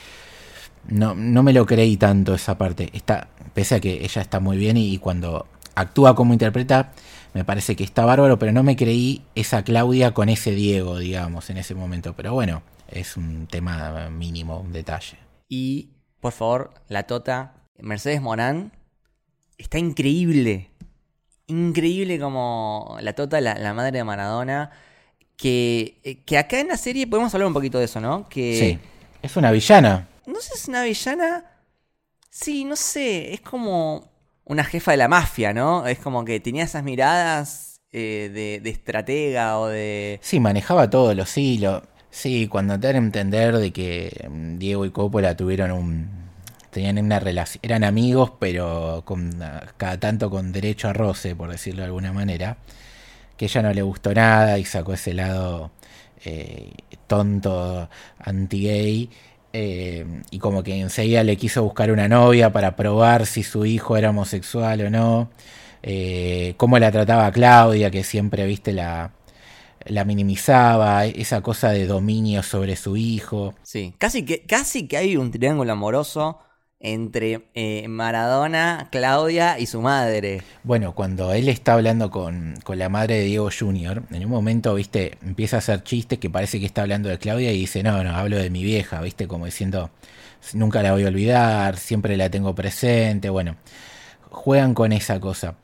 no, 0.87 1.15
no 1.15 1.43
me 1.43 1.55
lo 1.55 1.65
creí 1.65 1.97
tanto 1.97 2.35
esa 2.35 2.59
parte. 2.59 2.91
Está, 2.93 3.29
pese 3.55 3.77
a 3.77 3.81
que 3.81 4.05
ella 4.05 4.21
está 4.21 4.39
muy 4.39 4.59
bien 4.59 4.77
y 4.77 4.99
cuando 4.99 5.47
actúa 5.75 6.15
como 6.15 6.35
interpreta, 6.35 6.93
me 7.33 7.43
parece 7.43 7.75
que 7.75 7.85
está 7.85 8.05
bárbaro, 8.05 8.39
pero 8.39 8.53
no 8.53 8.63
me 8.63 8.77
creí 8.77 9.23
esa 9.35 9.65
Claudia 9.65 10.13
con 10.13 10.29
ese 10.29 10.51
Diego, 10.51 10.99
digamos, 10.99 11.49
en 11.49 11.57
ese 11.57 11.75
momento. 11.75 12.13
Pero 12.15 12.35
bueno, 12.35 12.63
es 12.91 13.17
un 13.17 13.47
tema 13.47 14.11
mínimo, 14.11 14.61
un 14.61 14.75
detalle. 14.75 15.17
Y, 15.49 15.89
por 16.21 16.33
favor, 16.33 16.75
la 16.89 17.05
Tota, 17.05 17.55
Mercedes 17.79 18.21
Morán, 18.21 18.73
está 19.57 19.79
increíble. 19.79 20.69
Increíble 21.47 22.21
como 22.21 22.99
la 23.01 23.15
Tota, 23.15 23.41
la, 23.41 23.73
madre 23.73 23.97
de 23.97 24.05
Maradona. 24.05 24.71
Que, 25.37 26.01
eh, 26.03 26.23
que 26.25 26.39
acá 26.39 26.61
en 26.61 26.69
la 26.69 26.77
serie 26.77 27.07
podemos 27.07 27.33
hablar 27.35 27.47
un 27.49 27.55
poquito 27.55 27.79
de 27.79 27.85
eso, 27.85 28.01
¿no? 28.01 28.29
Que, 28.29 28.59
sí, 28.59 28.79
es 29.23 29.37
una 29.37 29.51
villana. 29.51 30.09
No 30.27 30.41
sé 30.41 30.55
si 30.55 30.59
es 30.63 30.69
una 30.69 30.83
villana. 30.83 31.45
Sí, 32.31 32.65
no 32.65 32.77
sé, 32.77 33.35
es 33.35 33.41
como 33.41 34.11
una 34.45 34.65
jefa 34.65 34.93
de 34.93 34.97
la 34.97 35.09
mafia, 35.09 35.53
¿no? 35.53 35.87
Es 35.87 35.99
como 35.99 36.25
que 36.25 36.41
tenía 36.41 36.65
esas 36.65 36.83
miradas 36.85 37.81
eh, 37.93 38.31
de, 38.33 38.61
de, 38.61 38.71
estratega 38.71 39.59
o 39.59 39.67
de... 39.69 40.21
Sí, 40.23 40.41
manejaba 40.41 40.89
todos 40.89 41.15
los 41.17 41.37
hilos. 41.37 41.83
Sí, 42.17 42.49
cuando 42.49 42.81
te 42.81 42.87
dan 42.87 42.97
a 42.97 42.99
entender 43.01 43.59
de 43.59 43.73
que 43.73 44.27
mm, 44.31 44.57
Diego 44.57 44.87
y 44.87 44.91
Coppola 44.91 45.37
tuvieron 45.37 45.71
un. 45.71 46.09
tenían 46.71 46.99
una 46.99 47.21
relación. 47.21 47.61
eran 47.63 47.85
amigos, 47.85 48.33
pero 48.39 49.03
con, 49.05 49.39
cada 49.77 50.01
tanto 50.01 50.31
con 50.31 50.51
derecho 50.51 50.89
a 50.89 50.95
roce, 50.95 51.37
por 51.37 51.51
decirlo 51.51 51.83
de 51.83 51.87
alguna 51.87 52.15
manera. 52.15 52.57
Que 53.37 53.47
ella 53.47 53.63
no 53.63 53.73
le 53.73 53.83
gustó 53.83 54.15
nada 54.15 54.59
y 54.59 54.65
sacó 54.65 54.95
ese 54.95 55.15
lado 55.15 55.71
eh, 56.25 56.73
tonto, 57.07 57.89
anti-gay. 58.19 59.11
Eh, 59.53 60.07
y 60.31 60.39
como 60.39 60.63
que 60.63 60.79
enseguida 60.79 61.23
le 61.25 61.37
quiso 61.37 61.63
buscar 61.63 61.91
una 61.91 62.09
novia 62.09 62.53
para 62.53 62.77
probar 62.77 63.27
si 63.27 63.43
su 63.43 63.65
hijo 63.65 63.97
era 63.97 64.11
homosexual 64.11 64.81
o 64.83 64.91
no. 64.91 65.31
Eh, 65.83 66.55
cómo 66.57 66.79
la 66.79 66.91
trataba 66.91 67.31
Claudia, 67.31 67.91
que 67.91 68.05
siempre 68.05 68.47
viste 68.47 68.73
la, 68.73 69.13
la 69.85 70.05
minimizaba, 70.05 71.07
esa 71.07 71.41
cosa 71.43 71.71
de 71.71 71.87
dominio 71.87 72.43
sobre 72.43 72.77
su 72.77 72.97
hijo. 72.97 73.55
Sí, 73.63 73.95
casi 73.99 74.25
que, 74.25 74.45
casi 74.45 74.89
que 74.89 74.97
hay 74.97 75.17
un 75.17 75.31
triángulo 75.31 75.73
amoroso 75.73 76.39
entre 76.87 77.49
eh, 77.55 77.89
Maradona, 77.89 78.89
Claudia 78.93 79.59
y 79.59 79.67
su 79.67 79.83
madre. 79.83 80.43
Bueno, 80.63 80.95
cuando 80.95 81.33
él 81.33 81.49
está 81.49 81.73
hablando 81.73 82.13
con, 82.13 82.55
con, 82.63 82.79
la 82.79 82.89
madre 82.89 83.17
de 83.17 83.25
Diego 83.25 83.51
Jr., 83.51 84.05
en 84.13 84.25
un 84.25 84.31
momento, 84.31 84.73
viste, 84.75 85.19
empieza 85.21 85.57
a 85.57 85.59
hacer 85.59 85.83
chistes 85.83 86.21
que 86.21 86.31
parece 86.31 86.61
que 86.61 86.67
está 86.67 86.83
hablando 86.83 87.09
de 87.09 87.19
Claudia 87.19 87.53
y 87.53 87.59
dice, 87.59 87.83
no, 87.83 88.05
no, 88.05 88.15
hablo 88.15 88.39
de 88.39 88.51
mi 88.51 88.63
vieja, 88.63 89.01
viste, 89.01 89.27
como 89.27 89.47
diciendo, 89.47 89.91
nunca 90.55 90.81
la 90.81 90.93
voy 90.93 91.03
a 91.05 91.09
olvidar, 91.09 91.77
siempre 91.77 92.17
la 92.17 92.31
tengo 92.31 92.55
presente, 92.55 93.31
bueno, 93.31 93.57
juegan 94.31 94.73
con 94.73 94.93
esa 94.93 95.19
cosa. 95.19 95.57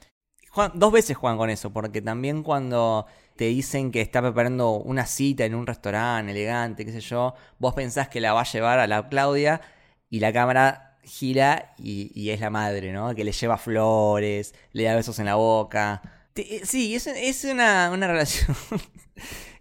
dos 0.74 0.92
veces 0.92 1.16
juegan 1.16 1.38
con 1.38 1.50
eso, 1.50 1.72
porque 1.72 2.02
también 2.02 2.42
cuando 2.42 3.06
te 3.36 3.44
dicen 3.44 3.92
que 3.92 4.00
está 4.00 4.20
preparando 4.22 4.72
una 4.72 5.06
cita 5.06 5.44
en 5.44 5.54
un 5.54 5.68
restaurante 5.68 6.32
elegante, 6.32 6.84
qué 6.84 6.90
sé 6.90 7.00
yo, 7.00 7.34
vos 7.60 7.74
pensás 7.74 8.08
que 8.08 8.20
la 8.20 8.32
va 8.32 8.40
a 8.40 8.44
llevar 8.44 8.80
a 8.80 8.88
la 8.88 9.08
Claudia 9.08 9.60
y 10.10 10.18
la 10.18 10.32
cámara 10.32 10.91
gira 11.04 11.74
y, 11.78 12.30
es 12.30 12.40
la 12.40 12.50
madre, 12.50 12.92
¿no? 12.92 13.14
Que 13.14 13.24
le 13.24 13.32
lleva 13.32 13.58
flores, 13.58 14.54
le 14.72 14.84
da 14.84 14.94
besos 14.94 15.18
en 15.18 15.26
la 15.26 15.34
boca. 15.34 16.02
Eh, 16.34 16.62
sí, 16.64 16.94
es, 16.94 17.44
una, 17.44 17.90
relación 17.96 18.56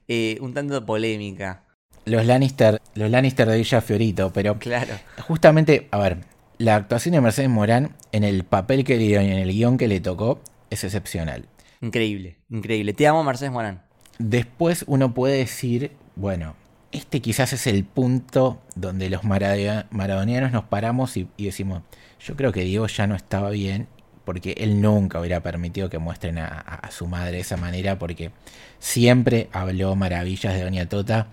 eh, 0.07 0.37
un 0.41 0.53
tanto 0.53 0.85
polémica. 0.85 1.65
Los 2.05 2.25
Lannister, 2.25 2.81
los 2.95 3.09
Lannister 3.11 3.47
de 3.47 3.57
Villa 3.57 3.81
Fiorito, 3.81 4.33
pero 4.33 4.57
claro. 4.57 4.95
justamente, 5.27 5.87
a 5.91 5.99
ver, 5.99 6.17
la 6.57 6.75
actuación 6.75 7.13
de 7.13 7.21
Mercedes 7.21 7.49
Morán 7.49 7.95
en 8.11 8.23
el 8.23 8.43
papel 8.43 8.83
que 8.83 8.97
le 8.97 9.03
dio 9.03 9.21
y 9.21 9.25
en 9.25 9.37
el 9.37 9.51
guion 9.51 9.77
que 9.77 9.87
le 9.87 9.99
tocó 9.99 10.41
es 10.69 10.83
excepcional. 10.83 11.45
Increíble, 11.81 12.37
increíble. 12.49 12.93
Te 12.93 13.07
amo, 13.07 13.23
Mercedes 13.23 13.51
Morán. 13.51 13.83
Después 14.19 14.83
uno 14.87 15.13
puede 15.13 15.37
decir, 15.37 15.91
bueno, 16.15 16.55
este 16.91 17.21
quizás 17.21 17.53
es 17.53 17.67
el 17.67 17.83
punto 17.83 18.61
donde 18.75 19.09
los 19.09 19.23
maradonianos 19.23 20.51
nos 20.51 20.65
paramos 20.65 21.17
y, 21.17 21.27
decimos, 21.37 21.83
yo 22.19 22.35
creo 22.35 22.51
que 22.51 22.61
Diego 22.61 22.87
ya 22.87 23.07
no 23.07 23.15
estaba 23.15 23.49
bien 23.49 23.87
porque 24.25 24.51
él 24.57 24.81
nunca 24.81 25.19
hubiera 25.19 25.41
permitido 25.41 25.89
que 25.89 25.97
muestren 25.97 26.37
a, 26.37 26.89
su 26.91 27.07
madre 27.07 27.33
de 27.33 27.39
esa 27.39 27.57
manera 27.57 27.97
porque 27.97 28.31
siempre 28.79 29.49
habló 29.51 29.95
maravillas 29.95 30.53
de 30.53 30.63
Doña 30.63 30.87
Tota 30.87 31.27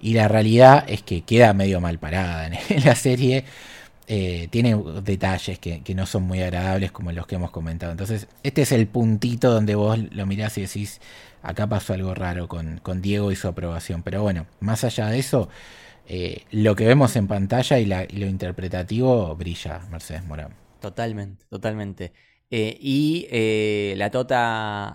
y 0.00 0.14
la 0.14 0.28
realidad 0.28 0.84
es 0.88 1.02
que 1.02 1.22
queda 1.22 1.52
medio 1.52 1.80
mal 1.80 1.98
parada 1.98 2.46
en 2.46 2.84
la 2.84 2.96
serie 2.96 3.44
eh, 4.08 4.48
tiene 4.50 4.76
detalles 5.02 5.58
que, 5.58 5.80
no 5.94 6.06
son 6.06 6.24
muy 6.24 6.42
agradables 6.42 6.90
como 6.90 7.12
los 7.12 7.26
que 7.26 7.36
hemos 7.36 7.50
comentado. 7.50 7.92
Entonces, 7.92 8.26
este 8.42 8.62
es 8.62 8.72
el 8.72 8.86
puntito 8.86 9.50
donde 9.50 9.74
vos 9.74 9.98
lo 9.98 10.26
mirás 10.26 10.58
y 10.58 10.62
decís, 10.62 11.00
acá 11.42 11.68
pasó 11.68 11.94
algo 11.94 12.14
raro 12.14 12.48
con, 12.48 12.80
Diego 13.02 13.32
y 13.32 13.36
su 13.36 13.48
aprobación. 13.48 14.02
Pero 14.02 14.22
bueno, 14.22 14.46
más 14.60 14.84
allá 14.84 15.08
de 15.08 15.18
eso, 15.18 15.48
eh, 16.06 16.44
lo 16.50 16.74
que 16.76 16.86
vemos 16.86 17.16
en 17.16 17.28
pantalla 17.28 17.78
y, 17.78 17.86
lo 17.86 18.26
interpretativo 18.26 19.34
brilla, 19.36 19.80
Mercedes 19.90 20.24
Morán. 20.24 20.54
Totalmente, 20.80 21.44
totalmente. 21.48 22.12
Eh, 22.50 22.76
y 22.80 23.26
la 23.96 24.10
tota 24.10 24.94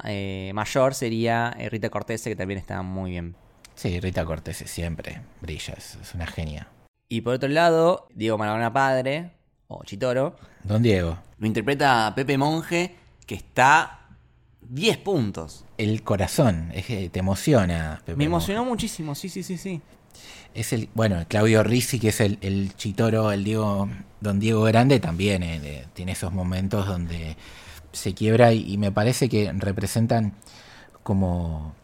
mayor 0.53 0.93
sería 0.93 1.51
Rita 1.69 1.89
Cortese, 1.89 2.29
que 2.29 2.35
también 2.35 2.59
está 2.59 2.81
muy 2.81 3.11
bien. 3.11 3.35
Sí, 3.75 3.99
Rita 3.99 4.25
Cortese 4.25 4.67
siempre 4.67 5.21
brilla, 5.41 5.75
es 5.77 6.13
una 6.15 6.27
genia. 6.27 6.67
Y 7.09 7.21
por 7.21 7.35
otro 7.35 7.47
lado, 7.47 8.07
Diego 8.13 8.37
Maradona 8.37 8.73
padre, 8.73 9.31
o 9.67 9.83
Chitoro, 9.83 10.35
Don 10.63 10.81
Diego. 10.81 11.17
lo 11.37 11.47
interpreta 11.47 12.11
Pepe 12.15 12.37
Monje, 12.37 12.95
que 13.25 13.35
está 13.35 13.96
10 14.69 14.97
puntos. 14.97 15.65
El 15.77 16.03
corazón, 16.03 16.71
es 16.73 16.85
que 16.85 17.09
te 17.09 17.19
emociona. 17.19 18.01
Pepe 18.05 18.17
Me 18.17 18.25
emocionó 18.25 18.65
muchísimo, 18.65 19.15
sí, 19.15 19.29
sí, 19.29 19.43
sí, 19.43 19.57
sí. 19.57 19.81
Es 20.53 20.73
el, 20.73 20.89
bueno, 20.93 21.23
Claudio 21.27 21.63
Rizzi, 21.63 21.99
que 21.99 22.09
es 22.09 22.21
el, 22.21 22.37
el 22.41 22.75
chitoro, 22.75 23.31
el 23.31 23.43
Diego, 23.43 23.87
don 24.19 24.39
Diego 24.39 24.63
Grande, 24.63 24.99
también 24.99 25.43
eh, 25.43 25.85
tiene 25.93 26.13
esos 26.13 26.33
momentos 26.33 26.87
donde 26.87 27.37
se 27.91 28.13
quiebra 28.13 28.53
y, 28.53 28.73
y 28.73 28.77
me 28.77 28.91
parece 28.91 29.29
que 29.29 29.51
representan 29.53 30.33
como 31.03 31.75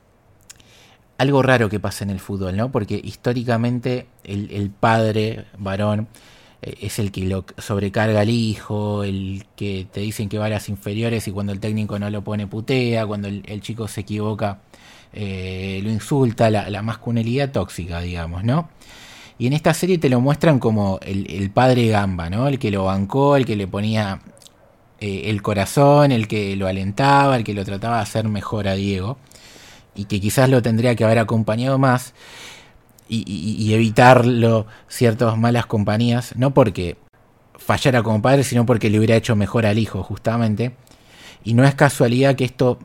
algo 1.17 1.41
raro 1.41 1.69
que 1.69 1.79
pasa 1.79 2.03
en 2.03 2.09
el 2.09 2.19
fútbol, 2.19 2.57
¿no? 2.57 2.71
Porque 2.71 2.99
históricamente 3.01 4.07
el, 4.23 4.51
el 4.51 4.71
padre 4.71 5.45
varón 5.57 6.07
es 6.81 6.99
el 6.99 7.11
que 7.11 7.25
lo 7.25 7.45
sobrecarga 7.57 8.21
al 8.21 8.29
hijo, 8.29 9.03
el 9.03 9.45
que 9.55 9.87
te 9.91 10.01
dicen 10.01 10.29
que 10.29 10.37
va 10.37 10.45
a 10.45 10.49
las 10.49 10.69
inferiores 10.69 11.27
y 11.27 11.31
cuando 11.31 11.53
el 11.53 11.59
técnico 11.59 11.99
no 11.99 12.09
lo 12.09 12.23
pone 12.23 12.47
putea, 12.47 13.05
cuando 13.05 13.27
el, 13.27 13.43
el 13.47 13.61
chico 13.61 13.87
se 13.87 14.01
equivoca 14.01 14.59
eh, 15.13 15.79
lo 15.83 15.91
insulta, 15.91 16.49
la, 16.49 16.69
la 16.69 16.81
masculinidad 16.81 17.51
tóxica, 17.51 18.01
digamos, 18.01 18.43
¿no? 18.43 18.69
Y 19.37 19.47
en 19.47 19.53
esta 19.53 19.73
serie 19.73 19.97
te 19.97 20.09
lo 20.09 20.19
muestran 20.19 20.59
como 20.59 20.99
el, 21.03 21.29
el 21.29 21.51
padre 21.51 21.87
gamba, 21.87 22.29
¿no? 22.29 22.47
El 22.47 22.59
que 22.59 22.71
lo 22.71 22.85
bancó, 22.85 23.35
el 23.35 23.45
que 23.45 23.55
le 23.55 23.67
ponía 23.67 24.21
eh, 24.99 25.23
el 25.25 25.41
corazón, 25.41 26.11
el 26.11 26.27
que 26.27 26.55
lo 26.55 26.67
alentaba, 26.67 27.35
el 27.35 27.43
que 27.43 27.53
lo 27.53 27.63
trataba 27.65 27.97
de 27.97 28.03
hacer 28.03 28.27
mejor 28.27 28.67
a 28.67 28.73
Diego. 28.73 29.17
Y 29.95 30.05
que 30.05 30.19
quizás 30.19 30.49
lo 30.49 30.61
tendría 30.63 30.95
que 30.95 31.03
haber 31.03 31.19
acompañado 31.19 31.77
más 31.77 32.13
y, 33.13 33.73
evitarlo 33.73 34.65
ciertas 34.87 35.37
malas 35.37 35.65
compañías, 35.65 36.35
no 36.35 36.53
porque 36.53 36.97
fallara 37.55 38.03
como 38.03 38.21
padre, 38.21 38.43
sino 38.43 38.65
porque 38.65 38.89
le 38.89 38.97
hubiera 38.97 39.15
hecho 39.15 39.35
mejor 39.35 39.65
al 39.65 39.77
hijo, 39.77 40.03
justamente. 40.03 40.75
Y 41.43 41.53
no 41.53 41.63
es 41.63 41.75
casualidad 41.75 42.35
que 42.35 42.45
esto 42.45 42.79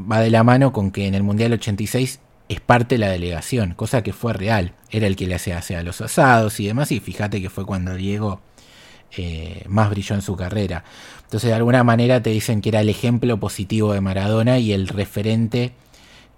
va 0.00 0.20
de 0.20 0.30
la 0.30 0.42
mano 0.42 0.72
con 0.72 0.90
que 0.90 1.06
en 1.06 1.14
el 1.14 1.22
Mundial 1.22 1.52
86 1.52 2.20
es 2.48 2.60
parte 2.60 2.96
de 2.96 2.98
la 2.98 3.08
delegación, 3.08 3.74
cosa 3.74 4.02
que 4.02 4.12
fue 4.12 4.32
real. 4.32 4.74
Era 4.90 5.06
el 5.06 5.16
que 5.16 5.26
le 5.26 5.36
hacía 5.36 5.58
hacia 5.58 5.82
los 5.82 6.00
asados 6.00 6.58
y 6.60 6.66
demás, 6.66 6.90
y 6.92 7.00
fíjate 7.00 7.40
que 7.40 7.50
fue 7.50 7.64
cuando 7.64 7.94
Diego 7.94 8.40
eh, 9.16 9.64
más 9.68 9.90
brilló 9.90 10.14
en 10.14 10.22
su 10.22 10.36
carrera. 10.36 10.84
Entonces, 11.24 11.48
de 11.48 11.54
alguna 11.54 11.84
manera 11.84 12.22
te 12.22 12.30
dicen 12.30 12.60
que 12.60 12.70
era 12.70 12.80
el 12.80 12.88
ejemplo 12.88 13.38
positivo 13.38 13.92
de 13.92 14.00
Maradona 14.00 14.58
y 14.58 14.72
el 14.72 14.88
referente 14.88 15.72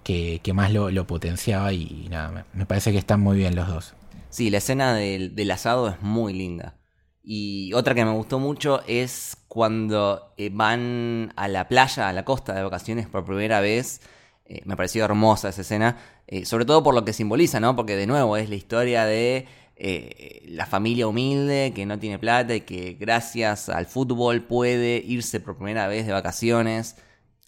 que, 0.03 0.41
más 0.53 0.71
lo, 0.71 1.07
potenciaba. 1.07 1.73
Y, 1.73 2.07
nada, 2.09 2.45
me, 2.53 2.65
parece 2.65 2.91
que 2.91 2.97
están 2.97 3.21
muy 3.21 3.37
bien 3.37 3.55
los 3.55 3.67
dos. 3.67 3.93
Sí, 4.29 4.49
la 4.49 4.57
escena 4.57 4.93
del, 4.93 5.35
del 5.35 5.51
asado 5.51 5.89
es 5.89 6.01
muy 6.01 6.33
linda. 6.33 6.75
Y 7.23 7.71
otra 7.73 7.95
que 7.95 8.03
me 8.03 8.11
gustó 8.11 8.39
mucho 8.39 8.81
es 8.85 9.37
cuando 9.47 10.33
eh, 10.37 10.49
van 10.51 11.31
a 11.37 11.47
la 11.47 11.67
playa, 11.69 12.09
a 12.09 12.13
la 12.13 12.25
costa 12.25 12.53
de 12.53 12.63
vacaciones 12.63 13.07
por 13.07 13.23
primera 13.23 13.61
vez. 13.61 14.01
Eh, 14.45 14.61
me 14.65 14.75
pareció 14.75 15.05
hermosa 15.05 15.49
esa 15.49 15.61
escena, 15.61 15.97
eh, 16.27 16.45
sobre 16.45 16.65
todo 16.65 16.83
por 16.83 16.93
lo 16.93 17.05
que 17.05 17.13
simboliza, 17.13 17.59
¿no? 17.59 17.75
Porque 17.75 17.95
de 17.95 18.07
nuevo 18.07 18.35
es 18.35 18.49
la 18.49 18.55
historia 18.55 19.05
de 19.05 19.47
eh, 19.75 20.43
la 20.47 20.65
familia 20.65 21.07
humilde 21.07 21.71
que 21.73 21.85
no 21.85 21.97
tiene 21.97 22.19
plata 22.19 22.53
y 22.55 22.61
que 22.61 22.93
gracias 22.99 23.69
al 23.69 23.85
fútbol 23.85 24.43
puede 24.43 24.97
irse 24.97 25.39
por 25.39 25.55
primera 25.57 25.87
vez 25.87 26.05
de 26.05 26.13
vacaciones. 26.13 26.97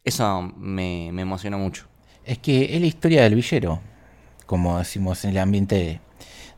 Eso 0.04 0.42
me, 0.58 1.12
me 1.12 1.24
emocionó 1.24 1.58
mucho. 1.60 1.88
Es 2.26 2.40
que 2.40 2.76
es 2.76 2.82
la 2.82 2.88
historia 2.88 3.24
del 3.24 3.36
villero, 3.36 3.82
como 4.46 4.80
decimos 4.80 5.24
en 5.26 5.32
el 5.32 5.38
ambiente 5.38 6.02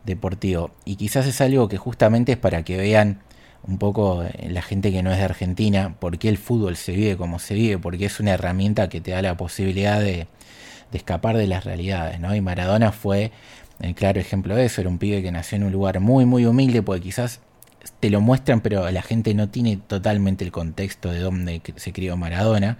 deportivo. 0.05 0.71
Y 0.85 0.95
quizás 0.95 1.27
es 1.27 1.41
algo 1.41 1.67
que 1.67 1.77
justamente 1.77 2.31
es 2.33 2.37
para 2.37 2.63
que 2.63 2.77
vean 2.77 3.21
un 3.67 3.77
poco 3.77 4.23
eh, 4.23 4.47
la 4.49 4.61
gente 4.61 4.91
que 4.91 5.03
no 5.03 5.11
es 5.11 5.17
de 5.17 5.25
Argentina, 5.25 5.95
por 5.99 6.17
qué 6.17 6.29
el 6.29 6.37
fútbol 6.37 6.77
se 6.77 6.93
vive 6.93 7.17
como 7.17 7.39
se 7.39 7.53
vive, 7.53 7.77
porque 7.77 8.05
es 8.05 8.19
una 8.19 8.31
herramienta 8.31 8.89
que 8.89 9.01
te 9.01 9.11
da 9.11 9.21
la 9.21 9.35
posibilidad 9.35 9.99
de, 9.99 10.27
de 10.91 10.97
escapar 10.97 11.37
de 11.37 11.47
las 11.47 11.65
realidades, 11.65 12.19
¿no? 12.19 12.33
Y 12.35 12.41
Maradona 12.41 12.91
fue 12.91 13.31
el 13.81 13.93
claro 13.93 14.19
ejemplo 14.19 14.55
de 14.55 14.65
eso, 14.65 14.81
era 14.81 14.89
un 14.89 14.97
pibe 14.97 15.21
que 15.21 15.31
nació 15.31 15.57
en 15.57 15.63
un 15.65 15.71
lugar 15.71 15.99
muy, 15.99 16.25
muy 16.25 16.45
humilde, 16.45 16.81
porque 16.81 17.01
quizás 17.01 17.41
te 17.99 18.09
lo 18.09 18.21
muestran, 18.21 18.61
pero 18.61 18.89
la 18.89 19.01
gente 19.01 19.33
no 19.33 19.49
tiene 19.49 19.77
totalmente 19.77 20.45
el 20.45 20.51
contexto 20.51 21.11
de 21.11 21.19
dónde 21.19 21.61
se 21.75 21.93
crió 21.93 22.17
Maradona. 22.17 22.77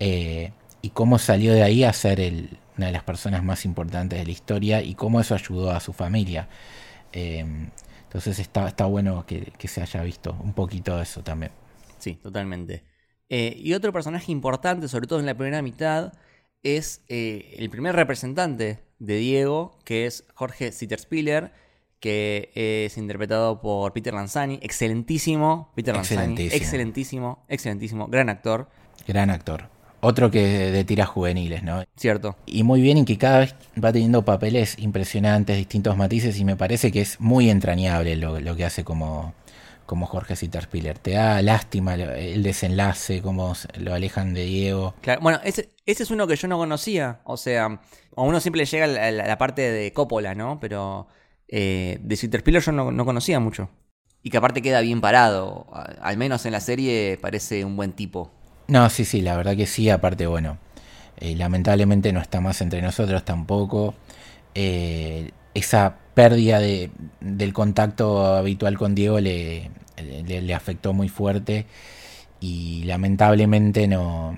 Eh, 0.00 0.52
y 0.82 0.90
cómo 0.90 1.18
salió 1.18 1.52
de 1.52 1.62
ahí 1.62 1.84
a 1.84 1.92
ser 1.92 2.20
el, 2.20 2.58
una 2.76 2.86
de 2.86 2.92
las 2.92 3.02
personas 3.02 3.44
más 3.44 3.64
importantes 3.64 4.18
de 4.18 4.24
la 4.24 4.30
historia 4.30 4.82
y 4.82 4.94
cómo 4.94 5.20
eso 5.20 5.34
ayudó 5.34 5.70
a 5.70 5.80
su 5.80 5.92
familia. 5.92 6.48
Eh, 7.12 7.44
entonces 8.04 8.38
está, 8.38 8.66
está 8.66 8.86
bueno 8.86 9.24
que, 9.26 9.52
que, 9.58 9.68
se 9.68 9.82
haya 9.82 10.02
visto 10.02 10.36
un 10.42 10.52
poquito 10.52 10.96
de 10.96 11.02
eso 11.02 11.22
también. 11.22 11.52
Sí, 11.98 12.14
totalmente. 12.14 12.84
Eh, 13.28 13.54
y 13.56 13.74
otro 13.74 13.92
personaje 13.92 14.32
importante, 14.32 14.88
sobre 14.88 15.06
todo 15.06 15.20
en 15.20 15.26
la 15.26 15.34
primera 15.34 15.62
mitad, 15.62 16.12
es 16.62 17.02
eh, 17.08 17.54
el 17.58 17.70
primer 17.70 17.94
representante 17.94 18.80
de 18.98 19.16
Diego, 19.16 19.78
que 19.84 20.06
es 20.06 20.24
Jorge 20.34 20.72
Sitterspiller, 20.72 21.52
que 22.00 22.50
es 22.54 22.96
interpretado 22.98 23.60
por 23.60 23.92
Peter 23.92 24.14
Lanzani. 24.14 24.58
Excelentísimo, 24.62 25.70
Peter 25.76 25.94
Lanzani. 25.94 26.22
Excelentísimo. 26.22 26.56
Excelentísimo, 26.56 27.44
excelentísimo, 27.48 28.08
gran 28.08 28.28
actor. 28.28 28.68
Gran 29.06 29.30
actor. 29.30 29.79
Otro 30.02 30.30
que 30.30 30.40
de 30.70 30.84
tiras 30.84 31.08
juveniles, 31.08 31.62
¿no? 31.62 31.84
Cierto. 31.96 32.36
Y 32.46 32.62
muy 32.62 32.80
bien, 32.80 32.98
y 32.98 33.04
que 33.04 33.18
cada 33.18 33.40
vez 33.40 33.54
va 33.82 33.92
teniendo 33.92 34.24
papeles 34.24 34.78
impresionantes, 34.78 35.56
distintos 35.56 35.96
matices, 35.96 36.38
y 36.38 36.44
me 36.44 36.56
parece 36.56 36.90
que 36.90 37.00
es 37.02 37.20
muy 37.20 37.50
entrañable 37.50 38.16
lo, 38.16 38.40
lo 38.40 38.56
que 38.56 38.64
hace 38.64 38.82
como, 38.82 39.34
como 39.84 40.06
Jorge 40.06 40.36
Sitterspiller. 40.36 40.98
Te 40.98 41.10
da 41.12 41.42
lástima 41.42 41.94
el 41.94 42.42
desenlace, 42.42 43.20
cómo 43.20 43.52
lo 43.78 43.92
alejan 43.92 44.32
de 44.32 44.44
Diego. 44.44 44.94
Claro, 45.02 45.20
bueno, 45.20 45.38
ese, 45.44 45.68
ese 45.84 46.02
es 46.04 46.10
uno 46.10 46.26
que 46.26 46.36
yo 46.36 46.48
no 46.48 46.56
conocía. 46.56 47.20
O 47.24 47.36
sea, 47.36 47.66
a 48.16 48.22
uno 48.22 48.40
siempre 48.40 48.60
le 48.60 48.66
llega 48.66 48.86
la, 48.86 49.10
la- 49.10 49.26
la 49.26 49.36
parte 49.38 49.70
de 49.70 49.92
Coppola, 49.92 50.34
¿no? 50.34 50.58
Pero 50.60 51.08
eh, 51.48 51.98
de 52.00 52.16
Sitterspiller 52.16 52.62
yo 52.62 52.72
no, 52.72 52.90
no 52.90 53.04
conocía 53.04 53.38
mucho. 53.38 53.68
Y 54.22 54.30
que 54.30 54.36
aparte 54.38 54.62
queda 54.62 54.80
bien 54.80 55.00
parado. 55.02 55.66
Al 56.00 56.16
menos 56.16 56.46
en 56.46 56.52
la 56.52 56.60
serie 56.60 57.18
parece 57.20 57.64
un 57.66 57.76
buen 57.76 57.92
tipo. 57.92 58.30
No, 58.70 58.88
sí, 58.88 59.04
sí, 59.04 59.20
la 59.20 59.36
verdad 59.36 59.56
que 59.56 59.66
sí, 59.66 59.90
aparte, 59.90 60.26
bueno, 60.28 60.58
eh, 61.18 61.34
lamentablemente 61.36 62.12
no 62.12 62.20
está 62.20 62.40
más 62.40 62.60
entre 62.60 62.80
nosotros 62.82 63.24
tampoco. 63.24 63.94
Eh, 64.54 65.32
esa 65.54 65.96
pérdida 66.14 66.60
de, 66.60 66.90
del 67.20 67.52
contacto 67.52 68.24
habitual 68.36 68.78
con 68.78 68.94
Diego 68.94 69.18
le, 69.20 69.70
le, 70.26 70.42
le 70.42 70.54
afectó 70.54 70.92
muy 70.92 71.08
fuerte 71.08 71.66
y 72.40 72.84
lamentablemente 72.84 73.88
no... 73.88 74.36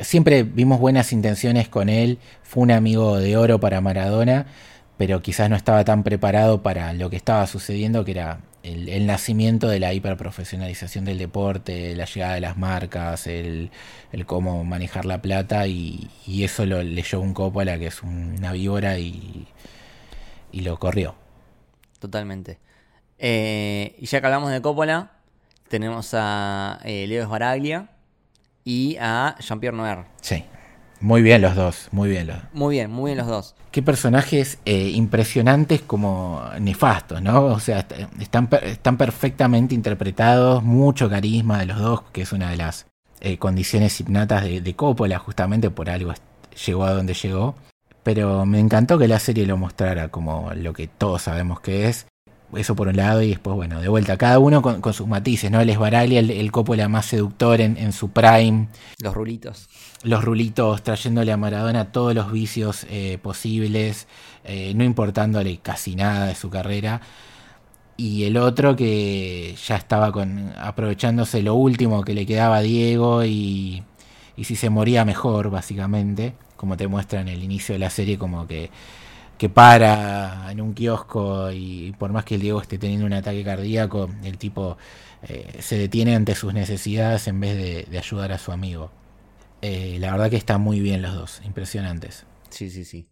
Siempre 0.00 0.42
vimos 0.44 0.80
buenas 0.80 1.12
intenciones 1.12 1.68
con 1.68 1.88
él, 1.88 2.18
fue 2.42 2.62
un 2.64 2.70
amigo 2.72 3.18
de 3.18 3.36
oro 3.38 3.60
para 3.60 3.80
Maradona, 3.80 4.46
pero 4.98 5.22
quizás 5.22 5.50
no 5.50 5.56
estaba 5.56 5.84
tan 5.84 6.02
preparado 6.04 6.62
para 6.62 6.92
lo 6.94 7.10
que 7.10 7.16
estaba 7.16 7.46
sucediendo, 7.46 8.04
que 8.04 8.12
era 8.12 8.40
el, 8.62 8.88
el 8.88 9.06
nacimiento 9.06 9.68
de 9.68 9.80
la 9.80 9.92
hiperprofesionalización 9.94 11.04
del 11.04 11.18
deporte, 11.18 11.94
la 11.94 12.04
llegada 12.04 12.34
de 12.34 12.40
las 12.40 12.56
marcas, 12.56 13.26
el, 13.26 13.70
el 14.12 14.26
cómo 14.26 14.64
manejar 14.64 15.04
la 15.04 15.22
plata, 15.22 15.66
y, 15.66 16.10
y 16.26 16.44
eso 16.44 16.66
lo 16.66 16.82
leyó 16.82 17.20
un 17.20 17.34
Coppola, 17.34 17.78
que 17.78 17.86
es 17.86 18.02
una 18.02 18.52
víbora, 18.52 18.98
y, 18.98 19.46
y 20.52 20.60
lo 20.60 20.78
corrió. 20.78 21.14
Totalmente. 21.98 22.58
Eh, 23.18 23.96
y 23.98 24.06
ya 24.06 24.20
que 24.20 24.26
hablamos 24.26 24.50
de 24.50 24.62
Coppola, 24.62 25.12
tenemos 25.68 26.14
a 26.14 26.80
eh, 26.84 27.06
Leo 27.06 27.26
Sbaraglia 27.26 27.90
y 28.64 28.96
a 28.98 29.36
Jean-Pierre 29.38 29.76
Noir. 29.76 30.06
Sí, 30.20 30.44
muy 31.00 31.22
bien 31.22 31.40
los 31.42 31.54
dos, 31.56 31.88
muy 31.92 32.08
bien 32.10 32.26
los 32.26 32.36
Muy 32.52 32.76
bien, 32.76 32.90
muy 32.90 33.10
bien 33.10 33.18
los 33.18 33.26
dos. 33.26 33.54
Qué 33.70 33.82
personajes 33.82 34.58
eh, 34.64 34.90
impresionantes 34.94 35.80
como 35.82 36.42
nefastos, 36.60 37.22
¿no? 37.22 37.44
O 37.46 37.60
sea, 37.60 37.80
est- 37.80 37.92
están, 38.20 38.48
están 38.62 38.96
perfectamente 38.96 39.74
interpretados, 39.74 40.62
mucho 40.62 41.08
carisma 41.08 41.58
de 41.60 41.66
los 41.66 41.78
dos, 41.78 42.02
que 42.12 42.22
es 42.22 42.32
una 42.32 42.50
de 42.50 42.56
las 42.56 42.86
eh, 43.20 43.38
condiciones 43.38 44.00
innatas 44.00 44.42
de, 44.44 44.60
de 44.60 44.74
Coppola, 44.74 45.18
justamente 45.18 45.70
por 45.70 45.88
algo 45.90 46.12
llegó 46.66 46.84
a 46.84 46.92
donde 46.92 47.14
llegó. 47.14 47.54
Pero 48.02 48.46
me 48.46 48.58
encantó 48.58 48.98
que 48.98 49.08
la 49.08 49.18
serie 49.18 49.46
lo 49.46 49.56
mostrara 49.56 50.08
como 50.08 50.50
lo 50.54 50.72
que 50.72 50.88
todos 50.88 51.22
sabemos 51.22 51.60
que 51.60 51.86
es. 51.88 52.06
Eso 52.56 52.74
por 52.74 52.88
un 52.88 52.96
lado, 52.96 53.22
y 53.22 53.28
después, 53.28 53.54
bueno, 53.56 53.80
de 53.80 53.88
vuelta, 53.88 54.16
cada 54.16 54.38
uno 54.38 54.60
con, 54.62 54.80
con 54.80 54.92
sus 54.92 55.06
matices, 55.06 55.50
¿no? 55.50 55.60
El 55.60 55.70
Esbaraglia, 55.70 56.20
el, 56.20 56.30
el 56.30 56.50
Coppola 56.52 56.88
más 56.88 57.06
seductor 57.06 57.60
en, 57.60 57.76
en 57.76 57.92
su 57.92 58.10
prime, 58.10 58.68
Los 58.98 59.14
rulitos. 59.14 59.68
los 60.02 60.24
rulitos 60.24 60.82
trayéndole 60.82 61.30
a 61.32 61.36
Maradona 61.36 61.92
todos 61.92 62.14
los 62.14 62.32
vicios 62.32 62.86
eh, 62.90 63.18
posibles, 63.22 64.08
eh, 64.44 64.72
no 64.74 64.84
importándole 64.84 65.58
casi 65.58 65.94
nada 65.96 66.26
de 66.26 66.34
su 66.34 66.50
carrera. 66.50 67.00
Y 67.96 68.24
el 68.24 68.36
otro 68.38 68.76
que 68.76 69.54
ya 69.66 69.76
estaba 69.76 70.10
con 70.10 70.52
aprovechándose 70.58 71.42
lo 71.42 71.54
último 71.54 72.02
que 72.02 72.14
le 72.14 72.24
quedaba 72.24 72.56
a 72.56 72.60
Diego 72.62 73.24
y, 73.24 73.82
y 74.36 74.44
si 74.44 74.56
se 74.56 74.70
moría 74.70 75.04
mejor, 75.04 75.50
básicamente, 75.50 76.32
como 76.56 76.76
te 76.78 76.88
muestra 76.88 77.20
en 77.20 77.28
el 77.28 77.42
inicio 77.44 77.74
de 77.74 77.78
la 77.78 77.90
serie, 77.90 78.16
como 78.18 78.46
que 78.46 78.70
que 79.40 79.48
para 79.48 80.52
en 80.52 80.60
un 80.60 80.74
kiosco 80.74 81.50
y 81.50 81.94
por 81.98 82.12
más 82.12 82.26
que 82.26 82.34
el 82.34 82.42
Diego 82.42 82.60
esté 82.60 82.76
teniendo 82.76 83.06
un 83.06 83.14
ataque 83.14 83.42
cardíaco, 83.42 84.10
el 84.22 84.36
tipo 84.36 84.76
eh, 85.22 85.56
se 85.60 85.78
detiene 85.78 86.14
ante 86.14 86.34
sus 86.34 86.52
necesidades 86.52 87.26
en 87.26 87.40
vez 87.40 87.88
de, 87.90 87.98
ayudar 87.98 88.32
a 88.32 88.38
su 88.38 88.52
amigo. 88.52 88.90
Eh, 89.62 89.96
la 89.98 90.12
verdad 90.12 90.28
que 90.28 90.36
están 90.36 90.60
muy 90.60 90.80
bien 90.80 91.00
los 91.00 91.14
dos, 91.14 91.40
impresionantes. 91.42 92.26
Sí, 92.50 92.68
sí, 92.68 92.84
sí. 92.84 93.08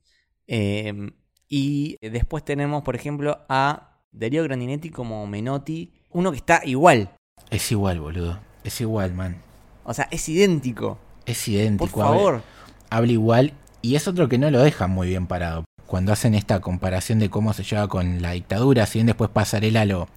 Em, 0.46 1.12
y 1.48 1.96
después 2.06 2.44
tenemos, 2.44 2.82
por 2.82 2.94
ejemplo, 2.94 3.46
a 3.48 4.02
Darío 4.12 4.42
Grandinetti 4.44 4.90
como 4.90 5.26
Menotti, 5.26 5.94
uno 6.10 6.30
que 6.30 6.36
está 6.36 6.60
igual. 6.66 7.10
Es 7.48 7.72
igual, 7.72 8.00
boludo. 8.00 8.38
Es 8.64 8.82
igual, 8.82 9.14
man. 9.14 9.40
O 9.82 9.94
sea, 9.94 10.08
es 10.10 10.28
idéntico. 10.28 10.98
Es 11.24 11.48
idéntico. 11.48 11.90
Por 11.90 12.04
favor. 12.04 12.42
habla 12.90 13.12
igual 13.12 13.54
y 13.80 13.94
es 13.94 14.06
otro 14.06 14.28
que 14.28 14.36
no 14.36 14.50
lo 14.50 14.60
deja 14.60 14.88
muy 14.88 15.08
bien 15.08 15.26
parado 15.26 15.64
cuando 15.88 16.12
hacen 16.12 16.34
esta 16.34 16.60
comparación 16.60 17.18
de 17.18 17.30
cómo 17.30 17.52
se 17.54 17.64
lleva 17.64 17.88
con 17.88 18.22
la 18.22 18.32
dictadura, 18.32 18.86
si 18.86 18.98
bien 18.98 19.06
después 19.06 19.30
Pasarela 19.30 19.84
lo, 19.84 20.08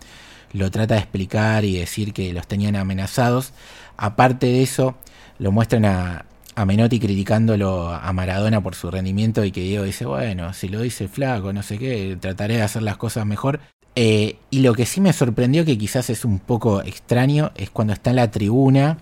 lo 0.54 0.70
trata 0.70 0.96
de 0.96 1.00
explicar 1.00 1.66
y 1.66 1.78
decir 1.78 2.14
que 2.14 2.34
los 2.34 2.46
tenían 2.46 2.76
amenazados, 2.76 3.54
aparte 3.98 4.48
de 4.48 4.62
eso, 4.62 4.96
lo 5.40 5.52
muestran 5.52 5.86
a, 5.86 6.26
a 6.56 6.66
Menotti 6.66 7.00
criticándolo 7.00 7.90
a 7.90 8.12
Maradona 8.14 8.62
por 8.62 8.76
su 8.76 8.92
rendimiento 8.92 9.46
y 9.46 9.52
que 9.52 9.62
Diego 9.62 9.86
dice, 9.86 10.06
bueno, 10.06 10.54
si 10.54 10.68
lo 10.68 10.82
dice 10.82 11.08
flaco, 11.08 11.54
no 11.54 11.64
sé 11.64 11.78
qué, 11.80 12.18
trataré 12.20 12.58
de 12.58 12.64
hacer 12.64 12.84
las 12.84 12.98
cosas 12.98 13.26
mejor. 13.26 13.62
Eh, 13.96 14.38
y 14.50 14.60
lo 14.60 14.74
que 14.74 14.86
sí 14.86 15.02
me 15.02 15.14
sorprendió, 15.14 15.66
que 15.66 15.78
quizás 15.78 16.10
es 16.10 16.26
un 16.26 16.40
poco 16.40 16.82
extraño, 16.82 17.52
es 17.56 17.70
cuando 17.70 17.94
está 17.94 18.10
en 18.10 18.18
la 18.18 18.32
tribuna 18.32 18.98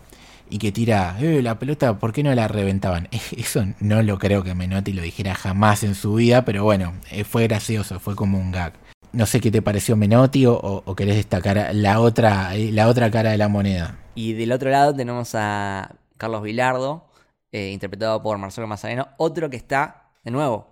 y 0.50 0.58
que 0.58 0.72
tira, 0.72 1.18
eh, 1.20 1.42
la 1.42 1.60
pelota, 1.60 2.00
¿por 2.00 2.12
qué 2.12 2.24
no 2.24 2.34
la 2.34 2.48
reventaban? 2.48 3.08
Eso 3.38 3.66
no 3.80 4.02
lo 4.02 4.18
creo 4.18 4.44
que 4.44 4.56
Menotti 4.56 4.94
lo 4.94 5.02
dijera 5.02 5.36
jamás 5.36 5.84
en 5.84 5.96
su 5.96 6.16
vida, 6.16 6.46
pero 6.46 6.64
bueno, 6.64 6.94
eh, 7.12 7.24
fue 7.24 7.48
gracioso, 7.48 8.00
fue 8.00 8.16
como 8.16 8.38
un 8.40 8.52
gag. 8.52 8.74
No 9.12 9.26
sé 9.26 9.40
qué 9.40 9.50
te 9.50 9.62
pareció 9.62 9.96
Menotti 9.96 10.46
o, 10.46 10.84
querés 10.96 11.16
destacar 11.16 11.74
la 11.74 12.00
otra, 12.00 12.56
eh, 12.56 12.72
la 12.72 12.88
otra 12.88 13.10
cara 13.10 13.32
de 13.32 13.38
la 13.38 13.48
moneda. 13.48 13.98
Y 14.14 14.34
del 14.34 14.52
otro 14.52 14.70
lado 14.70 14.96
tenemos 14.96 15.34
a 15.34 15.96
Carlos 16.18 16.44
Vilardo, 16.44 17.10
eh, 17.52 17.72
interpretado 17.72 18.22
por 18.22 18.38
Marcelo 18.38 18.68
Mazzareno, 18.68 19.08
otro 19.18 19.50
que 19.50 19.58
está, 19.58 20.12
de 20.24 20.32
nuevo, 20.32 20.68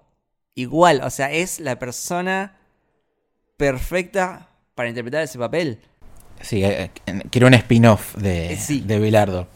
igual, 0.53 1.01
o 1.03 1.09
sea, 1.09 1.31
es 1.31 1.59
la 1.59 1.79
persona 1.79 2.57
perfecta 3.57 4.49
para 4.75 4.89
interpretar 4.89 5.23
ese 5.23 5.39
papel. 5.39 5.79
Sí, 6.41 6.63
quiero 7.31 7.47
un 7.47 7.55
spin-off 7.55 8.15
de, 8.15 8.55
de 8.85 8.99
Bilardo. 8.99 9.47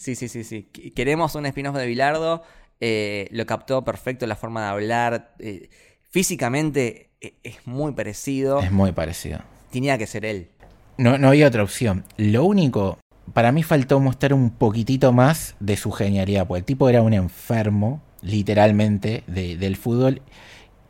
Sí, 0.00 0.14
sí, 0.14 0.28
sí, 0.28 0.44
sí. 0.44 0.62
Queremos 0.96 1.34
un 1.34 1.44
spin-off 1.44 1.76
de 1.76 1.86
Bilardo. 1.86 2.42
Eh, 2.80 3.28
lo 3.32 3.44
captó 3.44 3.84
perfecto 3.84 4.26
la 4.26 4.34
forma 4.34 4.62
de 4.62 4.68
hablar. 4.68 5.34
Eh, 5.40 5.68
físicamente 6.08 7.10
e, 7.20 7.34
es 7.42 7.66
muy 7.66 7.92
parecido. 7.92 8.60
Es 8.60 8.72
muy 8.72 8.92
parecido. 8.92 9.40
Tenía 9.70 9.98
que 9.98 10.06
ser 10.06 10.24
él. 10.24 10.48
No, 10.96 11.18
no 11.18 11.28
había 11.28 11.46
otra 11.46 11.62
opción. 11.62 12.06
Lo 12.16 12.44
único, 12.44 12.98
para 13.34 13.52
mí 13.52 13.62
faltó 13.62 14.00
mostrar 14.00 14.32
un 14.32 14.48
poquitito 14.48 15.12
más 15.12 15.54
de 15.60 15.76
su 15.76 15.90
genialidad, 15.90 16.46
porque 16.46 16.60
el 16.60 16.64
tipo 16.64 16.88
era 16.88 17.02
un 17.02 17.12
enfermo, 17.12 18.00
literalmente, 18.22 19.22
del 19.26 19.76
fútbol 19.76 20.22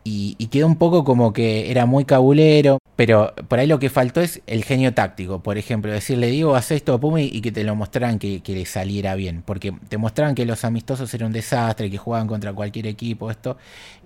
y, 0.03 0.35
quedó 0.47 0.67
un 0.67 0.77
poco 0.77 1.05
como 1.05 1.33
que 1.33 1.71
era 1.71 1.87
muy 1.87 2.05
cabulero, 2.05 2.79
pero 2.97 3.35
por 3.49 3.59
ahí 3.59 3.67
lo 3.67 3.79
que 3.79 3.91
faltó 3.91 4.21
es 4.21 4.41
el 4.47 4.65
genio 4.65 4.95
táctico. 4.95 5.43
Por 5.43 5.59
ejemplo, 5.59 5.93
decirle, 5.93 6.29
digo, 6.29 6.55
haz 6.57 6.71
esto, 6.71 6.99
Pumi, 6.99 7.25
y 7.33 7.41
que 7.41 7.53
te 7.53 7.65
lo 7.65 7.75
mostraran 7.77 8.19
que, 8.19 8.43
le 8.45 8.67
saliera 8.67 9.15
bien. 9.15 9.43
Porque 9.45 9.73
te 9.89 9.99
mostraban 9.99 10.35
que 10.35 10.47
los 10.47 10.65
amistosos 10.65 11.13
eran 11.15 11.29
un 11.29 11.33
desastre, 11.33 11.91
que 11.91 11.99
jugaban 11.99 12.27
contra 12.27 12.53
cualquier 12.53 12.87
equipo, 12.87 13.31
esto. 13.31 13.57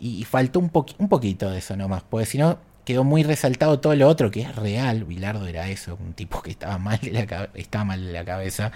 Y, 0.00 0.24
faltó 0.24 0.58
un, 0.58 0.70
un 0.98 1.08
poquito 1.08 1.50
de 1.50 1.58
eso 1.58 1.76
nomás. 1.76 2.02
Porque 2.08 2.26
si 2.26 2.38
no, 2.38 2.58
quedó 2.84 3.04
muy 3.04 3.22
resaltado 3.22 3.80
todo 3.80 3.94
lo 3.94 4.08
otro 4.08 4.30
que 4.30 4.42
es 4.42 4.56
real. 4.56 5.04
Bilardo 5.04 5.46
era 5.46 5.68
eso, 5.68 5.96
un 6.00 6.12
tipo 6.12 6.42
que 6.42 6.50
estaba 6.50 6.78
mal 6.78 6.98
de 7.00 7.12
la, 7.12 7.48
estaba 7.54 7.84
mal 7.84 8.04
de 8.04 8.12
la 8.12 8.24
cabeza. 8.24 8.72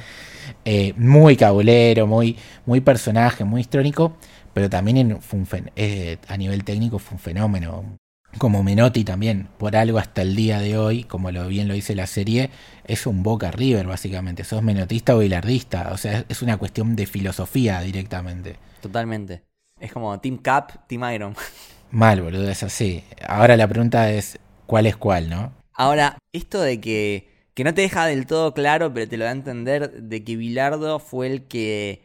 Eh, 0.65 0.95
muy 0.97 1.37
cabulero, 1.37 2.07
muy, 2.07 2.37
muy 2.67 2.81
personaje, 2.81 3.45
muy 3.45 3.61
histórico 3.61 4.17
pero 4.55 4.69
también 4.71 5.21
fue 5.21 5.63
eh, 5.77 6.19
a 6.29 6.37
nivel 6.37 6.65
técnico 6.65 6.99
fue 6.99 7.15
un 7.15 7.21
fenómeno. 7.21 7.99
Como 8.37 8.63
Menotti 8.63 9.05
también, 9.05 9.49
por 9.57 9.75
algo 9.75 9.99
hasta 9.99 10.23
el 10.23 10.37
día 10.37 10.61
de 10.61 10.77
hoy, 10.77 11.05
como 11.05 11.31
lo 11.31 11.49
bien 11.49 11.67
lo 11.67 11.75
dice 11.75 11.95
la 11.95 12.07
serie, 12.07 12.51
es 12.85 13.07
un 13.07 13.23
Boca 13.23 13.51
River 13.51 13.87
básicamente. 13.87 14.45
Sos 14.45 14.63
menotista 14.63 15.17
o 15.17 15.21
bilardista. 15.21 15.91
O 15.93 15.97
sea, 15.97 16.25
es 16.29 16.43
una 16.43 16.59
cuestión 16.59 16.95
de 16.95 17.07
filosofía 17.07 17.81
directamente. 17.81 18.57
Totalmente. 18.83 19.43
Es 19.81 19.93
como 19.93 20.21
Team 20.21 20.39
Cap, 20.39 20.87
Team 20.87 21.11
Iron. 21.15 21.35
Mal, 21.91 22.21
boludo, 22.21 22.51
es 22.51 22.63
así. 22.63 23.03
Ahora 23.27 23.57
la 23.57 23.67
pregunta 23.67 24.11
es, 24.13 24.39
¿cuál 24.67 24.87
es 24.87 24.97
cuál, 24.97 25.31
no? 25.31 25.53
Ahora, 25.73 26.19
esto 26.33 26.61
de 26.61 26.81
que, 26.81 27.49
que 27.55 27.65
no 27.65 27.73
te 27.73 27.81
deja 27.81 28.07
del 28.07 28.27
todo 28.27 28.53
claro, 28.53 28.93
pero 28.93 29.09
te 29.09 29.17
lo 29.17 29.25
da 29.25 29.31
a 29.31 29.33
entender, 29.33 30.03
de 30.03 30.23
que 30.23 30.37
Bilardo 30.37 30.99
fue 30.99 31.29
el 31.29 31.49
que 31.49 32.03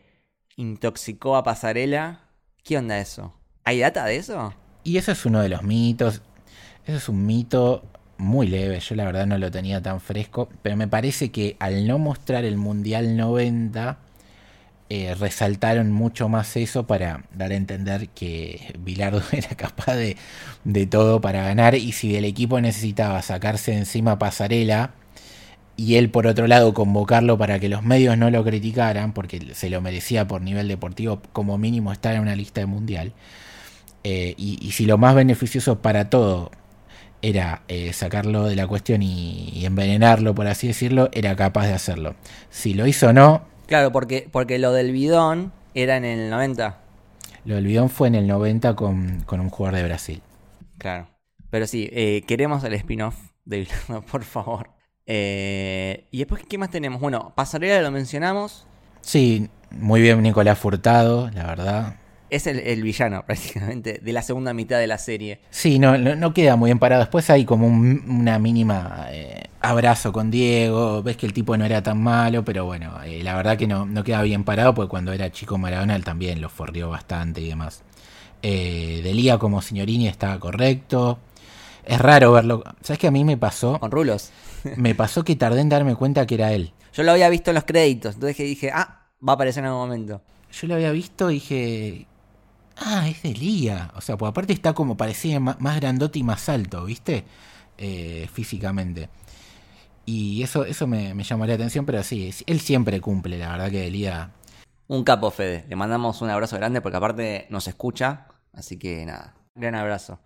intoxicó 0.55 1.35
a 1.35 1.43
Pasarela 1.43 2.22
¿Qué 2.63 2.77
onda 2.77 2.97
eso? 2.97 3.33
¿Hay 3.65 3.79
data 3.79 4.05
de 4.05 4.15
eso? 4.15 4.53
Y 4.85 4.95
eso 4.95 5.11
es 5.11 5.25
uno 5.25 5.41
de 5.41 5.49
los 5.49 5.63
mitos. 5.63 6.21
Eso 6.85 6.97
es 6.97 7.09
un 7.09 7.25
mito 7.25 7.83
muy 8.17 8.47
leve. 8.47 8.79
Yo 8.79 8.95
la 8.95 9.03
verdad 9.03 9.25
no 9.25 9.37
lo 9.37 9.51
tenía 9.51 9.81
tan 9.81 9.99
fresco. 9.99 10.47
Pero 10.61 10.77
me 10.77 10.87
parece 10.87 11.29
que 11.29 11.57
al 11.59 11.85
no 11.85 11.99
mostrar 11.99 12.45
el 12.45 12.55
Mundial 12.55 13.17
90, 13.17 13.97
eh, 14.89 15.13
resaltaron 15.13 15.91
mucho 15.91 16.29
más 16.29 16.55
eso 16.55 16.87
para 16.87 17.25
dar 17.35 17.51
a 17.51 17.55
entender 17.55 18.07
que 18.09 18.73
Bilardo 18.79 19.21
era 19.33 19.49
capaz 19.57 19.95
de, 19.95 20.15
de 20.63 20.85
todo 20.85 21.19
para 21.19 21.43
ganar. 21.43 21.75
Y 21.75 21.91
si 21.91 22.15
el 22.15 22.23
equipo 22.23 22.61
necesitaba 22.61 23.21
sacarse 23.23 23.73
encima 23.73 24.17
pasarela 24.17 24.91
y 25.75 25.95
él 25.95 26.09
por 26.09 26.27
otro 26.27 26.47
lado 26.47 26.73
convocarlo 26.73 27.37
para 27.37 27.59
que 27.59 27.69
los 27.69 27.83
medios 27.83 28.17
no 28.17 28.29
lo 28.29 28.43
criticaran, 28.43 29.13
porque 29.13 29.53
se 29.53 29.69
lo 29.69 29.81
merecía 29.81 30.27
por 30.27 30.41
nivel 30.41 30.67
deportivo 30.67 31.21
como 31.31 31.57
mínimo 31.57 31.91
estar 31.91 32.15
en 32.15 32.21
una 32.21 32.35
lista 32.35 32.61
de 32.61 32.67
mundial, 32.67 33.13
eh, 34.03 34.33
y, 34.37 34.71
si 34.71 34.85
lo 34.85 34.97
más 34.97 35.15
beneficioso 35.15 35.81
para 35.81 36.09
todo 36.09 36.51
era 37.21 37.61
eh, 37.69 37.93
sacarlo 37.93 38.43
de 38.43 38.55
la 38.57 38.67
cuestión 38.67 39.01
y, 39.01 39.65
envenenarlo, 39.65 40.35
por 40.35 40.47
así 40.47 40.67
decirlo, 40.67 41.09
era 41.13 41.35
capaz 41.37 41.67
de 41.67 41.73
hacerlo. 41.73 42.15
Si 42.49 42.73
lo 42.73 42.85
hizo 42.85 43.09
o 43.09 43.13
no... 43.13 43.45
Claro, 43.65 43.93
porque, 43.93 44.27
porque 44.29 44.59
lo 44.59 44.73
del 44.73 44.91
bidón 44.91 45.53
era 45.73 45.95
en 45.95 46.03
el 46.03 46.29
90. 46.29 46.79
Lo 47.45 47.55
del 47.55 47.65
bidón 47.65 47.89
fue 47.89 48.09
en 48.09 48.15
el 48.15 48.27
90 48.27 48.75
con, 48.75 49.23
un 49.29 49.49
jugador 49.49 49.77
de 49.77 49.83
Brasil. 49.85 50.21
Claro. 50.77 51.07
Pero 51.49 51.65
sí, 51.65 51.89
eh, 51.93 52.23
queremos 52.27 52.61
el 52.65 52.73
spin-off 52.73 53.15
de 53.45 53.67
por 54.11 54.23
favor. 54.25 54.72
Eh, 55.05 56.05
y 56.11 56.19
después, 56.19 56.43
¿qué 56.47 56.57
más 56.57 56.69
tenemos? 56.69 57.01
Bueno, 57.01 57.33
Pasarela 57.35 57.81
lo 57.81 57.91
mencionamos. 57.91 58.65
Sí, 59.01 59.49
muy 59.71 60.01
bien 60.01 60.21
Nicolás 60.21 60.57
Furtado, 60.57 61.29
la 61.31 61.45
verdad. 61.45 61.95
Es 62.29 62.47
el, 62.47 62.81
villano 62.81 63.23
prácticamente 63.27 63.99
de 64.01 64.13
la 64.13 64.23
segunda 64.23 64.53
mitad 64.53 64.79
de 64.79 64.87
la 64.87 64.97
serie. 64.97 65.39
Sí, 65.51 65.77
no, 65.77 65.97
no, 65.97 66.33
queda 66.33 66.55
muy 66.55 66.69
bien 66.69 66.79
parado. 66.79 67.01
Después 67.01 67.29
hay 67.29 67.45
como 67.45 67.67
una 67.67 68.39
mínima 68.39 69.07
eh, 69.11 69.43
abrazo 69.61 70.11
con 70.11 70.31
Diego. 70.31 71.03
Ves 71.03 71.17
que 71.17 71.27
el 71.27 71.33
tipo 71.33 71.55
no 71.57 71.65
era 71.65 71.83
tan 71.83 72.01
malo, 72.01 72.43
pero 72.43 72.65
bueno, 72.65 73.03
eh, 73.03 73.21
la 73.23 73.35
verdad 73.35 73.57
que 73.57 73.67
no, 73.67 73.85
no 73.85 74.03
queda 74.03 74.21
bien 74.23 74.43
parado 74.43 74.73
porque 74.73 74.89
cuando 74.89 75.13
era 75.13 75.31
chico 75.31 75.57
Maradona 75.57 75.95
él 75.95 76.03
también 76.03 76.41
lo 76.41 76.49
forrió 76.49 76.89
bastante 76.89 77.41
y 77.41 77.49
demás. 77.49 77.83
Eh, 78.41 79.01
Delía 79.03 79.37
como 79.37 79.61
señorini 79.61 80.07
estaba 80.07 80.39
correcto. 80.39 81.19
Es 81.85 81.99
raro 81.99 82.31
verlo. 82.31 82.63
¿Sabes 82.81 82.99
qué 82.99 83.07
a 83.07 83.11
mí 83.11 83.23
me 83.23 83.37
pasó? 83.37 83.79
Con 83.79 83.91
rulos. 83.91 84.31
Me 84.77 84.95
pasó 84.95 85.23
que 85.23 85.35
tardé 85.35 85.61
en 85.61 85.69
darme 85.69 85.95
cuenta 85.95 86.25
que 86.25 86.35
era 86.35 86.53
él. 86.53 86.73
Yo 86.93 87.03
lo 87.03 87.11
había 87.11 87.29
visto 87.29 87.51
en 87.51 87.55
los 87.55 87.63
créditos, 87.63 88.15
entonces 88.15 88.37
dije, 88.37 88.71
ah, 88.71 89.07
va 89.27 89.33
a 89.33 89.35
aparecer 89.35 89.63
en 89.63 89.67
algún 89.67 89.81
momento. 89.81 90.21
Yo 90.51 90.67
lo 90.67 90.75
había 90.75 90.91
visto 90.91 91.31
y 91.31 91.35
dije, 91.35 92.07
ah, 92.77 93.07
es 93.07 93.23
de 93.23 93.33
Lía. 93.33 93.91
O 93.95 94.01
sea, 94.01 94.17
pues 94.17 94.29
aparte 94.29 94.53
está 94.53 94.73
como 94.73 94.95
parecía 94.95 95.39
más, 95.39 95.75
grandote 95.77 96.19
y 96.19 96.23
más 96.23 96.47
alto, 96.49 96.85
¿viste? 96.85 97.25
Eh, 97.77 98.27
físicamente. 98.31 99.09
Y 100.05 100.43
eso, 100.43 100.65
eso 100.65 100.85
me, 100.85 101.13
llamó 101.23 101.45
la 101.45 101.53
atención, 101.53 101.85
pero 101.85 102.03
sí, 102.03 102.31
él 102.45 102.59
siempre 102.59 102.99
cumple, 103.01 103.37
la 103.37 103.51
verdad 103.51 103.71
que 103.71 103.89
Lía. 103.89 104.31
Un 104.87 105.03
capo, 105.03 105.31
Fede. 105.31 105.65
Le 105.69 105.75
mandamos 105.75 106.21
un 106.21 106.29
abrazo 106.29 106.57
grande 106.57 106.81
porque 106.81 106.97
aparte 106.97 107.47
nos 107.49 107.67
escucha. 107.67 108.27
Así 108.51 108.77
que 108.77 109.05
nada, 109.05 109.33
gran 109.55 109.75
abrazo. 109.75 110.19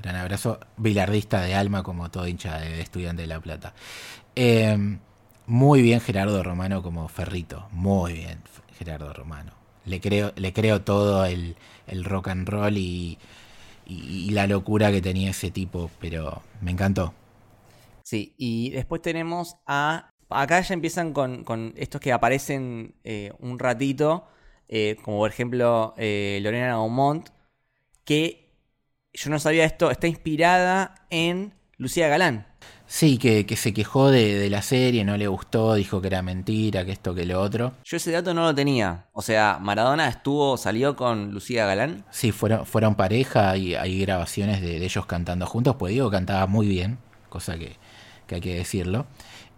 Gran 0.00 0.16
abrazo, 0.16 0.58
bilardista 0.76 1.42
de 1.42 1.54
alma, 1.54 1.82
como 1.82 2.10
todo 2.10 2.26
hincha 2.26 2.58
de 2.58 2.80
estudiante 2.80 3.22
de 3.22 3.28
La 3.28 3.40
Plata. 3.40 3.74
Eh, 4.34 4.98
muy 5.46 5.82
bien 5.82 6.00
Gerardo 6.00 6.42
Romano 6.42 6.82
como 6.82 7.08
Ferrito, 7.08 7.68
muy 7.72 8.14
bien 8.14 8.40
Gerardo 8.78 9.12
Romano. 9.12 9.52
Le 9.84 10.00
creo, 10.00 10.32
le 10.36 10.52
creo 10.52 10.82
todo 10.82 11.24
el, 11.26 11.56
rock 12.04 12.28
and 12.28 12.48
roll 12.48 12.76
y, 12.78 13.18
la 14.30 14.46
locura 14.46 14.90
que 14.90 15.02
tenía 15.02 15.30
ese 15.30 15.50
tipo, 15.50 15.90
pero 16.00 16.42
me 16.60 16.70
encantó. 16.70 17.12
Sí, 18.04 18.34
y 18.38 18.70
después 18.70 19.02
tenemos 19.02 19.56
a... 19.66 20.10
Acá 20.30 20.60
ya 20.62 20.72
empiezan 20.72 21.12
con, 21.12 21.74
estos 21.76 22.00
que 22.00 22.12
aparecen 22.12 22.94
eh, 23.04 23.32
un 23.38 23.58
ratito, 23.58 24.26
eh, 24.68 24.96
como 25.04 25.18
por 25.18 25.30
ejemplo 25.30 25.94
Lorena 25.98 26.68
Gaumont, 26.68 27.28
que 28.04 28.41
yo 29.14 29.30
no 29.30 29.38
sabía 29.38 29.64
esto, 29.64 29.90
está 29.90 30.06
inspirada 30.06 30.94
en 31.10 31.52
Lucía 31.76 32.08
Galán. 32.08 32.46
Sí, 32.86 33.16
que, 33.16 33.46
que 33.46 33.56
se 33.56 33.72
quejó 33.72 34.10
de, 34.10 34.38
de, 34.38 34.50
la 34.50 34.60
serie, 34.60 35.02
no 35.04 35.16
le 35.16 35.26
gustó, 35.26 35.74
dijo 35.74 36.02
que 36.02 36.08
era 36.08 36.20
mentira, 36.20 36.84
que 36.84 36.92
esto, 36.92 37.14
que 37.14 37.24
lo 37.24 37.40
otro. 37.40 37.72
Yo 37.84 37.96
ese 37.96 38.10
dato 38.10 38.34
no 38.34 38.42
lo 38.42 38.54
tenía. 38.54 39.06
O 39.12 39.22
sea, 39.22 39.58
Maradona 39.60 40.08
estuvo, 40.08 40.58
salió 40.58 40.94
con 40.94 41.32
Lucía 41.32 41.64
Galán. 41.64 42.04
Sí, 42.10 42.32
fueron, 42.32 42.66
fueron 42.66 42.94
pareja 42.94 43.56
y 43.56 43.74
hay 43.74 43.98
grabaciones 44.00 44.60
de, 44.60 44.78
de 44.78 44.84
ellos 44.84 45.06
cantando 45.06 45.46
juntos, 45.46 45.76
pues 45.78 45.94
digo, 45.94 46.10
cantaba 46.10 46.46
muy 46.46 46.66
bien, 46.66 46.98
cosa 47.30 47.56
que, 47.56 47.76
que 48.26 48.34
hay 48.34 48.40
que 48.42 48.54
decirlo. 48.56 49.06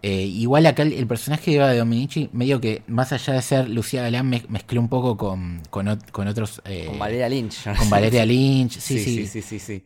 Eh, 0.07 0.27
igual 0.27 0.67
acá 0.67 0.83
el, 0.83 0.93
el, 0.93 1.07
personaje 1.07 1.51
de 1.51 1.57
Eva 1.57 1.71
de 1.71 1.79
Dominici, 1.79 2.29
medio 2.35 2.61
que 2.61 2.83
más 2.89 3.15
allá 3.15 3.33
de 3.33 3.41
ser 3.41 3.71
Lucía 3.71 4.03
Galán, 4.03 4.29
me, 4.29 4.45
mezcló 4.51 4.79
un 4.83 4.91
poco 4.91 5.17
con, 5.17 5.63
con, 5.71 5.99
con 6.13 6.29
otros... 6.29 6.61
Eh, 6.67 6.85
con 6.89 6.99
Valeria 6.99 7.27
Lynch. 7.27 7.65
Con 7.75 7.89
Valeria 7.89 8.27
Lynch, 8.27 8.73
sí, 8.73 8.99
sí. 8.99 9.27
Sí, 9.27 9.27
sí, 9.27 9.41
sí, 9.41 9.59
sí. 9.59 9.85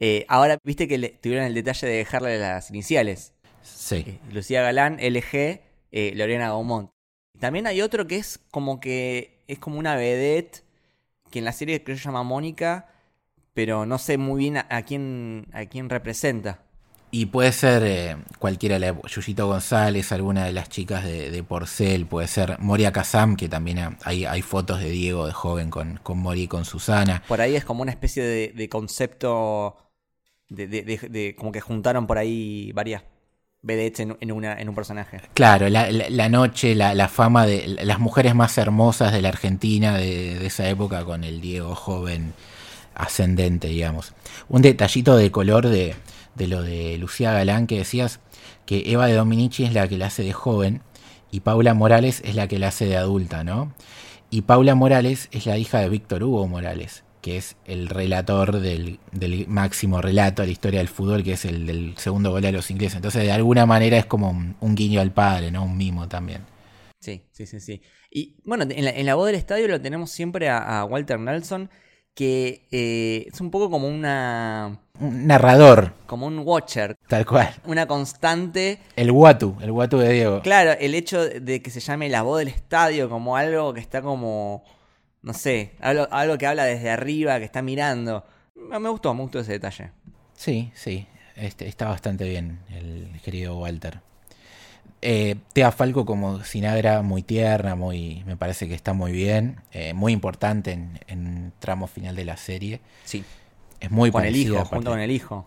Eh, 0.00 0.26
ahora, 0.26 0.58
viste 0.64 0.88
que 0.88 0.98
le, 0.98 1.10
tuvieron 1.10 1.46
el 1.46 1.54
detalle 1.54 1.86
de 1.86 1.94
dejarle 1.98 2.36
las 2.36 2.68
iniciales. 2.70 3.32
Sí. 3.62 4.18
Lucía 4.32 4.60
Galán, 4.60 4.98
LG, 5.00 5.60
Lorena 6.16 6.48
Gaumont. 6.48 6.90
También 7.38 7.68
hay 7.68 7.80
otro 7.80 8.08
que 8.08 8.16
es 8.16 8.40
como 8.50 8.80
que 8.80 9.44
es 9.46 9.60
como 9.60 9.78
una 9.78 9.94
vedette 9.94 10.64
que 11.30 11.38
en 11.38 11.44
la 11.44 11.52
serie 11.52 11.84
creo 11.84 11.94
que 11.94 12.00
se 12.02 12.06
llama 12.06 12.24
Mónica, 12.24 12.88
pero 13.52 13.86
no 13.86 13.98
sé 13.98 14.18
muy 14.18 14.40
bien 14.40 14.56
a, 14.56 14.66
a 14.68 14.82
quién 14.82 15.46
a 15.52 15.66
quién 15.66 15.90
representa. 15.90 16.63
Y 17.16 17.26
puede 17.26 17.52
ser 17.52 17.84
eh, 17.84 18.16
cualquiera, 18.40 18.76
la 18.80 18.92
Yuyito 19.06 19.46
González, 19.46 20.10
alguna 20.10 20.46
de 20.46 20.52
las 20.52 20.68
chicas 20.68 21.04
de, 21.04 21.30
de, 21.30 21.44
Porcel, 21.44 22.06
puede 22.06 22.26
ser 22.26 22.58
Moria 22.58 22.90
Kazam, 22.90 23.36
que 23.36 23.48
también 23.48 23.96
hay, 24.02 24.24
hay 24.24 24.42
fotos 24.42 24.80
de 24.80 24.90
Diego 24.90 25.24
de 25.24 25.32
joven 25.32 25.70
con, 25.70 26.00
con 26.02 26.18
Mori 26.18 26.42
y 26.42 26.48
con 26.48 26.64
Susana. 26.64 27.22
Por 27.28 27.40
ahí 27.40 27.54
es 27.54 27.64
como 27.64 27.82
una 27.82 27.92
especie 27.92 28.24
de, 28.24 28.52
de 28.56 28.68
concepto 28.68 29.76
de, 30.48 30.66
de, 30.66 31.36
como 31.38 31.52
que 31.52 31.60
juntaron 31.60 32.08
por 32.08 32.18
ahí 32.18 32.72
varias 32.72 33.04
vedettes 33.62 34.00
en, 34.00 34.16
en, 34.18 34.32
una, 34.32 34.60
en 34.60 34.68
un 34.68 34.74
personaje. 34.74 35.20
Claro, 35.34 35.68
la, 35.68 35.92
la, 35.92 36.10
la 36.10 36.28
noche, 36.28 36.74
la, 36.74 36.96
la, 36.96 37.06
fama 37.06 37.46
de 37.46 37.78
las 37.84 38.00
mujeres 38.00 38.34
más 38.34 38.58
hermosas 38.58 39.12
de 39.12 39.22
la 39.22 39.28
Argentina 39.28 39.96
de, 39.96 40.40
de 40.40 40.46
esa 40.46 40.68
época 40.68 41.04
con 41.04 41.22
el 41.22 41.40
Diego 41.40 41.76
joven 41.76 42.34
ascendente, 42.96 43.68
digamos. 43.68 44.14
Un 44.48 44.62
detallito 44.62 45.16
de 45.16 45.30
color 45.30 45.68
de, 45.68 45.94
de 46.34 46.48
lo 46.48 46.62
de 46.62 46.98
Lucía 46.98 47.32
Galán 47.32 47.66
que 47.66 47.78
decías 47.78 48.20
que 48.66 48.90
Eva 48.90 49.06
de 49.06 49.14
Dominici 49.14 49.64
es 49.64 49.72
la 49.72 49.88
que 49.88 49.98
la 49.98 50.06
hace 50.06 50.22
de 50.22 50.32
joven 50.32 50.82
y 51.30 51.40
Paula 51.40 51.74
Morales 51.74 52.22
es 52.24 52.34
la 52.34 52.48
que 52.48 52.58
la 52.58 52.68
hace 52.68 52.86
de 52.86 52.96
adulta, 52.96 53.44
¿no? 53.44 53.74
Y 54.30 54.42
Paula 54.42 54.74
Morales 54.74 55.28
es 55.32 55.46
la 55.46 55.58
hija 55.58 55.80
de 55.80 55.88
Víctor 55.88 56.22
Hugo 56.22 56.46
Morales, 56.46 57.04
que 57.22 57.36
es 57.36 57.56
el 57.64 57.88
relator 57.88 58.60
del, 58.60 59.00
del, 59.12 59.46
máximo 59.48 60.00
relato 60.00 60.42
de 60.42 60.46
la 60.46 60.52
historia 60.52 60.78
del 60.80 60.88
fútbol, 60.88 61.22
que 61.22 61.32
es 61.32 61.44
el 61.44 61.66
del 61.66 61.96
segundo 61.98 62.30
gol 62.30 62.42
de 62.42 62.52
los 62.52 62.70
ingleses. 62.70 62.96
Entonces, 62.96 63.22
de 63.22 63.32
alguna 63.32 63.66
manera 63.66 63.96
es 63.96 64.06
como 64.06 64.30
un, 64.30 64.74
guiño 64.74 65.00
al 65.00 65.12
padre, 65.12 65.50
¿no? 65.50 65.64
Un 65.64 65.76
mimo 65.76 66.08
también. 66.08 66.42
Sí, 67.00 67.24
sí, 67.32 67.46
sí, 67.46 67.60
sí. 67.60 67.82
Y 68.10 68.36
bueno, 68.44 68.64
en 68.68 68.84
la, 68.84 68.90
en 68.90 69.06
la 69.06 69.14
voz 69.14 69.26
del 69.26 69.36
estadio 69.36 69.68
lo 69.68 69.80
tenemos 69.80 70.10
siempre 70.10 70.48
a 70.48 70.84
Walter 70.84 71.18
Nelson, 71.18 71.68
que 72.14 72.66
eh, 72.70 73.26
es 73.32 73.40
un 73.40 73.50
poco 73.50 73.70
como 73.70 73.88
una... 73.88 74.80
Un 75.00 75.26
narrador. 75.26 75.92
Como 76.06 76.26
un 76.26 76.38
watcher. 76.38 76.96
Tal 77.08 77.26
cual. 77.26 77.52
Una 77.66 77.86
constante. 77.86 78.78
El 78.94 79.10
guatu, 79.10 79.56
el 79.60 79.72
guatu 79.72 79.98
de 79.98 80.12
Diego. 80.12 80.40
Claro, 80.42 80.72
el 80.78 80.94
hecho 80.94 81.28
de 81.28 81.60
que 81.60 81.70
se 81.70 81.80
llame 81.80 82.08
la 82.08 82.22
voz 82.22 82.38
del 82.38 82.48
estadio 82.48 83.08
como 83.08 83.36
algo 83.36 83.74
que 83.74 83.80
está 83.80 84.02
como... 84.02 84.64
No 85.22 85.32
sé, 85.32 85.72
algo, 85.80 86.06
algo 86.10 86.38
que 86.38 86.46
habla 86.46 86.64
desde 86.64 86.90
arriba, 86.90 87.38
que 87.38 87.44
está 87.44 87.62
mirando. 87.62 88.24
Me 88.54 88.88
gustó, 88.88 89.14
me 89.14 89.22
gustó 89.22 89.40
ese 89.40 89.52
detalle. 89.52 89.90
Sí, 90.34 90.70
sí. 90.74 91.06
Este, 91.34 91.66
está 91.66 91.88
bastante 91.88 92.28
bien 92.28 92.60
el 92.70 93.20
querido 93.22 93.58
Walter. 93.58 94.00
Eh, 95.06 95.36
Tea 95.52 95.70
Falco 95.70 96.06
como 96.06 96.42
Sinagra, 96.44 97.02
muy 97.02 97.22
tierna, 97.22 97.74
muy, 97.74 98.22
me 98.24 98.38
parece 98.38 98.66
que 98.66 98.74
está 98.74 98.94
muy 98.94 99.12
bien, 99.12 99.60
eh, 99.70 99.92
muy 99.92 100.14
importante 100.14 100.72
en, 100.72 100.98
en 101.08 101.52
tramo 101.58 101.86
final 101.88 102.16
de 102.16 102.24
la 102.24 102.38
serie. 102.38 102.80
Sí. 103.04 103.22
Es 103.80 103.90
muy 103.90 104.10
con 104.10 104.24
el 104.24 104.34
hijo, 104.34 104.64
junto 104.64 104.92
con 104.92 105.00
el 105.00 105.10
hijo. 105.10 105.46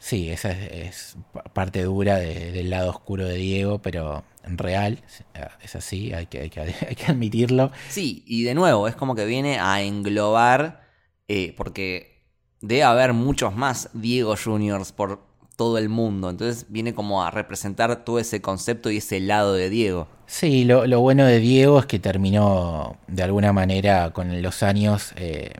Sí, 0.00 0.30
esa 0.30 0.50
es, 0.50 0.72
es 0.72 1.16
parte 1.52 1.84
dura 1.84 2.16
de, 2.16 2.50
del 2.50 2.70
lado 2.70 2.90
oscuro 2.90 3.26
de 3.26 3.36
Diego, 3.36 3.78
pero 3.80 4.24
en 4.42 4.58
real 4.58 4.98
es 5.62 5.76
así, 5.76 6.12
hay 6.12 6.26
que, 6.26 6.40
hay 6.40 6.50
que, 6.50 6.60
hay 6.88 6.96
que 6.96 7.06
admitirlo. 7.06 7.70
Sí, 7.90 8.24
y 8.26 8.42
de 8.42 8.54
nuevo, 8.54 8.88
es 8.88 8.96
como 8.96 9.14
que 9.14 9.24
viene 9.24 9.60
a 9.60 9.82
englobar, 9.82 10.88
eh, 11.28 11.54
porque 11.56 12.24
debe 12.60 12.82
haber 12.82 13.12
muchos 13.12 13.54
más 13.54 13.88
Diego 13.92 14.34
Juniors 14.42 14.90
por 14.90 15.29
todo 15.60 15.76
el 15.76 15.90
mundo. 15.90 16.30
Entonces 16.30 16.64
viene 16.70 16.94
como 16.94 17.22
a 17.22 17.30
representar 17.30 18.02
todo 18.02 18.18
ese 18.18 18.40
concepto 18.40 18.90
y 18.90 18.96
ese 18.96 19.20
lado 19.20 19.52
de 19.52 19.68
Diego. 19.68 20.08
Sí, 20.24 20.64
lo, 20.64 20.86
lo 20.86 21.00
bueno 21.00 21.26
de 21.26 21.38
Diego 21.38 21.80
es 21.80 21.84
que 21.84 21.98
terminó 21.98 22.96
de 23.08 23.22
alguna 23.24 23.52
manera 23.52 24.10
con 24.14 24.40
los 24.40 24.62
años, 24.62 25.12
eh, 25.16 25.52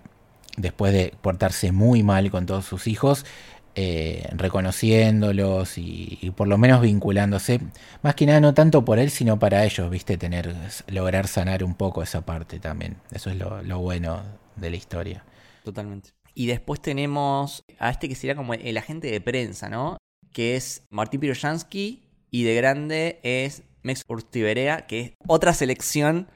después 0.57 0.95
de 0.95 1.13
portarse 1.21 1.71
muy 1.71 2.03
mal 2.03 2.31
con 2.31 2.47
todos 2.47 2.65
sus 2.65 2.87
hijos, 2.87 3.27
eh, 3.75 4.27
reconociéndolos 4.33 5.77
y, 5.77 6.19
y, 6.23 6.31
por 6.31 6.49
lo 6.49 6.57
menos 6.57 6.81
vinculándose, 6.81 7.61
más 8.01 8.15
que 8.15 8.25
nada 8.25 8.41
no 8.41 8.55
tanto 8.55 8.87
por 8.87 8.99
él, 8.99 9.11
sino 9.11 9.39
para 9.39 9.67
ellos, 9.67 9.91
viste, 9.91 10.17
tener, 10.17 10.57
lograr 10.87 11.29
sanar 11.29 11.63
un 11.63 11.75
poco 11.75 12.03
esa 12.03 12.23
parte 12.23 12.59
también. 12.59 12.97
Eso 13.13 13.29
es 13.29 13.37
lo, 13.37 13.63
lo 13.63 13.81
bueno 13.81 14.23
de 14.57 14.71
la 14.71 14.77
historia. 14.77 15.25
Totalmente. 15.63 16.20
Y 16.35 16.47
después 16.47 16.81
tenemos 16.81 17.65
a 17.79 17.91
este 17.91 18.09
que 18.09 18.15
sería 18.15 18.35
como 18.35 18.55
el 18.55 18.77
agente 18.77 19.11
de 19.11 19.21
prensa, 19.21 19.69
¿no? 19.69 19.97
Que 20.33 20.57
es 20.57 20.85
Martín 20.91 21.21
Piroyansky 21.21 22.03
y 22.31 22.45
de 22.45 22.55
grande 22.55 23.21
es 23.23 23.63
Mex 23.83 24.05
Urtiberea, 24.09 24.87
que 24.87 25.01
es 25.01 25.13
otra 25.27 25.53
selección 25.53 26.29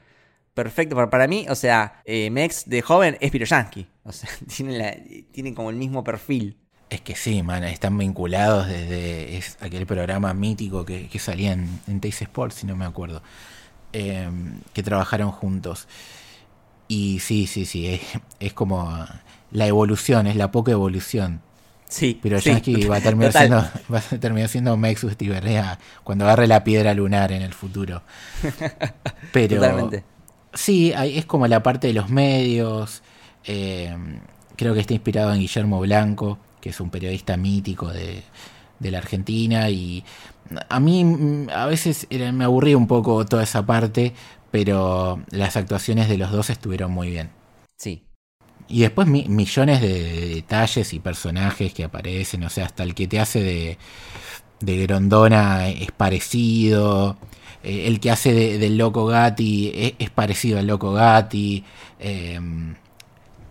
perfecta 0.53 0.95
para, 0.95 1.09
para 1.09 1.27
mí. 1.27 1.45
O 1.49 1.55
sea, 1.55 2.01
eh, 2.05 2.29
Mex 2.29 2.67
de 2.67 2.81
joven 2.81 3.17
es 3.21 3.31
Piroyansky. 3.31 3.87
O 4.03 4.11
sea, 4.11 4.29
tienen 5.31 5.55
como 5.55 5.69
el 5.69 5.75
mismo 5.75 6.03
perfil. 6.03 6.57
Es 6.89 7.01
que 7.01 7.15
sí, 7.15 7.41
man, 7.41 7.63
están 7.63 7.97
vinculados 7.97 8.67
desde 8.67 9.37
es 9.37 9.57
aquel 9.59 9.87
programa 9.87 10.33
mítico 10.33 10.85
que, 10.85 11.07
que 11.09 11.19
salía 11.19 11.51
en, 11.51 11.79
en 11.87 11.99
Sports, 12.03 12.55
si 12.55 12.67
no 12.67 12.75
me 12.75 12.85
acuerdo, 12.85 13.23
eh, 13.91 14.29
que 14.71 14.83
trabajaron 14.83 15.31
juntos. 15.31 15.87
Y 16.87 17.19
sí, 17.19 17.47
sí, 17.47 17.65
sí, 17.65 17.99
es 18.39 18.53
como 18.53 19.03
la 19.51 19.67
evolución, 19.67 20.27
es 20.27 20.35
la 20.35 20.51
poca 20.51 20.71
evolución. 20.71 21.41
Sí. 21.87 22.19
Pero 22.21 22.39
Yankee 22.39 22.75
sí, 22.75 22.83
va, 22.87 22.97
a 22.97 23.01
terminar 23.01 23.31
siendo, 23.31 23.57
va 23.93 23.99
a 23.99 24.17
terminar 24.17 24.49
siendo 24.49 24.75
Mexus 24.77 25.17
Tiberea 25.17 25.79
cuando 26.03 26.25
agarre 26.25 26.47
la 26.47 26.63
piedra 26.63 26.93
lunar 26.93 27.31
en 27.31 27.41
el 27.41 27.53
futuro. 27.53 28.01
Pero 29.31 29.55
Totalmente. 29.55 30.03
sí, 30.53 30.93
hay, 30.93 31.17
es 31.17 31.25
como 31.25 31.47
la 31.47 31.63
parte 31.63 31.87
de 31.87 31.93
los 31.93 32.09
medios. 32.09 33.01
Eh, 33.43 33.95
creo 34.55 34.73
que 34.73 34.79
está 34.79 34.93
inspirado 34.93 35.33
en 35.33 35.39
Guillermo 35.39 35.79
Blanco, 35.79 36.39
que 36.59 36.69
es 36.69 36.79
un 36.79 36.89
periodista 36.89 37.37
mítico 37.37 37.91
de, 37.91 38.23
de 38.79 38.91
la 38.91 38.97
Argentina. 38.97 39.69
Y 39.69 40.03
a 40.69 40.79
mí 40.79 41.47
a 41.53 41.65
veces 41.65 42.07
era, 42.09 42.31
me 42.31 42.45
aburría 42.45 42.77
un 42.77 42.87
poco 42.87 43.25
toda 43.25 43.43
esa 43.43 43.65
parte, 43.65 44.13
pero 44.51 45.21
las 45.31 45.55
actuaciones 45.57 46.09
de 46.09 46.17
los 46.17 46.31
dos 46.31 46.49
estuvieron 46.49 46.91
muy 46.91 47.09
bien. 47.09 47.29
Sí, 47.77 48.04
y 48.67 48.81
después 48.81 49.07
mi, 49.07 49.27
millones 49.27 49.81
de, 49.81 50.03
de, 50.03 50.27
detalles 50.35 50.93
y 50.93 50.99
personajes 50.99 51.73
que 51.73 51.83
aparecen, 51.83 52.43
o 52.43 52.49
sea, 52.49 52.65
hasta 52.65 52.83
el 52.83 52.95
que 52.95 53.07
te 53.07 53.19
hace 53.19 53.41
de, 53.43 53.77
de 54.59 54.77
Grondona 54.87 55.69
es 55.69 55.91
parecido, 55.91 57.17
eh, 57.63 57.87
el 57.87 57.99
que 57.99 58.11
hace 58.11 58.33
de, 58.33 58.57
del 58.57 58.77
Loco 58.77 59.05
Gatti 59.05 59.95
es, 59.99 60.09
parecido 60.09 60.59
al 60.59 60.67
Loco 60.67 60.93
Gatti, 60.93 61.63
eh, 61.99 62.39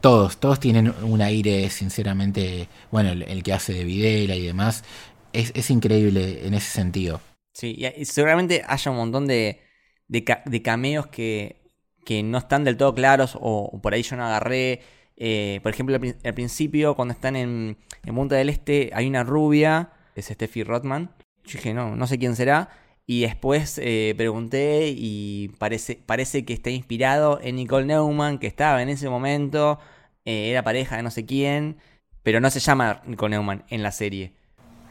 todos, 0.01 0.39
todos 0.39 0.61
tienen 0.61 0.93
un 1.03 1.23
aire 1.23 1.71
sinceramente, 1.71 2.69
bueno, 2.91 3.11
el, 3.13 3.43
que 3.43 3.53
hace 3.53 3.73
de 3.73 3.85
Videla 3.85 4.37
y 4.37 4.47
demás, 4.47 4.85
es, 5.33 5.53
es, 5.55 5.71
increíble 5.71 6.47
en 6.47 6.55
ese 6.55 6.71
sentido. 6.71 7.21
Sí, 7.53 7.79
y 7.97 8.05
seguramente 8.05 8.63
haya 8.67 8.91
un 8.91 8.99
montón 8.99 9.27
de, 9.27 9.61
de, 10.09 10.25
de 10.45 10.63
cameos 10.63 11.07
que, 11.07 11.63
que 12.05 12.23
no 12.23 12.39
están 12.39 12.65
del 12.65 12.77
todo 12.77 12.95
claros 12.95 13.39
o 13.41 13.81
por 13.81 13.95
ahí 13.95 14.03
yo 14.03 14.17
no 14.17 14.27
agarré. 14.27 14.83
Eh, 15.17 15.61
por 15.63 15.73
ejemplo, 15.73 15.97
al, 15.97 16.35
principio, 16.35 16.95
cuando 16.95 17.15
están 17.15 17.37
en, 17.37 17.77
en 18.05 18.15
Punta 18.15 18.35
del 18.37 18.49
Este, 18.49 18.91
hay 18.95 19.07
una 19.07 19.25
rubia, 19.25 19.93
es 20.15 20.27
Steffi 20.27 20.63
Rothman. 20.65 21.11
Yo 21.45 21.59
dije, 21.59 21.75
no, 21.75 21.95
no 21.97 22.07
sé 22.07 22.19
quién 22.19 22.37
será. 22.37 22.71
Y 23.07 23.23
después 23.23 23.79
eh, 23.83 24.15
pregunté 24.17 24.95
y 24.97 25.49
parece, 25.59 26.01
parece 26.07 26.45
que 26.45 26.55
está 26.55 26.71
inspirado 26.71 27.39
en 27.43 27.57
Nicole 27.57 27.87
Neumann, 27.87 28.39
que 28.39 28.47
estaba 28.47 28.83
en 28.83 28.89
ese 28.89 29.11
momento, 29.11 29.79
eh, 30.25 30.49
era 30.49 30.63
pareja 30.63 30.97
de 30.97 31.03
no 31.03 31.11
sé 31.11 31.27
quién, 31.27 31.77
pero 32.23 32.41
no 32.41 32.49
se 32.51 32.61
llama 32.61 33.03
Nicole 33.05 33.33
Neumann 33.33 33.65
en 33.69 33.83
la 33.83 33.93
serie. 33.93 34.33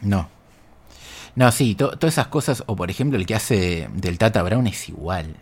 No. 0.01 0.29
No, 1.35 1.51
sí, 1.51 1.73
to 1.73 1.97
todas 1.97 2.13
esas 2.13 2.27
cosas, 2.27 2.63
o 2.67 2.75
por 2.75 2.91
ejemplo 2.91 3.17
el 3.17 3.25
que 3.25 3.33
hace 3.33 3.89
del 3.95 4.19
Tata 4.19 4.43
Brown 4.43 4.67
es 4.67 4.87
igual. 4.89 5.35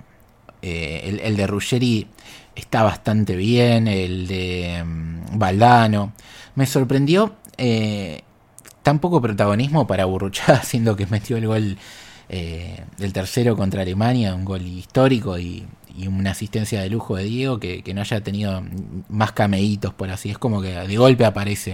Eh, 0.62 1.20
el, 1.24 1.36
de 1.36 1.48
Ruggeri 1.48 2.08
está 2.56 2.84
bastante 2.84 3.36
bien, 3.36 3.88
el 3.88 4.28
de 4.28 4.84
mm, 4.84 5.38
Valdano. 5.40 6.14
Me 6.56 6.66
sorprendió 6.66 7.36
eh, 7.58 8.22
tan 8.84 9.00
poco 9.00 9.22
protagonismo 9.22 9.88
para 9.88 10.06
Burruchaga, 10.06 10.64
siendo 10.64 10.96
que 10.96 11.08
metió 11.08 11.38
el 11.38 11.48
gol 11.48 11.78
eh, 12.30 12.84
del 12.98 13.14
tercero 13.14 13.56
contra 13.58 13.82
Alemania, 13.82 14.36
un 14.36 14.46
gol 14.46 14.62
histórico 14.62 15.38
y, 15.38 15.68
una 16.08 16.32
asistencia 16.32 16.82
de 16.82 16.90
lujo 16.90 17.18
de 17.18 17.26
Diego 17.26 17.60
que, 17.60 17.84
no 17.94 18.02
haya 18.02 18.22
tenido 18.22 18.64
más 19.10 19.34
cameitos 19.34 19.94
por 19.94 20.10
así. 20.10 20.30
Es 20.30 20.38
como 20.38 20.62
que 20.62 20.70
de 20.70 20.98
golpe 20.98 21.26
aparece. 21.26 21.74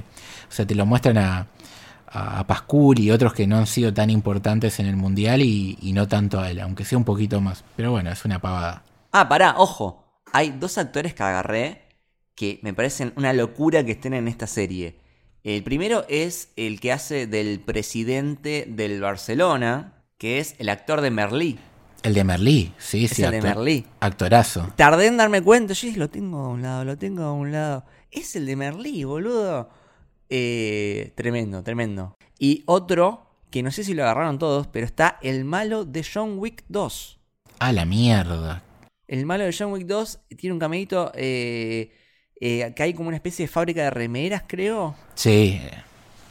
O 0.50 0.52
sea, 0.52 0.66
te 0.66 0.74
lo 0.74 0.88
muestran 0.88 1.20
a, 1.20 1.48
a 2.08 2.46
Pascul 2.48 3.00
y 3.00 3.12
otros 3.12 3.34
que 3.34 3.48
no 3.48 3.58
han 3.58 3.68
sido 3.68 3.94
tan 3.94 4.10
importantes 4.10 4.80
en 4.80 4.86
el 4.86 4.96
Mundial 4.96 5.42
y, 5.42 5.78
y 5.82 5.94
no 5.94 6.08
tanto 6.08 6.40
a 6.40 6.50
él, 6.50 6.60
aunque 6.60 6.86
sea 6.86 6.98
un 6.98 7.04
poquito 7.04 7.42
más. 7.42 7.64
Pero 7.76 7.92
bueno, 7.92 8.12
es 8.12 8.24
una 8.26 8.40
pavada. 8.40 8.84
Ah, 9.12 9.28
pará, 9.30 9.56
ojo. 9.58 10.04
Hay 10.34 10.52
dos 10.52 10.78
actores 10.78 11.14
que 11.14 11.24
agarré 11.24 11.88
que 12.36 12.60
me 12.62 12.74
parecen 12.74 13.14
una 13.16 13.34
locura 13.34 13.84
que 13.84 13.94
estén 13.94 14.14
en 14.14 14.28
esta 14.28 14.46
serie. 14.46 15.00
El 15.44 15.64
primero 15.64 16.06
es 16.08 16.50
el 16.56 16.80
que 16.80 16.92
hace 16.92 17.26
del 17.26 17.60
presidente 17.60 18.66
del 18.68 19.02
Barcelona, 19.02 20.04
que 20.18 20.40
es 20.40 20.56
el 20.60 20.70
actor 20.70 21.02
de 21.02 21.10
Merlí. 21.10 21.58
El 22.04 22.14
de 22.14 22.24
Merlí, 22.24 22.74
sí, 22.78 23.06
es 23.06 23.12
sí. 23.12 23.24
El 23.24 23.32
de 23.32 23.42
Merlí. 23.42 23.86
Actorazo. 24.00 24.72
Tardé 24.76 25.08
en 25.08 25.18
darme 25.18 25.42
cuenta, 25.42 25.74
sí, 25.74 25.94
lo 25.96 26.10
tengo 26.10 26.38
a 26.40 26.50
un 26.50 26.62
lado, 26.62 26.86
lo 26.86 26.98
tengo 26.98 27.24
a 27.24 27.34
un 27.34 27.52
lado. 27.52 27.86
Es 28.12 28.36
el 28.36 28.46
de 28.46 28.56
Merlí, 28.56 29.04
boludo. 29.04 29.70
Eh, 30.30 31.14
tremendo, 31.16 31.64
tremendo. 31.64 32.18
Y 32.40 32.64
otro, 32.66 33.28
que 33.50 33.64
no 33.64 33.72
sé 33.72 33.84
si 33.84 33.94
lo 33.94 34.04
agarraron 34.04 34.40
todos, 34.40 34.68
pero 34.68 34.86
está 34.86 35.18
el 35.22 35.46
malo 35.46 35.86
de 35.86 36.04
John 36.04 36.38
Wick 36.38 36.64
2. 36.68 37.20
A 37.60 37.72
la 37.72 37.86
mierda. 37.86 38.64
El 39.08 39.26
malo 39.26 39.46
de 39.46 39.56
John 39.58 39.72
Wick 39.72 39.88
2 39.88 40.20
tiene 40.38 40.54
un 40.54 40.60
camellito 40.60 41.12
eh, 41.16 41.92
eh, 42.40 42.74
que 42.76 42.84
hay 42.84 42.94
como 42.94 43.08
una 43.08 43.18
especie 43.18 43.46
de 43.46 43.52
fábrica 43.52 43.84
de 43.84 43.90
remeras, 43.90 44.44
creo. 44.48 44.96
Sí, 45.16 45.62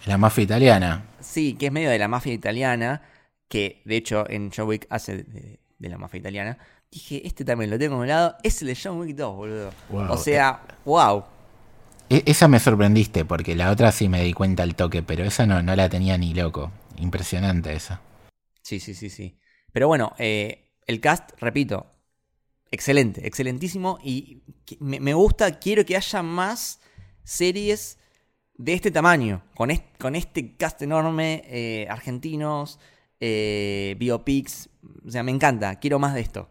la 0.05 0.19
mafia 0.19 0.45
italiana. 0.45 1.05
Sí, 1.21 1.55
que 1.55 1.67
es 1.67 1.73
medio 1.73 1.91
de 1.91 1.99
la 1.99 2.07
mafia 2.07 2.33
italiana, 2.33 3.03
que 3.49 3.83
de 3.85 3.97
hecho 3.97 4.29
en 4.29 4.51
John 4.55 4.69
Wick 4.69 4.87
hace 4.91 5.25
de, 5.25 5.59
la 5.79 5.99
mafia 5.99 6.19
italiana. 6.19 6.59
Dije, 6.91 7.27
este 7.27 7.45
también 7.45 7.71
lo 7.71 7.79
tengo 7.79 7.97
a 7.97 7.99
un 7.99 8.09
lado, 8.09 8.37
es 8.43 8.61
el 8.63 8.69
de 8.69 8.79
John 8.81 9.01
Wick 9.01 9.17
2, 9.17 9.37
boludo. 9.37 9.73
O 9.91 10.17
sea, 10.17 10.61
wow. 10.85 11.25
E, 12.09 12.23
esa 12.27 12.49
me 12.49 12.61
sorprendiste, 12.61 13.25
porque 13.25 13.55
la 13.55 13.71
otra 13.71 13.91
sí 13.93 14.09
me 14.09 14.23
di 14.23 14.33
cuenta 14.33 14.63
al 14.63 14.75
toque, 14.75 15.03
pero 15.03 15.25
esa 15.25 15.47
no, 15.47 15.63
no 15.63 15.75
la 15.75 15.89
tenía 15.89 16.17
ni 16.19 16.35
loco. 16.35 16.71
Impresionante 16.99 17.73
esa. 17.75 18.01
Sí, 18.63 18.81
sí, 18.81 18.95
sí, 18.95 19.11
sí. 19.11 19.39
Pero 19.73 19.89
bueno, 19.89 20.15
eh, 20.19 20.73
el 20.87 21.01
cast, 21.01 21.31
repito, 21.39 21.87
excelente, 22.71 23.27
excelentísimo. 23.27 23.99
Y 24.03 24.43
me, 24.81 25.15
gusta, 25.15 25.59
quiero 25.59 25.85
que 25.85 25.97
haya 25.97 26.23
más 26.23 26.81
series 27.25 27.99
de 28.57 28.73
este 28.73 28.91
tamaño, 28.91 29.43
con, 29.55 29.71
con 29.99 30.15
este 30.15 30.57
cast 30.57 30.81
enorme, 30.83 31.43
eh, 31.47 31.87
argentinos, 31.91 32.79
eh, 33.21 33.97
biopics. 33.99 34.71
O 35.07 35.11
sea, 35.11 35.23
me 35.23 35.33
encanta, 35.33 35.79
quiero 35.79 35.99
más 35.99 36.15
de 36.15 36.21
esto. 36.21 36.49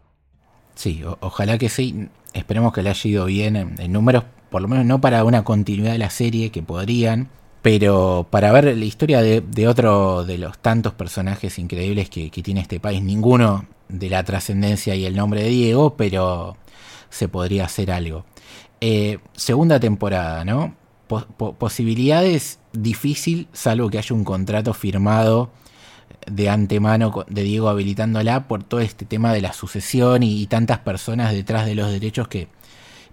Sí, 0.74 1.02
ojalá 1.20 1.56
que 1.58 1.70
sí. 1.70 2.08
Esperemos 2.34 2.74
que 2.74 2.82
le 2.82 2.90
haya 2.90 3.10
ido 3.10 3.24
bien 3.24 3.56
en 3.56 3.92
números 3.92 4.24
por 4.50 4.62
lo 4.62 4.68
menos 4.68 4.84
no 4.84 5.00
para 5.00 5.24
una 5.24 5.44
continuidad 5.44 5.92
de 5.92 5.98
la 5.98 6.10
serie 6.10 6.50
que 6.50 6.62
podrían, 6.62 7.28
pero 7.62 8.26
para 8.30 8.52
ver 8.52 8.76
la 8.76 8.84
historia 8.84 9.22
de, 9.22 9.68
otro 9.68 10.24
de 10.24 10.38
los 10.38 10.58
tantos 10.58 10.92
personajes 10.92 11.58
increíbles 11.58 12.08
que, 12.08 12.30
tiene 12.30 12.60
este 12.60 12.78
país, 12.78 13.02
ninguno 13.02 13.66
de 13.88 14.08
la 14.08 14.22
trascendencia 14.22 14.94
y 14.94 15.04
el 15.04 15.16
nombre 15.16 15.42
de 15.42 15.48
Diego, 15.48 15.96
pero 15.96 16.56
se 17.10 17.28
podría 17.28 17.64
hacer 17.64 17.90
algo. 17.90 18.24
Eh, 18.80 19.18
segunda 19.34 19.80
temporada, 19.80 20.44
¿no? 20.44 20.74
posibilidades 21.58 22.58
difícil, 22.72 23.48
salvo 23.52 23.88
que 23.90 23.98
haya 23.98 24.14
un 24.14 24.24
contrato 24.24 24.74
firmado 24.74 25.50
de 26.30 26.48
antemano 26.48 27.24
de 27.28 27.42
Diego 27.42 27.68
habilitándola 27.68 28.48
por 28.48 28.64
todo 28.64 28.80
este 28.80 29.04
tema 29.04 29.32
de 29.32 29.40
la 29.40 29.52
sucesión 29.52 30.22
y 30.22 30.46
tantas 30.46 30.80
personas 30.80 31.32
detrás 31.32 31.66
de 31.66 31.74
los 31.74 31.90
derechos 31.90 32.28
que, 32.28 32.48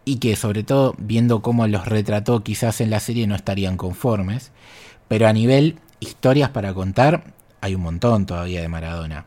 y 0.06 0.18
que 0.18 0.36
sobre 0.36 0.64
todo 0.64 0.96
viendo 0.98 1.42
cómo 1.42 1.68
los 1.68 1.86
retrató 1.86 2.44
quizás 2.44 2.82
en 2.82 2.90
la 2.90 3.00
serie 3.00 3.28
no 3.28 3.36
estarían 3.36 3.78
conformes, 3.78 4.52
pero 5.08 5.28
a 5.28 5.34
nivel 5.34 5.80
historias 6.00 6.50
para 6.50 6.74
contar 6.74 7.34
hay 7.62 7.76
un 7.76 7.82
montón 7.82 8.26
todavía 8.26 8.62
de 8.62 8.68
Maradona. 8.68 9.26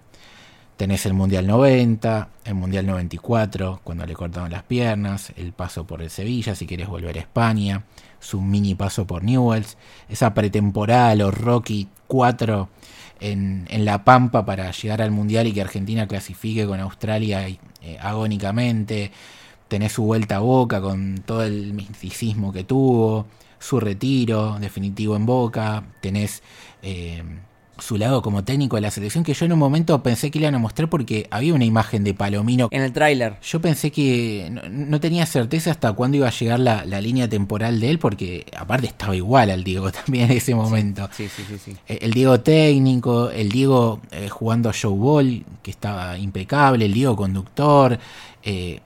Tenés 0.77 1.07
el 1.07 1.15
Mundial 1.15 1.47
90, 1.47 2.29
el 2.45 2.55
Mundial 2.55 2.87
94, 2.87 3.81
cuando 3.83 4.05
le 4.05 4.13
cortaron 4.13 4.51
las 4.51 4.63
piernas, 4.63 5.33
el 5.37 5.53
paso 5.53 5.87
por 5.87 6.03
el 6.03 6.11
Sevilla, 6.11 6.55
si 6.55 6.67
quieres 6.67 6.87
volver 6.87 7.17
a 7.17 7.21
España, 7.21 7.85
su 8.21 8.43
mini 8.43 8.75
paso 8.75 9.07
por 9.07 9.25
Newells, 9.25 9.79
esa 10.11 10.35
pretemporada, 10.35 11.15
los 11.15 11.33
Rocky 11.33 11.89
4 12.09 12.69
en, 13.21 13.67
en, 13.71 13.85
La 13.87 14.05
Pampa 14.05 14.45
para 14.45 14.71
llegar 14.71 15.01
al 15.01 15.13
Mundial 15.13 15.47
y 15.47 15.53
que 15.53 15.63
Argentina 15.63 16.07
clasifique 16.07 16.67
con 16.67 16.79
Australia 16.81 17.49
eh, 17.49 17.59
agónicamente, 17.99 19.13
tenés 19.69 19.93
su 19.93 20.05
vuelta 20.05 20.37
a 20.37 20.41
Boca 20.41 20.81
con 20.81 21.23
todo 21.25 21.43
el 21.43 21.73
misticismo 21.73 22.53
que 22.53 22.65
tuvo, 22.65 23.27
su 23.59 23.81
retiro 23.81 24.59
definitivo 24.61 25.17
en 25.17 25.27
Boca, 25.27 25.85
tenés 26.01 26.43
eh, 26.83 27.23
su 27.79 27.99
lado 27.99 28.23
como 28.23 28.45
técnico 28.45 28.77
de 28.77 28.83
la 28.83 28.91
selección 28.91 29.23
que 29.23 29.35
yo 29.35 29.45
en 29.45 29.53
un 29.53 29.59
momento 29.59 30.03
pensé 30.03 30.31
que 30.31 30.39
le 30.39 30.45
iban 30.45 30.55
a 30.55 30.59
mostrar 30.59 30.89
porque 30.89 31.27
había 31.31 31.55
una 31.55 31.65
imagen 31.65 32.05
de 32.05 32.15
Palomino. 32.15 32.69
En 32.71 32.83
el 32.83 32.93
tráiler. 32.93 33.37
Yo 33.43 33.61
pensé 33.61 33.91
que 33.91 34.51
no, 34.71 35.01
tenía 35.01 35.27
certeza 35.27 35.71
hasta 35.71 35.93
cuándo 35.93 36.17
iba 36.17 36.29
a 36.29 36.31
llegar 36.31 36.61
la, 36.61 36.85
línea 37.01 37.29
temporal 37.29 37.79
de 37.79 37.91
él 37.91 37.99
porque 37.99 38.47
aparte 38.57 38.87
estaba 38.87 39.15
igual 39.15 39.51
al 39.51 39.63
Diego 39.63 39.93
también 40.05 40.31
en 40.31 40.39
ese 40.39 40.55
momento. 40.55 41.09
Sí, 41.13 41.29
sí, 41.29 41.43
sí. 41.47 41.59
sí, 41.59 41.77
El 41.87 42.13
Diego 42.13 42.41
técnico, 42.41 43.31
el 43.31 43.51
Diego 43.51 44.01
eh, 44.11 44.29
jugando 44.29 44.71
a 44.71 44.73
showball 44.73 45.45
que 45.63 45.71
estaba 45.71 46.17
impecable, 46.19 46.87
el 46.87 46.95
Diego 46.95 47.15
conductor. 47.15 47.99
Eh, 48.43 48.81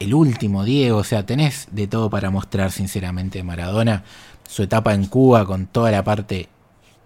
el 0.00 0.14
último 0.14 0.64
Diego, 0.64 0.98
o 0.98 1.04
sea, 1.04 1.24
tenés 1.24 1.68
de 1.70 1.86
todo 1.86 2.10
para 2.10 2.30
mostrar 2.30 2.72
sinceramente 2.72 3.42
Maradona, 3.42 4.02
su 4.48 4.62
etapa 4.62 4.94
en 4.94 5.06
Cuba 5.06 5.46
con 5.46 5.66
toda 5.66 5.90
la 5.90 6.02
parte 6.02 6.48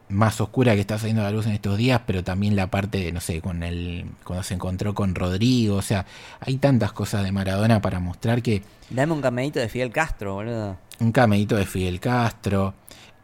más 0.09 0.41
oscura 0.41 0.75
que 0.75 0.81
está 0.81 0.97
saliendo 0.99 1.23
a 1.23 1.27
la 1.27 1.33
luz 1.33 1.47
en 1.47 1.53
estos 1.53 1.77
días, 1.77 2.03
pero 2.07 2.23
también 2.23 2.55
la 2.55 2.71
parte, 2.71 3.11
no 3.11 3.21
sé, 3.21 3.41
con 3.41 3.63
el 3.65 4.07
cuando 4.23 4.45
se 4.45 4.55
encontró 4.55 4.95
con 4.95 5.15
Rodrigo, 5.15 5.77
o 5.77 5.83
sea, 5.83 6.07
hay 6.41 6.57
tantas 6.57 6.93
cosas 6.93 7.25
de 7.25 7.33
Maradona 7.33 7.81
para 7.81 7.99
mostrar 7.99 8.43
que 8.43 8.63
Dame 8.91 9.13
un 9.13 9.23
camedito 9.23 9.59
de 9.59 9.69
Fidel 9.69 9.91
Castro, 9.91 10.35
boludo. 10.35 10.77
Un 11.01 11.11
camedito 11.11 11.57
de 11.57 11.67
Fidel 11.67 11.99
Castro. 11.99 12.75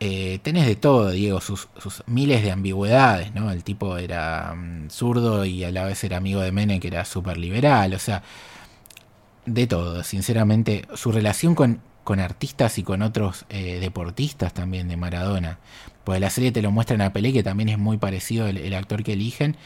Eh, 0.00 0.40
tenés 0.42 0.66
de 0.66 0.76
todo, 0.76 1.10
Diego, 1.10 1.40
sus, 1.42 1.68
miles 2.06 2.42
de 2.42 2.50
ambigüedades, 2.50 3.34
¿no? 3.34 3.52
El 3.52 3.62
tipo 3.62 3.98
era 3.98 4.54
mm, 4.56 4.88
zurdo 4.88 5.44
y 5.44 5.62
a 5.62 5.70
la 5.70 5.84
vez 5.84 6.02
era 6.02 6.16
amigo 6.16 6.40
de 6.40 6.50
Menem, 6.50 6.80
que 6.80 6.88
era 6.88 7.04
súper 7.04 7.36
liberal, 7.36 7.92
o 7.92 7.98
sea, 7.98 8.22
de 9.47 9.66
todo, 9.66 10.03
sinceramente. 10.03 10.86
Su 10.95 11.12
relación 11.12 11.55
con, 11.55 11.80
con 12.05 12.20
artistas 12.20 12.78
y 12.78 12.82
con 12.82 13.03
otros 13.03 13.47
eh, 13.49 13.78
deportistas 13.80 14.55
también 14.55 14.88
de 14.88 14.97
Maradona. 14.97 15.59
Pues 16.05 16.20
la 16.20 16.30
serie 16.30 16.53
te 16.53 16.62
lo 16.62 16.70
muestra 16.70 17.03
en 17.03 17.12
Pelé, 17.12 17.32
que 17.32 17.43
también 17.43 17.68
es 17.68 17.78
muy 17.78 17.99
parecido 17.99 18.47
el, 18.49 18.74
actor 18.74 19.03
que 19.03 19.12
eligen. 19.14 19.57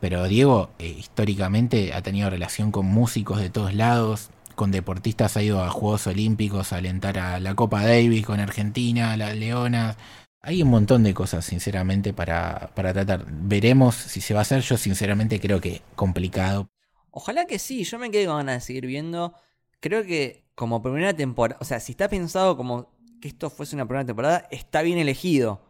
Pero 0.00 0.26
Diego, 0.28 0.70
eh, 0.78 0.88
históricamente, 0.98 1.92
ha 1.92 2.02
tenido 2.02 2.30
relación 2.30 2.72
con 2.72 2.86
músicos 2.86 3.40
de 3.40 3.50
todos 3.50 3.74
lados, 3.74 4.30
con 4.54 4.70
deportistas, 4.70 5.36
ha 5.36 5.42
ido 5.42 5.62
a 5.62 5.70
Juegos 5.70 6.06
Olímpicos 6.06 6.72
a 6.72 6.76
alentar 6.76 7.18
a 7.18 7.40
la 7.40 7.54
Copa 7.54 7.82
Davis 7.84 8.24
con 8.26 8.40
Argentina, 8.40 9.12
a 9.12 9.16
las 9.16 9.36
Leonas. 9.36 9.96
Hay 10.42 10.62
un 10.62 10.70
montón 10.70 11.02
de 11.02 11.12
cosas, 11.14 11.44
sinceramente, 11.44 12.12
para, 12.14 12.70
para 12.74 12.92
tratar. 12.94 13.26
Veremos 13.28 13.94
si 13.94 14.20
se 14.20 14.32
va 14.32 14.40
a 14.40 14.42
hacer. 14.42 14.62
Yo, 14.62 14.78
sinceramente, 14.78 15.40
creo 15.40 15.60
que 15.60 15.82
complicado. 15.96 16.70
Ojalá 17.10 17.46
que 17.46 17.58
sí, 17.58 17.84
yo 17.84 17.98
me 17.98 18.10
quedé 18.10 18.26
con 18.26 18.36
ganas 18.36 18.56
de 18.56 18.60
seguir 18.60 18.86
viendo. 18.86 19.34
Creo 19.80 20.04
que 20.04 20.44
como 20.54 20.82
primera 20.82 21.14
temporada, 21.14 21.58
o 21.60 21.64
sea, 21.64 21.80
si 21.80 21.92
está 21.92 22.08
pensado 22.08 22.56
como 22.56 22.92
que 23.20 23.28
esto 23.28 23.50
fuese 23.50 23.76
una 23.76 23.86
primera 23.86 24.04
temporada, 24.04 24.46
está 24.50 24.82
bien 24.82 24.98
elegido 24.98 25.62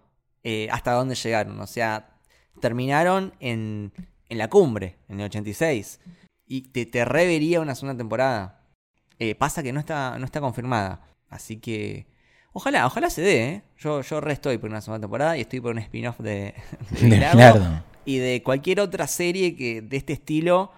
eh, 0.43 0.69
hasta 0.71 0.93
dónde 0.93 1.15
llegaron. 1.15 1.61
O 1.61 1.67
sea, 1.67 2.19
terminaron 2.61 3.35
en, 3.41 3.93
en 4.29 4.39
la 4.39 4.49
cumbre, 4.49 4.97
en 5.09 5.21
el 5.21 5.27
86. 5.27 6.01
Y 6.47 6.63
te, 6.63 6.87
te 6.87 7.05
revería 7.05 7.61
una 7.61 7.75
segunda 7.75 7.97
temporada. 7.97 8.65
Eh, 9.19 9.35
pasa 9.35 9.63
que 9.63 9.73
no 9.73 9.81
está, 9.81 10.19
no 10.19 10.25
está 10.25 10.41
confirmada. 10.41 11.03
Así 11.29 11.59
que. 11.59 12.07
Ojalá, 12.53 12.85
ojalá 12.87 13.11
se 13.11 13.23
dé, 13.23 13.45
¿eh? 13.45 13.63
Yo, 13.79 14.01
yo 14.01 14.21
re 14.21 14.33
estoy 14.33 14.59
por 14.59 14.71
una 14.71 14.81
segunda 14.81 15.03
temporada 15.03 15.39
y 15.39 15.43
estoy 15.43 15.61
por 15.61 15.71
un 15.71 15.79
spin-off 15.79 16.19
de, 16.19 16.55
de, 16.91 17.81
y 18.05 18.19
de 18.19 18.43
cualquier 18.43 18.81
otra 18.81 19.07
serie 19.07 19.55
que 19.55 19.83
de 19.83 19.97
este 19.97 20.15
estilo 20.15 20.73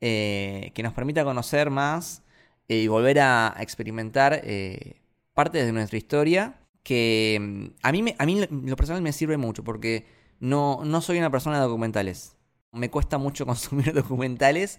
eh, 0.00 0.70
que 0.74 0.82
nos 0.82 0.92
permita 0.92 1.24
conocer 1.24 1.70
más 1.70 2.22
eh, 2.68 2.76
y 2.76 2.88
volver 2.88 3.18
a, 3.20 3.56
experimentar 3.60 4.40
eh, 4.44 5.00
partes 5.34 5.64
de 5.64 5.72
nuestra 5.72 5.96
historia 5.96 6.60
que 6.82 7.38
mm, 7.40 7.66
a 7.82 7.92
mí, 7.92 8.14
a 8.18 8.26
mí 8.26 8.46
lo 8.50 8.76
personal 8.76 9.02
me 9.02 9.12
sirve 9.12 9.36
mucho 9.36 9.64
porque 9.64 10.06
no, 10.38 10.82
no 10.84 11.00
soy 11.00 11.18
una 11.18 11.30
persona 11.30 11.56
de 11.56 11.62
documentales. 11.62 12.36
Me 12.72 12.90
cuesta 12.90 13.18
mucho 13.18 13.46
consumir 13.52 13.92
documentales 13.92 14.78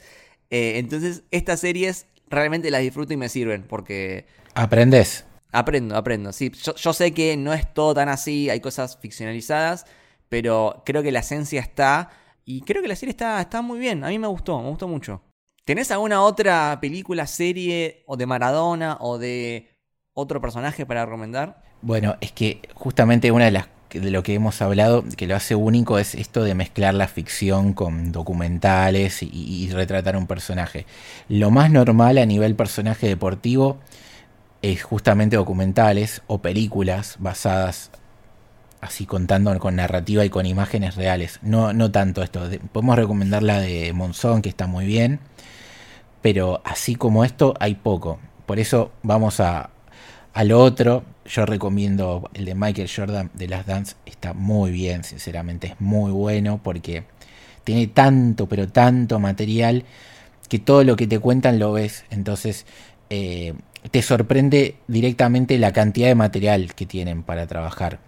Eh, 0.51 0.79
entonces, 0.79 1.23
estas 1.29 1.59
series 1.59 2.07
realmente 2.27 2.71
las 2.71 2.81
disfruto 2.81 3.13
y 3.13 3.17
me 3.17 3.29
sirven 3.29 3.63
porque... 3.63 4.25
¿Aprendes? 4.55 5.25
Aprendo, 5.51 5.95
aprendo. 5.95 6.31
Sí, 6.33 6.51
yo, 6.63 6.73
yo 6.75 6.93
sé 6.93 7.11
que 7.13 7.37
no 7.37 7.53
es 7.53 7.71
todo 7.73 7.93
tan 7.93 8.09
así, 8.09 8.49
hay 8.49 8.59
cosas 8.59 8.97
ficcionalizadas, 8.99 9.85
pero 10.27 10.81
creo 10.85 11.03
que 11.03 11.11
la 11.11 11.19
esencia 11.19 11.61
está 11.61 12.09
y 12.49 12.61
creo 12.61 12.81
que 12.81 12.87
la 12.87 12.95
serie 12.95 13.11
está, 13.11 13.39
está 13.39 13.61
muy 13.61 13.77
bien. 13.77 14.03
A 14.03 14.07
mí 14.07 14.17
me 14.17 14.25
gustó, 14.25 14.59
me 14.59 14.69
gustó 14.69 14.87
mucho. 14.87 15.21
¿Tenés 15.65 15.91
alguna 15.91 16.23
otra 16.23 16.79
película, 16.81 17.27
serie 17.27 18.01
o 18.07 18.17
de 18.17 18.25
Maradona 18.25 18.97
o 19.01 19.19
de 19.19 19.69
otro 20.13 20.41
personaje 20.41 20.83
para 20.83 21.05
recomendar? 21.05 21.61
Bueno, 21.83 22.15
es 22.21 22.31
que 22.31 22.59
justamente 22.73 23.31
una 23.31 23.45
de 23.45 23.51
las 23.51 23.67
de 23.91 24.09
lo 24.09 24.23
que 24.23 24.33
hemos 24.33 24.63
hablado 24.63 25.03
que 25.15 25.27
lo 25.27 25.35
hace 25.35 25.53
único 25.53 25.99
es 25.99 26.15
esto 26.15 26.43
de 26.43 26.55
mezclar 26.55 26.95
la 26.95 27.07
ficción 27.07 27.73
con 27.73 28.11
documentales 28.11 29.21
y, 29.21 29.29
y 29.31 29.69
retratar 29.69 30.17
un 30.17 30.25
personaje. 30.25 30.87
Lo 31.27 31.51
más 31.51 31.69
normal 31.69 32.17
a 32.17 32.25
nivel 32.25 32.55
personaje 32.55 33.07
deportivo 33.07 33.77
es 34.63 34.81
justamente 34.81 35.35
documentales 35.35 36.23
o 36.25 36.39
películas 36.39 37.17
basadas 37.19 37.91
así 38.81 39.05
contando 39.05 39.57
con 39.59 39.75
narrativa 39.75 40.25
y 40.25 40.29
con 40.29 40.45
imágenes 40.45 40.95
reales. 40.95 41.39
No, 41.41 41.73
no 41.73 41.91
tanto 41.91 42.23
esto. 42.23 42.47
podemos 42.71 42.95
recomendar 42.97 43.43
la 43.43 43.59
de 43.59 43.93
Monzón, 43.93 44.41
que 44.41 44.49
está 44.49 44.67
muy 44.67 44.85
bien. 44.85 45.19
Pero 46.21 46.61
así 46.65 46.95
como 46.95 47.23
esto, 47.23 47.53
hay 47.59 47.75
poco. 47.75 48.19
Por 48.45 48.59
eso 48.59 48.91
vamos 49.03 49.39
a, 49.39 49.69
al 50.33 50.51
otro. 50.51 51.03
Yo 51.25 51.45
recomiendo 51.45 52.29
el 52.33 52.45
de 52.45 52.55
Michael 52.55 52.89
Jordan 52.93 53.31
de 53.33 53.47
Las 53.47 53.65
Dance. 53.65 53.95
Está 54.05 54.33
muy 54.33 54.71
bien, 54.71 55.03
sinceramente. 55.03 55.67
Es 55.67 55.81
muy 55.81 56.11
bueno 56.11 56.59
porque 56.63 57.03
tiene 57.63 57.87
tanto, 57.87 58.47
pero 58.47 58.67
tanto 58.67 59.19
material 59.19 59.85
que 60.49 60.59
todo 60.59 60.83
lo 60.83 60.95
que 60.95 61.07
te 61.07 61.19
cuentan 61.19 61.59
lo 61.59 61.73
ves. 61.73 62.05
Entonces, 62.09 62.65
eh, 63.09 63.53
te 63.91 64.01
sorprende 64.01 64.75
directamente 64.87 65.57
la 65.57 65.71
cantidad 65.71 66.07
de 66.07 66.15
material 66.15 66.73
que 66.73 66.85
tienen 66.85 67.23
para 67.23 67.47
trabajar. 67.47 67.99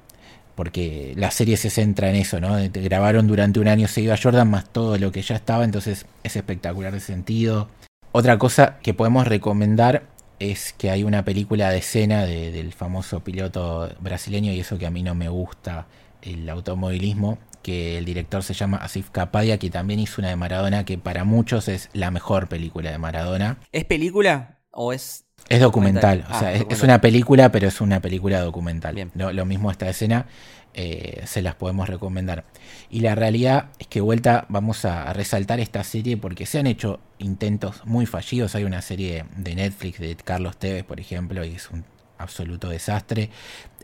Porque 0.55 1.13
la 1.15 1.31
serie 1.31 1.57
se 1.57 1.69
centra 1.69 2.09
en 2.09 2.15
eso, 2.15 2.39
¿no? 2.39 2.57
Grabaron 2.71 3.27
durante 3.27 3.59
un 3.59 3.67
año 3.67 3.87
seguido 3.87 4.13
a 4.13 4.17
Jordan 4.21 4.49
más 4.49 4.69
todo 4.71 4.97
lo 4.97 5.11
que 5.11 5.21
ya 5.21 5.35
estaba, 5.35 5.63
entonces 5.63 6.05
es 6.23 6.35
espectacular 6.35 6.93
de 6.93 6.99
sentido. 6.99 7.69
Otra 8.11 8.37
cosa 8.37 8.77
que 8.81 8.93
podemos 8.93 9.27
recomendar 9.27 10.03
es 10.39 10.73
que 10.73 10.89
hay 10.89 11.03
una 11.03 11.23
película 11.23 11.69
de 11.69 11.77
escena 11.77 12.25
del 12.25 12.73
famoso 12.73 13.21
piloto 13.21 13.89
brasileño 13.99 14.51
y 14.51 14.59
eso 14.59 14.77
que 14.77 14.87
a 14.87 14.91
mí 14.91 15.03
no 15.03 15.15
me 15.15 15.29
gusta, 15.29 15.87
el 16.21 16.49
automovilismo, 16.49 17.37
que 17.61 17.97
el 17.97 18.05
director 18.05 18.43
se 18.43 18.53
llama 18.53 18.77
Asif 18.77 19.11
Kapadia, 19.11 19.59
que 19.59 19.69
también 19.69 19.99
hizo 19.99 20.19
una 20.19 20.29
de 20.29 20.35
Maradona, 20.35 20.83
que 20.83 20.97
para 20.97 21.23
muchos 21.23 21.67
es 21.67 21.89
la 21.93 22.11
mejor 22.11 22.49
película 22.49 22.91
de 22.91 22.97
Maradona. 22.97 23.59
¿Es 23.71 23.85
película 23.85 24.59
o 24.71 24.93
es 24.93 25.25
es 25.49 25.59
documental, 25.59 26.25
o 26.29 26.39
sea, 26.39 26.49
ah, 26.49 26.53
es, 26.53 26.81
una 26.81 27.01
película, 27.01 27.51
pero 27.51 27.67
es 27.67 27.81
una 27.81 27.99
película 27.99 28.39
documental. 28.39 29.11
Lo, 29.15 29.45
mismo 29.45 29.69
esta 29.69 29.89
escena, 29.89 30.25
eh, 30.73 31.23
se 31.25 31.41
las 31.41 31.55
podemos 31.55 31.89
recomendar. 31.89 32.45
Y 32.89 33.01
la 33.01 33.15
realidad 33.15 33.65
es 33.77 33.87
que 33.87 33.99
vuelta 33.99 34.45
vamos 34.47 34.85
a, 34.85 35.11
resaltar 35.11 35.59
esta 35.59 35.83
serie 35.83 36.15
porque 36.15 36.45
se 36.45 36.59
han 36.59 36.67
hecho 36.67 36.99
intentos 37.17 37.81
muy 37.85 38.05
fallidos. 38.05 38.55
Hay 38.55 38.63
una 38.63 38.81
serie 38.81 39.25
de 39.35 39.55
Netflix 39.55 39.99
de 39.99 40.15
Carlos 40.15 40.57
Tevez, 40.57 40.85
por 40.85 40.99
ejemplo, 40.99 41.43
y 41.43 41.55
es 41.55 41.69
un 41.69 41.83
absoluto 42.17 42.69
desastre. 42.69 43.29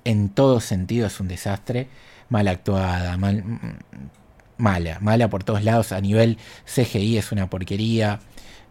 En 0.06 0.30
todo 0.30 0.62
sentido 0.62 1.08
es 1.08 1.20
un 1.20 1.28
desastre. 1.28 1.90
Mal 2.30 2.48
actuada, 2.48 3.18
mal, 3.18 3.44
mala, 4.58 5.00
mala 5.02 5.30
por 5.30 5.44
todos 5.44 5.64
lados. 5.64 5.92
A 5.92 6.00
nivel 6.00 6.38
CGI 6.66 7.18
es 7.18 7.32
una 7.32 7.50
porquería. 7.50 8.20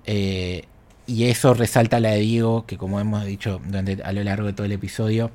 Eh, 0.05 0.65
y 1.07 1.25
eso 1.25 1.55
resalta 1.55 2.01
la 2.01 2.11
de 2.11 2.21
Diego, 2.21 2.67
que 2.67 2.77
como 2.77 3.01
hemos 3.01 3.25
dicho 3.25 3.61
durante, 3.65 4.03
a 4.03 4.13
lo 4.13 4.25
largo 4.25 4.49
de 4.49 4.53
todo 4.53 4.67
el 4.67 4.73
episodio, 4.73 5.31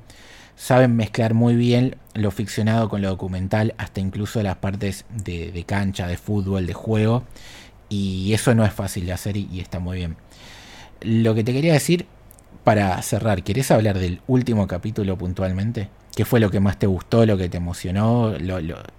saben 0.54 0.96
mezclar 0.96 1.34
muy 1.34 1.56
bien 1.56 1.96
lo 2.14 2.30
ficcionado 2.30 2.88
con 2.88 3.00
lo 3.00 3.08
documental, 3.08 3.74
hasta 3.78 4.00
incluso 4.00 4.42
las 4.42 4.56
partes 4.56 5.06
de, 5.10 5.64
cancha, 5.66 6.06
de 6.06 6.18
fútbol, 6.18 6.66
de 6.66 6.74
juego. 6.74 7.24
Y 7.88 8.32
eso 8.32 8.54
no 8.54 8.64
es 8.64 8.72
fácil 8.72 9.06
de 9.06 9.12
hacer 9.12 9.36
y, 9.36 9.60
está 9.60 9.78
muy 9.78 9.98
bien. 9.98 10.16
Lo 11.00 11.34
que 11.34 11.44
te 11.44 11.52
quería 11.52 11.72
decir 11.72 12.06
para 12.64 13.00
cerrar, 13.02 13.42
¿querés 13.42 13.70
hablar 13.70 13.98
del 13.98 14.20
último 14.26 14.66
capítulo 14.66 15.18
puntualmente? 15.18 15.88
¿Qué 16.14 16.24
fue 16.24 16.40
lo 16.40 16.50
que 16.50 16.60
más 16.60 16.78
te 16.78 16.86
gustó, 16.86 17.26
lo 17.26 17.36
que 17.38 17.48
te 17.48 17.56
emocionó 17.56 18.34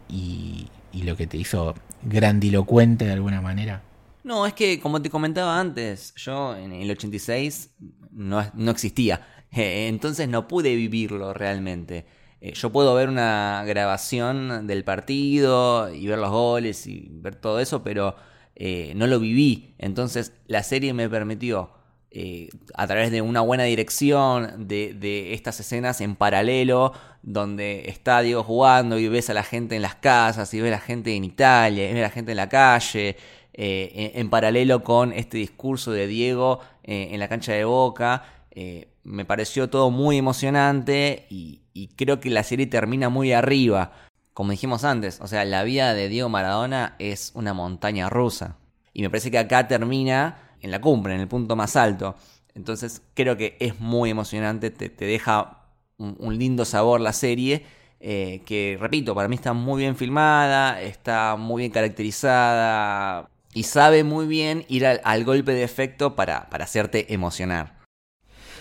y, 0.10 0.68
y 0.92 1.04
lo 1.04 1.16
que 1.16 1.28
te 1.28 1.38
hizo 1.38 1.76
grandilocuente 2.04 3.06
de 3.06 3.14
alguna 3.14 3.42
manera? 3.42 3.82
No, 4.24 4.46
es 4.46 4.54
que 4.54 4.80
como 4.80 5.02
te 5.02 5.10
comentaba 5.10 5.60
antes, 5.60 6.14
yo 6.16 6.56
en 6.56 6.72
el 6.72 6.90
86 6.90 7.72
no, 8.12 8.44
no 8.54 8.72
existía, 8.72 9.28
entonces 9.52 10.28
no 10.30 10.48
pude 10.48 10.76
vivirlo 10.76 11.34
realmente. 11.34 12.06
Eh, 12.40 12.54
yo 12.56 12.72
puedo 12.72 12.94
ver 12.96 13.08
una 13.10 13.64
grabación 13.66 14.68
del 14.68 14.84
partido 14.84 15.94
y 15.94 16.08
ver 16.08 16.20
los 16.20 16.30
goles 16.30 16.88
y 16.88 17.08
ver 17.10 17.36
todo 17.36 17.60
eso, 17.60 17.84
pero 17.84 18.16
eh, 18.56 18.94
no 18.96 19.08
lo 19.08 19.20
viví. 19.20 19.76
Entonces 19.78 20.34
la 20.48 20.64
serie 20.64 20.94
me 20.94 21.10
permitió, 21.10 21.72
eh, 22.12 22.50
a 22.76 22.86
través 22.86 23.12
de 23.12 23.22
una 23.22 23.42
buena 23.42 23.64
dirección, 23.64 24.68
de, 24.68 24.94
de, 24.94 25.34
estas 25.34 25.60
escenas 25.60 26.02
en 26.02 26.16
paralelo, 26.16 26.94
donde 27.22 27.86
está 27.88 28.22
Diego 28.22 28.44
jugando 28.44 29.00
y 29.00 29.08
ves 29.08 29.30
a 29.30 29.34
la 29.34 29.44
gente 29.44 29.76
en 29.76 29.82
las 29.82 29.96
casas, 29.96 30.54
y 30.54 30.62
ves 30.62 30.68
a 30.74 30.76
la 30.76 30.82
gente 30.82 31.16
en 31.16 31.24
Italia, 31.24 31.90
y 31.90 31.94
ves 31.94 32.02
a 32.04 32.08
la 32.08 32.10
gente 32.10 32.32
en 32.32 32.38
la 32.38 32.50
calle. 32.50 33.16
Eh, 33.56 34.14
en, 34.16 34.32
paralelo 34.32 34.84
con 34.84 35.14
este 35.14 35.38
discurso 35.38 35.92
de 35.92 36.08
Diego 36.08 36.60
eh, 36.84 37.10
en 37.12 37.20
la 37.20 37.28
cancha 37.28 37.54
de 37.54 37.66
Boca. 37.66 38.24
Eh, 38.52 38.90
me 39.04 39.26
pareció 39.26 39.70
todo 39.70 39.92
muy 39.92 40.18
emocionante 40.18 41.28
y, 41.30 41.60
creo 41.96 42.20
que 42.20 42.30
la 42.30 42.44
serie 42.44 42.68
termina 42.68 43.10
muy 43.10 43.32
arriba. 43.32 43.92
Como 44.34 44.52
dijimos 44.52 44.84
antes, 44.84 45.20
o 45.22 45.28
sea, 45.28 45.46
la 45.46 45.64
vida 45.64 45.94
de 45.94 46.10
Diego 46.10 46.30
Maradona 46.30 46.96
es 47.00 47.32
una 47.36 47.54
montaña 47.54 48.10
rusa. 48.10 48.58
Y 48.94 49.02
me 49.04 49.10
parece 49.10 49.30
que 49.30 49.38
acá 49.38 49.68
termina 49.68 50.56
en 50.62 50.72
la 50.72 50.82
cumbre, 50.82 51.14
en 51.14 51.22
el 51.22 51.28
punto 51.28 51.56
más 51.56 51.76
alto. 51.76 52.16
Entonces 52.56 53.02
creo 53.14 53.38
que 53.38 53.58
es 53.60 53.80
muy 53.80 54.10
emocionante, 54.10 54.72
te, 54.72 54.90
deja 55.06 55.68
un, 55.98 56.38
lindo 56.38 56.66
sabor 56.66 57.02
la 57.02 57.14
serie. 57.14 57.66
que 58.00 58.78
repito, 58.80 59.16
para 59.16 59.28
mí 59.28 59.36
está 59.36 59.54
muy 59.54 59.82
bien 59.82 59.96
filmada, 59.96 60.82
está 60.82 61.36
muy 61.36 61.62
bien 61.62 61.72
caracterizada, 61.72 63.30
y 63.54 63.64
sabe 63.64 64.04
muy 64.04 64.26
bien 64.26 64.66
ir 64.68 64.86
al, 64.86 65.24
golpe 65.24 65.54
de 65.54 65.64
efecto 65.64 66.16
para, 66.16 66.48
hacerte 66.52 67.14
emocionar. 67.14 67.74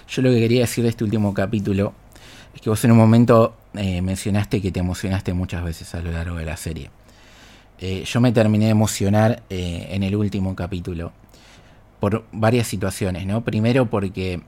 Yo 0.08 0.22
lo 0.22 0.30
que 0.30 0.40
quería 0.40 0.62
decir 0.62 0.84
de 0.84 0.90
este 0.90 1.04
último 1.04 1.32
capítulo 1.32 1.94
es 2.54 2.60
que 2.60 2.68
vos 2.68 2.84
en 2.84 2.92
un 2.92 2.98
momento 2.98 3.56
eh, 3.74 4.02
mencionaste 4.02 4.60
que 4.60 4.70
te 4.70 4.80
emocionaste 4.80 5.32
muchas 5.32 5.64
veces 5.64 5.94
a 5.94 6.00
lo 6.00 6.10
largo 6.10 6.36
de 6.36 6.44
la 6.44 6.56
serie. 6.56 6.90
Eh, 7.78 8.04
yo 8.04 8.20
me 8.20 8.32
terminé 8.32 8.66
de 8.66 8.72
emocionar 8.72 9.42
eh, 9.48 9.88
en 9.90 10.02
el 10.02 10.14
último 10.14 10.54
capítulo 10.54 11.12
por 11.98 12.24
varias 12.32 12.66
situaciones, 12.66 13.26
¿no? 13.26 13.44
Primero 13.44 13.86
porque 13.86 14.42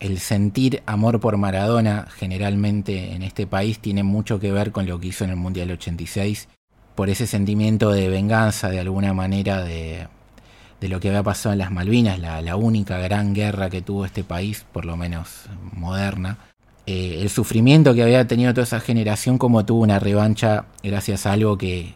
el 0.00 0.18
sentir 0.18 0.82
amor 0.86 1.20
por 1.20 1.36
Maradona 1.36 2.06
generalmente 2.16 3.12
en 3.12 3.22
este 3.22 3.46
país 3.46 3.78
tiene 3.78 4.02
mucho 4.02 4.40
que 4.40 4.50
ver 4.50 4.72
con 4.72 4.86
lo 4.86 4.98
que 4.98 5.08
hizo 5.08 5.24
en 5.24 5.30
el 5.30 5.36
Mundial 5.36 5.70
86 5.70 6.48
por 6.94 7.10
ese 7.10 7.26
sentimiento 7.26 7.90
de 7.90 8.08
venganza 8.08 8.68
de 8.68 8.80
alguna 8.80 9.12
manera 9.14 9.62
de, 9.62 10.08
lo 10.80 11.00
que 11.00 11.08
había 11.08 11.22
pasado 11.22 11.52
en 11.52 11.60
las 11.60 11.70
Malvinas, 11.70 12.18
la, 12.18 12.56
única 12.56 12.98
gran 12.98 13.34
guerra 13.34 13.70
que 13.70 13.82
tuvo 13.82 14.04
este 14.04 14.24
país, 14.24 14.66
por 14.72 14.84
lo 14.84 14.96
menos 14.96 15.46
moderna. 15.72 16.38
Eh, 16.86 17.18
el 17.20 17.30
sufrimiento 17.30 17.94
que 17.94 18.02
había 18.02 18.26
tenido 18.26 18.52
toda 18.52 18.64
esa 18.64 18.80
generación 18.80 19.38
como 19.38 19.64
tuvo 19.64 19.82
una 19.82 20.00
revancha 20.00 20.66
gracias 20.82 21.26
a 21.26 21.32
algo 21.32 21.56
que 21.56 21.94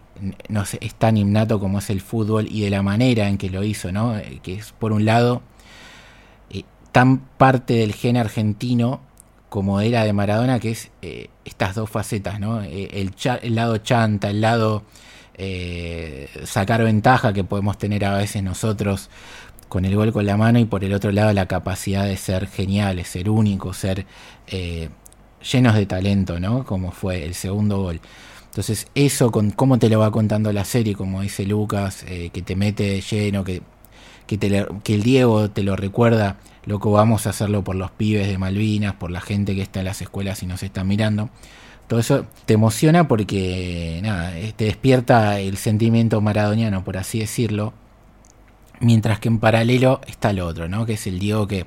no 0.48 0.64
sé, 0.64 0.78
es 0.80 0.94
tan 0.94 1.16
innato 1.16 1.60
como 1.60 1.78
es 1.78 1.90
el 1.90 2.00
fútbol 2.00 2.46
y 2.50 2.62
de 2.62 2.70
la 2.70 2.82
manera 2.82 3.28
en 3.28 3.38
que 3.38 3.50
lo 3.50 3.64
hizo, 3.64 3.92
¿no? 3.92 4.16
Eh, 4.16 4.40
que 4.42 4.54
es 4.54 4.72
por 4.72 4.92
un 4.92 5.04
lado 5.04 5.42
eh, 6.50 6.62
tan 6.92 7.18
parte 7.18 7.74
del 7.74 7.92
gen 7.92 8.16
argentino 8.16 9.00
como 9.56 9.80
era 9.80 10.04
de 10.04 10.12
Maradona, 10.12 10.60
que 10.60 10.72
es 10.72 10.90
eh, 11.00 11.30
estas 11.46 11.74
dos 11.74 11.88
facetas, 11.88 12.38
¿no? 12.38 12.62
Eh, 12.62 12.90
el, 12.92 13.14
el, 13.40 13.54
lado 13.54 13.78
chanta, 13.78 14.28
el 14.28 14.42
lado 14.42 14.82
eh, 15.32 16.28
sacar 16.44 16.84
ventaja 16.84 17.32
que 17.32 17.42
podemos 17.42 17.78
tener 17.78 18.04
a 18.04 18.18
veces 18.18 18.42
nosotros 18.42 19.08
con 19.70 19.86
el 19.86 19.96
gol 19.96 20.12
con 20.12 20.26
la 20.26 20.36
mano 20.36 20.58
y 20.58 20.66
por 20.66 20.84
el 20.84 20.92
otro 20.92 21.10
lado 21.10 21.32
la 21.32 21.46
capacidad 21.46 22.04
de 22.04 22.18
ser 22.18 22.48
geniales, 22.48 23.08
ser 23.08 23.30
únicos, 23.30 23.78
ser 23.78 24.04
llenos 24.46 25.74
de 25.74 25.86
talento, 25.86 26.38
¿no? 26.38 26.66
Como 26.66 26.92
fue 26.92 27.24
el 27.24 27.32
segundo 27.32 27.78
gol. 27.78 28.02
Entonces 28.50 28.88
eso 28.94 29.32
con 29.32 29.52
cómo 29.52 29.78
te 29.78 29.88
lo 29.88 30.00
va 30.00 30.10
contando 30.10 30.52
la 30.52 30.66
serie, 30.66 30.94
como 30.94 31.22
dice 31.22 31.46
Lucas, 31.46 32.04
que 32.04 32.42
te 32.44 32.56
mete 32.56 32.82
de 32.82 33.00
lleno, 33.00 33.42
que, 33.42 33.62
que, 34.26 34.38
que 34.84 34.94
el 34.94 35.02
Diego 35.02 35.48
te 35.48 35.62
lo 35.62 35.76
recuerda 35.76 36.36
loco, 36.66 36.90
vamos 36.90 37.26
a 37.26 37.30
hacerlo 37.30 37.64
por 37.64 37.76
los 37.76 37.90
pibes 37.92 38.28
de 38.28 38.38
Malvinas, 38.38 38.94
por 38.94 39.10
la 39.10 39.20
gente 39.20 39.54
que 39.54 39.62
está 39.62 39.80
en 39.80 39.86
las 39.86 40.02
escuelas 40.02 40.42
y 40.42 40.46
nos 40.46 40.62
está 40.62 40.84
mirando. 40.84 41.30
Todo 41.86 42.00
eso 42.00 42.26
te 42.44 42.54
emociona 42.54 43.06
porque 43.06 44.00
nada, 44.02 44.32
te 44.56 44.64
despierta 44.64 45.38
el 45.38 45.56
sentimiento 45.56 46.20
maradoniano, 46.20 46.84
por 46.84 46.96
así 46.96 47.20
decirlo. 47.20 47.72
Mientras 48.80 49.20
que 49.20 49.28
en 49.28 49.38
paralelo 49.38 50.00
está 50.06 50.30
el 50.30 50.40
otro, 50.40 50.68
¿no? 50.68 50.84
Que 50.84 50.94
es 50.94 51.06
el 51.06 51.18
Diego 51.18 51.46
que 51.46 51.64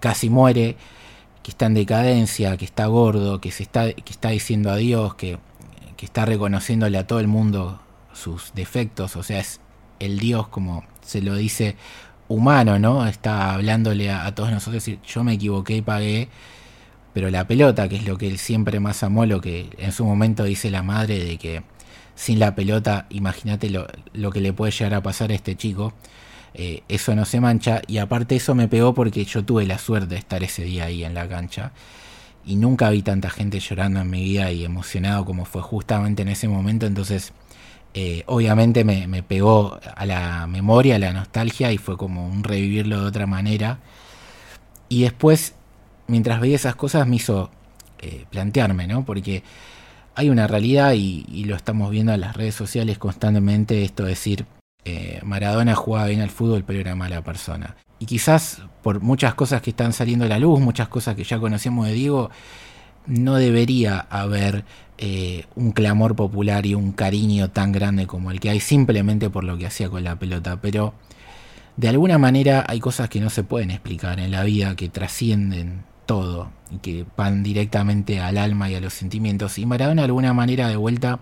casi 0.00 0.28
muere, 0.28 0.76
que 1.42 1.52
está 1.52 1.66
en 1.66 1.74
decadencia, 1.74 2.56
que 2.56 2.64
está 2.64 2.86
gordo, 2.86 3.40
que 3.40 3.50
se 3.50 3.62
está, 3.62 3.92
que 3.92 4.12
está 4.12 4.30
diciendo 4.30 4.70
adiós, 4.70 5.14
que, 5.14 5.38
que 5.96 6.04
está 6.04 6.26
reconociéndole 6.26 6.98
a 6.98 7.06
todo 7.06 7.20
el 7.20 7.28
mundo 7.28 7.80
sus 8.12 8.52
defectos, 8.54 9.16
o 9.16 9.22
sea, 9.22 9.40
es 9.40 9.60
el 10.00 10.18
Dios 10.18 10.48
como 10.48 10.84
se 11.02 11.22
lo 11.22 11.34
dice 11.34 11.76
humano, 12.28 12.78
¿no? 12.78 13.06
Está 13.06 13.54
hablándole 13.54 14.10
a, 14.10 14.34
todos 14.34 14.50
nosotros, 14.50 14.74
decir, 14.74 14.98
yo 15.06 15.24
me 15.24 15.34
equivoqué 15.34 15.76
y 15.76 15.82
pagué, 15.82 16.28
pero 17.12 17.30
la 17.30 17.46
pelota, 17.46 17.88
que 17.88 17.96
es 17.96 18.06
lo 18.06 18.18
que 18.18 18.26
él 18.28 18.38
siempre 18.38 18.80
más 18.80 19.02
amó, 19.02 19.26
lo 19.26 19.40
que 19.40 19.70
en 19.78 19.92
su 19.92 20.04
momento 20.04 20.44
dice 20.44 20.70
la 20.70 20.82
madre 20.82 21.22
de 21.24 21.36
que 21.38 21.62
sin 22.14 22.38
la 22.38 22.54
pelota, 22.54 23.06
imagínate 23.10 23.70
lo, 23.70 23.86
lo 24.12 24.30
que 24.30 24.40
le 24.40 24.52
puede 24.52 24.72
llegar 24.72 24.94
a 24.94 25.02
pasar 25.02 25.30
a 25.30 25.34
este 25.34 25.56
chico, 25.56 25.94
eh, 26.54 26.82
eso 26.88 27.14
no 27.16 27.24
se 27.24 27.40
mancha 27.40 27.82
y 27.88 27.98
aparte 27.98 28.36
eso 28.36 28.54
me 28.54 28.68
pegó 28.68 28.94
porque 28.94 29.24
yo 29.24 29.44
tuve 29.44 29.66
la 29.66 29.78
suerte 29.78 30.14
de 30.14 30.16
estar 30.16 30.44
ese 30.44 30.62
día 30.62 30.84
ahí 30.84 31.02
en 31.04 31.12
la 31.12 31.28
cancha 31.28 31.72
y 32.46 32.54
nunca 32.54 32.90
vi 32.90 33.02
tanta 33.02 33.28
gente 33.28 33.58
llorando 33.58 34.00
en 34.00 34.08
mi 34.08 34.22
vida 34.22 34.52
y 34.52 34.64
emocionado 34.64 35.24
como 35.24 35.46
fue 35.46 35.62
justamente 35.62 36.22
en 36.22 36.28
ese 36.28 36.46
momento, 36.46 36.86
entonces 36.86 37.32
eh, 37.94 38.24
obviamente 38.26 38.84
me, 38.84 39.06
me, 39.06 39.22
pegó 39.22 39.78
a 39.96 40.04
la 40.04 40.46
memoria, 40.46 40.96
a 40.96 40.98
la 40.98 41.12
nostalgia 41.12 41.72
y 41.72 41.78
fue 41.78 41.96
como 41.96 42.26
un 42.26 42.42
revivirlo 42.42 43.00
de 43.00 43.06
otra 43.06 43.26
manera 43.26 43.78
y 44.88 45.02
después 45.02 45.54
mientras 46.06 46.40
veía 46.40 46.56
esas 46.56 46.76
cosas 46.76 47.06
me 47.06 47.16
hizo 47.16 47.50
eh, 48.00 48.26
plantearme, 48.30 48.86
¿no? 48.86 49.04
Porque 49.04 49.42
hay 50.14 50.30
una 50.30 50.46
realidad 50.46 50.92
y, 50.92 51.44
lo 51.44 51.56
estamos 51.56 51.90
viendo 51.90 52.12
en 52.12 52.20
las 52.20 52.36
redes 52.36 52.54
sociales 52.54 52.98
constantemente, 52.98 53.82
esto 53.84 54.04
de 54.04 54.10
decir, 54.10 54.46
eh, 54.84 55.20
Maradona 55.24 55.74
jugaba 55.74 56.08
bien 56.08 56.20
al 56.20 56.30
fútbol, 56.30 56.64
pero 56.64 56.80
era 56.80 56.94
mala 56.94 57.22
persona. 57.22 57.76
Y 57.98 58.06
quizás 58.06 58.62
por 58.82 59.00
muchas 59.00 59.34
cosas 59.34 59.62
que 59.62 59.70
están 59.70 59.92
saliendo 59.92 60.26
a 60.26 60.28
la 60.28 60.38
luz, 60.38 60.60
muchas 60.60 60.88
cosas 60.88 61.16
que 61.16 61.24
ya 61.24 61.38
conocemos 61.38 61.86
de 61.86 61.94
Diego, 61.94 62.30
no 63.06 63.36
debería 63.36 63.98
haber 63.98 64.64
eh, 64.98 65.46
un 65.56 65.72
clamor 65.72 66.14
popular 66.14 66.66
y 66.66 66.74
un 66.74 66.92
cariño 66.92 67.50
tan 67.50 67.72
grande 67.72 68.06
como 68.06 68.30
el 68.30 68.38
que 68.38 68.50
hay 68.50 68.60
simplemente 68.60 69.28
por 69.28 69.44
lo 69.44 69.58
que 69.58 69.66
hacía 69.66 69.88
con 69.88 70.04
la 70.04 70.16
pelota. 70.16 70.60
Pero 70.60 70.94
de 71.76 71.88
alguna 71.88 72.18
manera 72.18 72.64
hay 72.68 72.78
cosas 72.80 73.08
que 73.08 73.20
no 73.20 73.30
se 73.30 73.42
pueden 73.42 73.70
explicar 73.70 74.20
en 74.20 74.30
la 74.30 74.44
vida, 74.44 74.76
que 74.76 74.88
trascienden 74.88 75.84
todo 76.06 76.50
y 76.70 76.78
que 76.78 77.06
van 77.16 77.42
directamente 77.42 78.20
al 78.20 78.38
alma 78.38 78.70
y 78.70 78.76
a 78.76 78.80
los 78.80 78.94
sentimientos. 78.94 79.58
Y 79.58 79.66
Maradona 79.66 80.02
de 80.02 80.06
alguna 80.06 80.32
manera 80.32 80.68
de 80.68 80.76
vuelta 80.76 81.20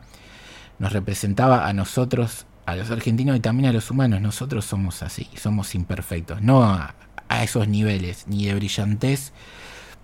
nos 0.79 0.93
representaba 0.93 1.67
a 1.67 1.73
nosotros 1.73 2.47
a 2.67 2.77
los 2.77 2.91
argentinos 2.91 3.37
y 3.37 3.41
también 3.41 3.71
a 3.71 3.73
los 3.73 3.91
humanos. 3.91 4.21
Nosotros 4.21 4.65
somos 4.65 5.03
así, 5.03 5.29
somos 5.37 5.75
imperfectos, 5.75 6.43
no 6.43 6.63
a, 6.63 6.95
a, 7.29 7.43
esos 7.43 7.69
niveles, 7.69 8.27
ni 8.29 8.47
de 8.47 8.55
brillantez, 8.55 9.33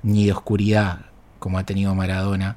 ni 0.03 0.27
de 0.27 0.33
oscuridad, 0.33 1.07
como 1.39 1.59
ha 1.59 1.65
tenido 1.65 1.95
Maradona. 1.95 2.57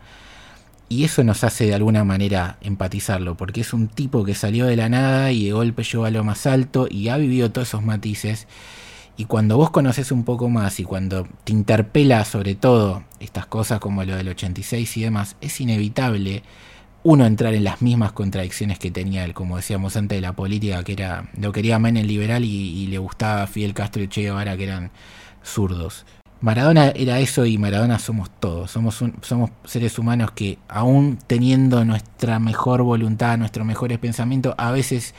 Y 0.92 1.06
eso 1.06 1.24
nos 1.24 1.46
hace 1.46 1.68
de 1.68 1.74
alguna 1.74 2.04
manera 2.04 2.58
empatizarlo, 2.60 3.38
porque 3.38 3.62
es 3.62 3.72
un 3.72 3.88
tipo 3.88 4.26
que 4.26 4.36
salió 4.36 4.66
de 4.66 4.76
la 4.76 4.90
nada 4.90 5.32
y 5.32 5.46
de 5.46 5.54
golpe 5.54 5.84
llegó 5.84 6.04
a 6.04 6.12
lo 6.12 6.26
más 6.26 6.46
alto 6.46 6.86
y 6.92 7.08
ha 7.08 7.16
vivido 7.16 7.50
todos 7.50 7.70
esos 7.70 7.82
matices. 7.82 8.46
Y 9.16 9.24
cuando 9.24 9.56
vos 9.56 9.70
conoces 9.70 10.12
un 10.12 10.26
poco 10.26 10.50
más 10.50 10.82
y 10.82 10.84
cuando 10.84 11.26
te 11.46 11.54
interpela 11.54 12.26
sobre 12.26 12.56
todo 12.56 13.06
estas 13.22 13.46
cosas 13.46 13.80
como 13.80 14.04
lo 14.04 14.18
del 14.18 14.28
86 14.28 14.98
y 14.98 15.02
demás, 15.04 15.38
es 15.40 15.62
inevitable 15.62 16.44
uno 17.04 17.26
entrar 17.26 17.54
en 17.54 17.64
las 17.64 17.82
mismas 17.82 18.12
contradicciones 18.12 18.78
que 18.78 18.92
tenía 18.92 19.24
él, 19.24 19.34
como 19.34 19.56
decíamos 19.56 19.96
antes 19.96 20.18
de 20.18 20.22
la 20.22 20.34
política, 20.34 20.84
que 20.84 20.92
era 20.92 21.30
lo 21.40 21.54
quería 21.54 21.80
Menem 21.80 22.06
liberal 22.06 22.44
y, 22.44 22.50
y, 22.50 22.88
le 22.88 22.98
gustaba 22.98 23.48
Fidel 23.48 23.74
Castro 23.74 24.04
y 24.04 24.10
Che 24.10 24.24
Guevara, 24.24 24.58
que 24.58 24.66
eran 24.66 24.92
zurdos. 25.42 26.06
Maradona 26.42 26.90
era 26.90 27.20
eso 27.20 27.46
y 27.46 27.60
Maradona 27.60 28.00
somos 28.00 28.32
todos, 28.40 28.72
somos, 28.72 29.02
un, 29.02 29.14
somos 29.22 29.52
seres 29.64 30.00
humanos 30.00 30.32
que 30.32 30.58
aún 30.68 31.20
teniendo 31.28 31.86
nuestra 31.86 32.40
mejor 32.40 32.82
voluntad, 32.82 33.38
nuestros 33.38 33.66
mejores 33.66 34.00
pensamientos, 34.00 34.56
a 34.58 34.72
veces 34.72 35.14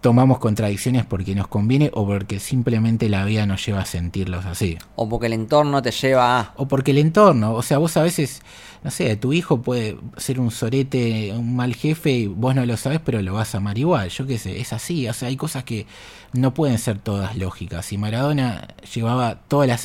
tomamos 0.00 0.38
contradicciones 0.38 1.04
porque 1.04 1.34
nos 1.34 1.48
conviene 1.48 1.90
o 1.92 2.06
porque 2.06 2.38
simplemente 2.38 3.08
la 3.08 3.24
vida 3.24 3.46
nos 3.46 3.64
lleva 3.64 3.80
a 3.80 3.84
sentirlos 3.84 4.46
así. 4.46 4.78
O 4.94 5.08
porque 5.08 5.26
el 5.26 5.32
entorno 5.32 5.82
te 5.82 5.90
lleva 5.90 6.40
a... 6.40 6.52
O 6.56 6.68
porque 6.68 6.92
el 6.92 6.98
entorno, 6.98 7.54
o 7.54 7.62
sea, 7.62 7.78
vos 7.78 7.96
a 7.96 8.02
veces, 8.02 8.42
no 8.84 8.90
sé, 8.90 9.16
tu 9.16 9.32
hijo 9.32 9.60
puede 9.62 9.98
ser 10.16 10.38
un 10.38 10.50
sorete, 10.50 11.32
un 11.32 11.56
mal 11.56 11.74
jefe 11.74 12.10
y 12.10 12.26
vos 12.28 12.54
no 12.54 12.64
lo 12.64 12.76
sabes, 12.76 13.00
pero 13.04 13.20
lo 13.22 13.34
vas 13.34 13.54
a 13.54 13.58
amar 13.58 13.76
igual, 13.76 14.08
yo 14.10 14.26
qué 14.26 14.38
sé, 14.38 14.60
es 14.60 14.72
así, 14.72 15.08
o 15.08 15.12
sea, 15.12 15.28
hay 15.28 15.36
cosas 15.36 15.64
que 15.64 15.86
no 16.32 16.54
pueden 16.54 16.78
ser 16.78 16.98
todas 16.98 17.36
lógicas. 17.36 17.92
Y 17.92 17.98
Maradona 17.98 18.68
llevaba 18.94 19.40
todos 19.48 19.66
los 19.66 19.80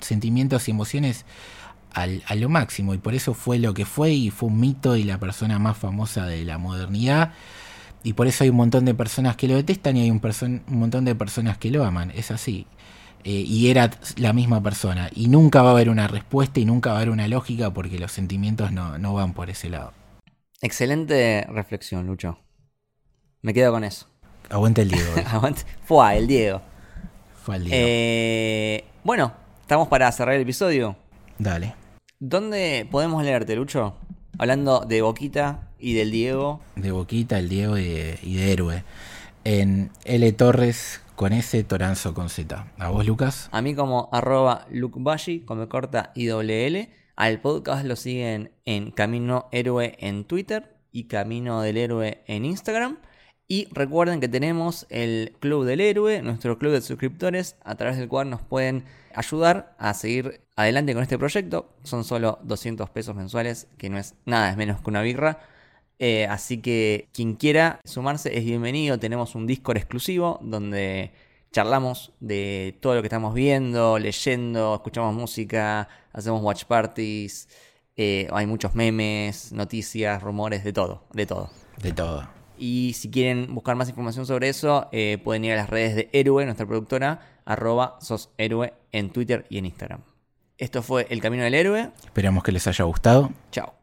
sentimientos 0.00 0.66
y 0.66 0.72
emociones 0.72 1.24
al, 1.92 2.24
a 2.26 2.34
lo 2.34 2.48
máximo 2.48 2.94
y 2.94 2.98
por 2.98 3.14
eso 3.14 3.34
fue 3.34 3.58
lo 3.58 3.74
que 3.74 3.84
fue 3.84 4.12
y 4.12 4.30
fue 4.30 4.48
un 4.48 4.58
mito 4.58 4.96
y 4.96 5.04
la 5.04 5.18
persona 5.18 5.58
más 5.58 5.76
famosa 5.76 6.26
de 6.26 6.44
la 6.44 6.58
modernidad 6.58 7.32
y 8.02 8.14
por 8.14 8.26
eso 8.26 8.44
hay 8.44 8.50
un 8.50 8.56
montón 8.56 8.84
de 8.84 8.94
personas 8.94 9.36
que 9.36 9.48
lo 9.48 9.54
detestan 9.54 9.96
y 9.96 10.02
hay 10.02 10.10
un, 10.10 10.20
un 10.22 10.78
montón 10.78 11.04
de 11.04 11.14
personas 11.14 11.58
que 11.58 11.70
lo 11.70 11.84
aman. 11.84 12.10
Es 12.12 12.30
así. 12.30 12.66
Eh, 13.24 13.44
y 13.46 13.70
era 13.70 13.90
la 14.16 14.32
misma 14.32 14.62
persona. 14.62 15.08
Y 15.14 15.28
nunca 15.28 15.62
va 15.62 15.70
a 15.70 15.72
haber 15.72 15.88
una 15.88 16.08
respuesta 16.08 16.58
y 16.58 16.64
nunca 16.64 16.90
va 16.90 16.96
a 16.96 16.98
haber 16.98 17.10
una 17.10 17.28
lógica 17.28 17.72
porque 17.72 17.98
los 17.98 18.10
sentimientos 18.10 18.72
no, 18.72 18.98
no 18.98 19.14
van 19.14 19.32
por 19.32 19.50
ese 19.50 19.68
lado. 19.68 19.92
Excelente 20.60 21.46
reflexión, 21.48 22.06
Lucho. 22.06 22.38
Me 23.42 23.54
quedo 23.54 23.72
con 23.72 23.84
eso. 23.84 24.06
Aguante 24.50 24.82
el 24.82 24.90
Diego. 24.90 25.10
Aguante. 25.26 25.62
Fue 25.84 26.16
el 26.16 26.26
Diego. 26.26 26.60
Fue 27.42 27.56
el 27.56 27.64
Diego. 27.64 27.76
Eh, 27.78 28.84
bueno, 29.04 29.32
estamos 29.60 29.88
para 29.88 30.10
cerrar 30.12 30.34
el 30.34 30.42
episodio. 30.42 30.96
Dale. 31.38 31.74
¿Dónde 32.18 32.86
podemos 32.90 33.24
leerte, 33.24 33.56
Lucho? 33.56 33.96
Hablando 34.38 34.80
de 34.80 35.02
Boquita 35.02 35.68
y 35.78 35.94
del 35.94 36.10
Diego. 36.10 36.60
De 36.76 36.90
Boquita, 36.90 37.38
el 37.38 37.48
Diego 37.48 37.78
y 37.78 37.84
de, 37.84 38.18
y 38.22 38.36
de 38.36 38.52
Héroe. 38.52 38.84
En 39.44 39.90
L 40.04 40.32
Torres 40.32 41.00
con 41.16 41.32
S, 41.32 41.62
Toranzo 41.64 42.14
con 42.14 42.28
Z. 42.28 42.72
¿A 42.78 42.88
vos, 42.90 43.06
Lucas? 43.06 43.48
A 43.52 43.62
mí 43.62 43.74
como 43.74 44.08
arroba 44.12 44.66
Bashi, 44.70 45.40
con 45.40 45.58
me 45.58 45.68
corta 45.68 46.12
y 46.14 46.26
doble 46.26 46.66
L. 46.66 46.90
Al 47.14 47.40
podcast 47.40 47.84
lo 47.84 47.96
siguen 47.96 48.50
en 48.64 48.90
Camino 48.90 49.48
Héroe 49.52 49.96
en 50.00 50.24
Twitter 50.24 50.76
y 50.90 51.04
Camino 51.04 51.60
del 51.60 51.76
Héroe 51.76 52.22
en 52.26 52.44
Instagram. 52.44 52.98
Y 53.46 53.68
recuerden 53.72 54.20
que 54.20 54.28
tenemos 54.28 54.86
el 54.88 55.36
Club 55.38 55.64
del 55.64 55.80
Héroe, 55.80 56.22
nuestro 56.22 56.58
club 56.58 56.72
de 56.72 56.80
suscriptores, 56.80 57.56
a 57.62 57.74
través 57.74 57.98
del 57.98 58.08
cual 58.08 58.30
nos 58.30 58.40
pueden 58.40 58.84
ayudar 59.14 59.74
a 59.78 59.94
seguir 59.94 60.42
adelante 60.56 60.94
con 60.94 61.02
este 61.02 61.18
proyecto. 61.18 61.72
Son 61.82 62.04
solo 62.04 62.38
200 62.42 62.90
pesos 62.90 63.14
mensuales, 63.14 63.68
que 63.78 63.90
no 63.90 63.98
es 63.98 64.14
nada, 64.24 64.50
es 64.50 64.56
menos 64.56 64.80
que 64.80 64.90
una 64.90 65.02
birra. 65.02 65.40
Eh, 65.98 66.26
así 66.26 66.58
que 66.58 67.08
quien 67.12 67.34
quiera 67.34 67.80
sumarse 67.84 68.36
es 68.36 68.44
bienvenido. 68.44 68.98
Tenemos 68.98 69.34
un 69.34 69.46
Discord 69.46 69.76
exclusivo 69.76 70.38
donde 70.42 71.12
charlamos 71.52 72.12
de 72.18 72.76
todo 72.80 72.94
lo 72.94 73.02
que 73.02 73.06
estamos 73.06 73.34
viendo, 73.34 73.98
leyendo, 73.98 74.74
escuchamos 74.74 75.14
música, 75.14 75.88
hacemos 76.12 76.42
watch 76.42 76.64
parties. 76.64 77.48
Eh, 77.96 78.26
hay 78.32 78.46
muchos 78.46 78.74
memes, 78.74 79.52
noticias, 79.52 80.22
rumores, 80.22 80.64
de 80.64 80.72
todo, 80.72 81.04
de 81.12 81.26
todo. 81.26 81.50
De 81.80 81.92
todo. 81.92 82.28
Y 82.58 82.94
si 82.94 83.10
quieren 83.10 83.54
buscar 83.54 83.76
más 83.76 83.88
información 83.88 84.26
sobre 84.26 84.48
eso, 84.48 84.88
eh, 84.92 85.18
pueden 85.22 85.44
ir 85.44 85.52
a 85.52 85.56
las 85.56 85.70
redes 85.70 85.94
de 85.94 86.10
Héroe, 86.12 86.44
nuestra 86.44 86.66
productora, 86.66 87.20
arroba 87.44 87.96
sos 88.00 88.30
héroe 88.38 88.74
en 88.92 89.10
Twitter 89.10 89.46
y 89.48 89.58
en 89.58 89.66
Instagram. 89.66 90.02
Esto 90.58 90.82
fue 90.82 91.06
El 91.10 91.20
Camino 91.20 91.42
del 91.42 91.54
Héroe. 91.54 91.90
Esperamos 92.04 92.44
que 92.44 92.52
les 92.52 92.66
haya 92.66 92.84
gustado. 92.84 93.30
Chao. 93.50 93.81